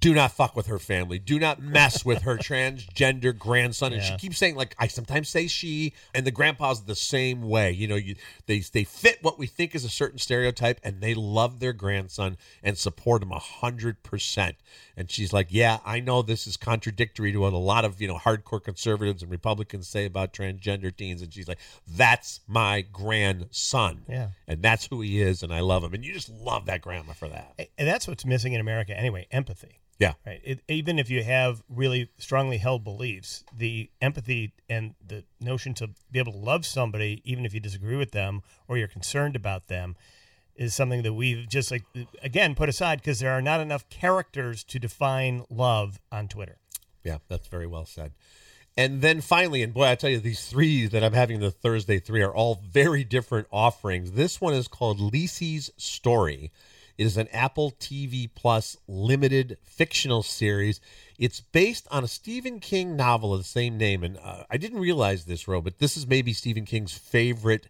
do 0.02 0.12
not 0.12 0.32
fuck 0.32 0.56
with 0.56 0.66
her 0.66 0.80
family. 0.80 1.18
Do 1.18 1.38
not 1.38 1.62
mess 1.62 2.04
with 2.04 2.22
her 2.22 2.36
transgender 2.38 3.36
grandson. 3.36 3.92
And 3.92 4.02
she 4.02 4.16
keeps 4.16 4.36
saying, 4.36 4.56
like, 4.56 4.74
I 4.78 4.88
sometimes 4.88 5.28
say 5.28 5.46
she, 5.46 5.94
and 6.12 6.26
the 6.26 6.32
grandpa's 6.32 6.82
the 6.82 6.96
same 6.96 7.42
way. 7.48 7.70
You 7.70 7.86
know, 7.86 7.94
you 7.94 8.16
they 8.46 8.58
they 8.58 8.84
fit 8.84 9.18
what 9.22 9.38
we 9.38 9.46
think 9.46 9.74
is 9.74 9.84
a 9.84 9.88
certain 9.88 10.18
stereotype, 10.18 10.80
and 10.82 11.00
they 11.00 11.14
love 11.14 11.60
their 11.60 11.72
grandson 11.72 12.36
and 12.62 12.76
support 12.76 13.22
him 13.22 13.30
a 13.30 13.38
hundred 13.38 14.02
percent. 14.02 14.56
And 14.96 15.10
she's 15.10 15.32
like, 15.32 15.46
Yeah, 15.50 15.78
I 15.86 16.00
know 16.00 16.20
this 16.22 16.46
is 16.46 16.56
contradictory 16.56 17.32
to 17.32 17.38
what 17.38 17.52
a 17.52 17.58
lot 17.58 17.84
of, 17.84 18.00
you 18.00 18.08
know, 18.08 18.18
hardcore 18.18 18.62
conservatives 18.62 19.22
and 19.22 19.30
Republicans 19.30 19.88
say 19.88 20.04
about 20.04 20.32
transgender 20.32 20.94
teens. 20.94 21.22
And 21.22 21.32
she's 21.32 21.48
like, 21.48 21.60
That's 21.86 22.40
my 22.48 22.80
grandson. 22.80 24.02
Yeah. 24.08 24.28
And 24.48 24.62
that's 24.62 24.86
who 24.86 25.00
he 25.00 25.22
is, 25.22 25.44
and 25.44 25.54
I 25.54 25.60
love 25.60 25.84
him. 25.84 25.94
And 25.94 26.04
you 26.04 26.12
just 26.12 26.28
love 26.28 26.66
that 26.66 26.82
grandma 26.82 27.12
for 27.12 27.28
that. 27.28 27.54
And 27.78 27.86
that's 27.86 28.08
what's 28.08 28.26
missing 28.26 28.52
in 28.52 28.60
America 28.60 28.98
anyway 28.98 29.28
empathy. 29.30 29.78
Yeah. 29.98 30.14
Right. 30.26 30.40
It, 30.42 30.60
even 30.68 30.98
if 30.98 31.10
you 31.10 31.22
have 31.22 31.62
really 31.68 32.10
strongly 32.18 32.58
held 32.58 32.82
beliefs, 32.82 33.44
the 33.56 33.90
empathy 34.00 34.52
and 34.68 34.94
the 35.06 35.24
notion 35.40 35.74
to 35.74 35.90
be 36.10 36.18
able 36.18 36.32
to 36.32 36.38
love 36.38 36.66
somebody, 36.66 37.22
even 37.24 37.44
if 37.44 37.54
you 37.54 37.60
disagree 37.60 37.96
with 37.96 38.10
them 38.10 38.42
or 38.66 38.76
you're 38.76 38.88
concerned 38.88 39.36
about 39.36 39.68
them, 39.68 39.96
is 40.56 40.74
something 40.74 41.02
that 41.02 41.14
we've 41.14 41.48
just 41.48 41.70
like 41.70 41.84
again 42.22 42.54
put 42.54 42.68
aside 42.68 43.00
because 43.00 43.20
there 43.20 43.32
are 43.32 43.42
not 43.42 43.60
enough 43.60 43.88
characters 43.88 44.64
to 44.64 44.78
define 44.78 45.44
love 45.48 46.00
on 46.10 46.28
Twitter. 46.28 46.58
Yeah, 47.04 47.18
that's 47.28 47.48
very 47.48 47.66
well 47.66 47.86
said. 47.86 48.12
And 48.76 49.02
then 49.02 49.20
finally, 49.20 49.62
and 49.62 49.74
boy, 49.74 49.88
I 49.88 49.94
tell 49.96 50.08
you, 50.08 50.18
these 50.18 50.46
three 50.46 50.86
that 50.86 51.04
I'm 51.04 51.12
having 51.12 51.40
the 51.40 51.50
Thursday 51.50 51.98
three 51.98 52.22
are 52.22 52.34
all 52.34 52.62
very 52.66 53.04
different 53.04 53.46
offerings. 53.52 54.12
This 54.12 54.40
one 54.40 54.54
is 54.54 54.66
called 54.66 54.98
Lisey's 54.98 55.70
Story. 55.76 56.50
It 56.98 57.04
is 57.04 57.16
an 57.16 57.28
Apple 57.28 57.72
TV 57.72 58.28
Plus 58.34 58.76
limited 58.86 59.58
fictional 59.62 60.22
series. 60.22 60.80
It's 61.18 61.40
based 61.40 61.86
on 61.90 62.04
a 62.04 62.08
Stephen 62.08 62.60
King 62.60 62.96
novel 62.96 63.32
of 63.32 63.40
the 63.40 63.44
same 63.44 63.76
name. 63.76 64.04
And 64.04 64.18
uh, 64.18 64.44
I 64.50 64.56
didn't 64.56 64.80
realize 64.80 65.24
this, 65.24 65.48
Roe, 65.48 65.60
but 65.60 65.78
this 65.78 65.96
is 65.96 66.06
maybe 66.06 66.32
Stephen 66.32 66.64
King's 66.64 66.92
favorite 66.92 67.68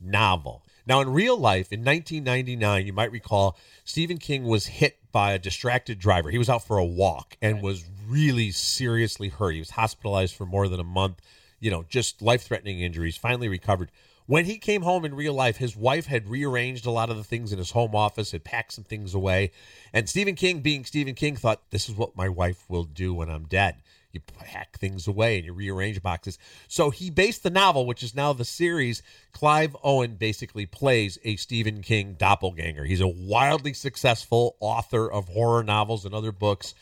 novel. 0.00 0.64
Now, 0.86 1.00
in 1.00 1.10
real 1.10 1.38
life, 1.38 1.72
in 1.72 1.80
1999, 1.80 2.86
you 2.86 2.92
might 2.92 3.10
recall 3.12 3.56
Stephen 3.84 4.18
King 4.18 4.44
was 4.44 4.66
hit 4.66 4.98
by 5.12 5.32
a 5.32 5.38
distracted 5.38 5.98
driver. 5.98 6.30
He 6.30 6.38
was 6.38 6.50
out 6.50 6.66
for 6.66 6.76
a 6.76 6.84
walk 6.84 7.36
and 7.40 7.62
was 7.62 7.84
really 8.06 8.50
seriously 8.50 9.28
hurt. 9.28 9.52
He 9.52 9.60
was 9.60 9.70
hospitalized 9.70 10.34
for 10.34 10.44
more 10.44 10.68
than 10.68 10.80
a 10.80 10.84
month, 10.84 11.20
you 11.58 11.70
know, 11.70 11.84
just 11.88 12.20
life 12.20 12.42
threatening 12.42 12.80
injuries, 12.80 13.16
finally 13.16 13.48
recovered. 13.48 13.90
When 14.26 14.46
he 14.46 14.56
came 14.56 14.82
home 14.82 15.04
in 15.04 15.14
real 15.14 15.34
life, 15.34 15.58
his 15.58 15.76
wife 15.76 16.06
had 16.06 16.30
rearranged 16.30 16.86
a 16.86 16.90
lot 16.90 17.10
of 17.10 17.16
the 17.16 17.24
things 17.24 17.52
in 17.52 17.58
his 17.58 17.72
home 17.72 17.94
office, 17.94 18.32
had 18.32 18.42
packed 18.42 18.72
some 18.72 18.84
things 18.84 19.12
away. 19.12 19.50
And 19.92 20.08
Stephen 20.08 20.34
King, 20.34 20.60
being 20.60 20.84
Stephen 20.84 21.14
King, 21.14 21.36
thought, 21.36 21.70
this 21.70 21.88
is 21.88 21.94
what 21.94 22.16
my 22.16 22.28
wife 22.28 22.64
will 22.68 22.84
do 22.84 23.12
when 23.12 23.28
I'm 23.28 23.44
dead. 23.44 23.76
You 24.12 24.20
pack 24.20 24.78
things 24.78 25.06
away 25.06 25.36
and 25.36 25.44
you 25.44 25.52
rearrange 25.52 26.00
boxes. 26.00 26.38
So 26.68 26.90
he 26.90 27.10
based 27.10 27.42
the 27.42 27.50
novel, 27.50 27.84
which 27.84 28.02
is 28.02 28.14
now 28.14 28.32
the 28.32 28.44
series. 28.44 29.02
Clive 29.32 29.76
Owen 29.82 30.14
basically 30.14 30.66
plays 30.66 31.18
a 31.24 31.36
Stephen 31.36 31.82
King 31.82 32.14
doppelganger. 32.14 32.84
He's 32.84 33.00
a 33.00 33.08
wildly 33.08 33.74
successful 33.74 34.56
author 34.60 35.10
of 35.10 35.28
horror 35.28 35.64
novels 35.64 36.04
and 36.04 36.14
other 36.14 36.32
books 36.32 36.74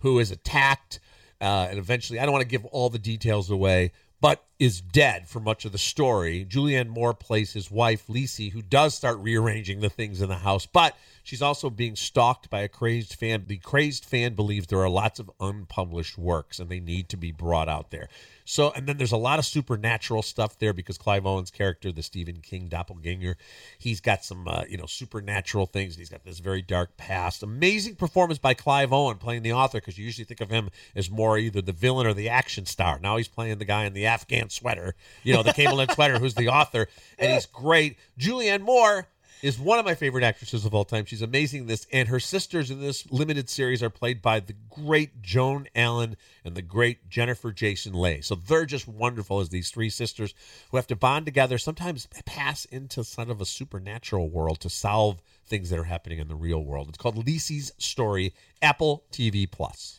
who 0.00 0.18
is 0.18 0.30
attacked 0.30 0.98
uh, 1.40 1.68
and 1.70 1.78
eventually, 1.78 2.20
I 2.20 2.24
don't 2.24 2.32
want 2.32 2.42
to 2.42 2.48
give 2.48 2.66
all 2.66 2.90
the 2.90 2.98
details 2.98 3.50
away, 3.50 3.92
but 4.20 4.44
is 4.58 4.80
dead 4.80 5.28
for 5.28 5.40
much 5.40 5.64
of 5.64 5.72
the 5.72 5.78
story. 5.78 6.44
Julianne 6.48 6.88
Moore 6.88 7.14
plays 7.14 7.52
his 7.52 7.70
wife, 7.70 8.06
Lisey, 8.08 8.52
who 8.52 8.62
does 8.62 8.94
start 8.94 9.18
rearranging 9.18 9.80
the 9.80 9.88
things 9.88 10.20
in 10.20 10.28
the 10.28 10.36
house, 10.36 10.66
but 10.66 10.96
she's 11.30 11.42
also 11.42 11.70
being 11.70 11.94
stalked 11.94 12.50
by 12.50 12.62
a 12.62 12.66
crazed 12.68 13.14
fan. 13.14 13.44
The 13.46 13.58
crazed 13.58 14.04
fan 14.04 14.34
believes 14.34 14.66
there 14.66 14.80
are 14.80 14.88
lots 14.88 15.20
of 15.20 15.30
unpublished 15.38 16.18
works 16.18 16.58
and 16.58 16.68
they 16.68 16.80
need 16.80 17.08
to 17.10 17.16
be 17.16 17.30
brought 17.30 17.68
out 17.68 17.92
there. 17.92 18.08
So, 18.44 18.72
and 18.72 18.88
then 18.88 18.96
there's 18.96 19.12
a 19.12 19.16
lot 19.16 19.38
of 19.38 19.44
supernatural 19.44 20.22
stuff 20.22 20.58
there 20.58 20.72
because 20.72 20.98
Clive 20.98 21.24
Owen's 21.24 21.52
character, 21.52 21.92
the 21.92 22.02
Stephen 22.02 22.40
King 22.40 22.66
doppelganger, 22.66 23.36
he's 23.78 24.00
got 24.00 24.24
some, 24.24 24.48
uh, 24.48 24.64
you 24.68 24.76
know, 24.76 24.86
supernatural 24.86 25.66
things. 25.66 25.94
He's 25.94 26.08
got 26.08 26.24
this 26.24 26.40
very 26.40 26.62
dark 26.62 26.96
past. 26.96 27.44
Amazing 27.44 27.94
performance 27.94 28.40
by 28.40 28.54
Clive 28.54 28.92
Owen 28.92 29.18
playing 29.18 29.42
the 29.42 29.52
author 29.52 29.78
because 29.78 29.96
you 29.96 30.04
usually 30.04 30.24
think 30.24 30.40
of 30.40 30.50
him 30.50 30.68
as 30.96 31.08
more 31.08 31.38
either 31.38 31.62
the 31.62 31.70
villain 31.70 32.08
or 32.08 32.12
the 32.12 32.28
action 32.28 32.66
star. 32.66 32.98
Now 33.00 33.18
he's 33.18 33.28
playing 33.28 33.58
the 33.58 33.64
guy 33.64 33.84
in 33.84 33.92
the 33.92 34.06
Afghan 34.06 34.50
sweater, 34.50 34.96
you 35.22 35.32
know, 35.32 35.44
the 35.44 35.52
cable 35.52 35.76
knit 35.76 35.92
sweater, 35.92 36.18
who's 36.18 36.34
the 36.34 36.48
author, 36.48 36.88
and 37.20 37.32
he's 37.32 37.46
great. 37.46 37.98
Julianne 38.18 38.62
Moore 38.62 39.06
is 39.42 39.58
one 39.58 39.78
of 39.78 39.84
my 39.84 39.94
favorite 39.94 40.24
actresses 40.24 40.64
of 40.64 40.74
all 40.74 40.84
time. 40.84 41.04
She's 41.04 41.22
amazing 41.22 41.62
in 41.62 41.66
this, 41.66 41.86
and 41.92 42.08
her 42.08 42.20
sisters 42.20 42.70
in 42.70 42.80
this 42.80 43.10
limited 43.10 43.48
series 43.48 43.82
are 43.82 43.90
played 43.90 44.20
by 44.20 44.40
the 44.40 44.54
great 44.68 45.22
Joan 45.22 45.66
Allen 45.74 46.16
and 46.44 46.54
the 46.54 46.62
great 46.62 47.08
Jennifer 47.08 47.52
Jason 47.52 47.94
Leigh. 47.94 48.20
So 48.20 48.34
they're 48.34 48.66
just 48.66 48.88
wonderful 48.88 49.40
as 49.40 49.48
these 49.48 49.70
three 49.70 49.90
sisters 49.90 50.34
who 50.70 50.76
have 50.76 50.86
to 50.88 50.96
bond 50.96 51.26
together, 51.26 51.58
sometimes 51.58 52.08
pass 52.26 52.64
into 52.66 53.04
sort 53.04 53.30
of 53.30 53.40
a 53.40 53.46
supernatural 53.46 54.28
world 54.28 54.60
to 54.60 54.70
solve 54.70 55.22
things 55.44 55.70
that 55.70 55.78
are 55.78 55.84
happening 55.84 56.18
in 56.18 56.28
the 56.28 56.34
real 56.34 56.62
world. 56.62 56.88
It's 56.88 56.98
called 56.98 57.24
Lisey's 57.24 57.72
Story, 57.78 58.34
Apple 58.62 59.04
TV 59.12 59.50
Plus. 59.50 59.98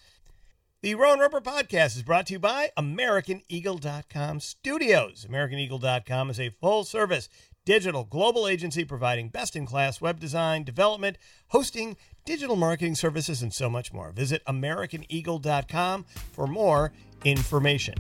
The 0.82 0.96
Roe 0.96 1.12
and 1.12 1.22
Roeper 1.22 1.42
podcast 1.42 1.96
is 1.96 2.02
brought 2.02 2.26
to 2.26 2.34
you 2.34 2.40
by 2.40 2.72
AmericanEagle.com 2.76 4.40
Studios. 4.40 5.28
AmericanEagle.com 5.30 6.32
is 6.32 6.40
a 6.40 6.56
full 6.60 6.84
service 6.86 7.30
digital 7.66 8.04
global 8.04 8.48
agency 8.48 8.86
providing 8.86 9.30
best 9.30 9.56
in 9.56 9.66
class 9.66 10.02
web 10.02 10.20
design, 10.20 10.64
development, 10.64 11.18
hosting, 11.50 11.98
digital 12.26 12.56
marketing 12.56 12.96
services, 12.96 13.42
and 13.42 13.54
so 13.54 13.70
much 13.70 13.94
more. 13.94 14.12
Visit 14.12 14.44
AmericanEagle.com 14.46 16.06
for 16.32 16.48
more 16.48 16.92
information. 17.24 17.96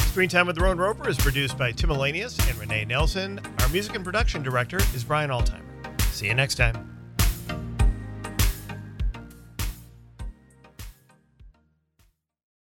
Screen 0.00 0.28
Time 0.28 0.46
with 0.46 0.56
the 0.56 0.62
Roe 0.62 0.70
and 0.70 0.80
Roeper 0.80 1.08
is 1.08 1.18
produced 1.18 1.58
by 1.58 1.72
Tim 1.72 1.90
Elanius 1.90 2.38
and 2.48 2.56
Renee 2.58 2.84
Nelson. 2.84 3.40
Our 3.60 3.68
music 3.70 3.96
and 3.96 4.04
production 4.04 4.42
director 4.42 4.78
is 4.94 5.02
Brian 5.02 5.30
Altimer. 5.30 5.60
See 6.12 6.26
you 6.26 6.34
next 6.34 6.54
time. 6.54 6.93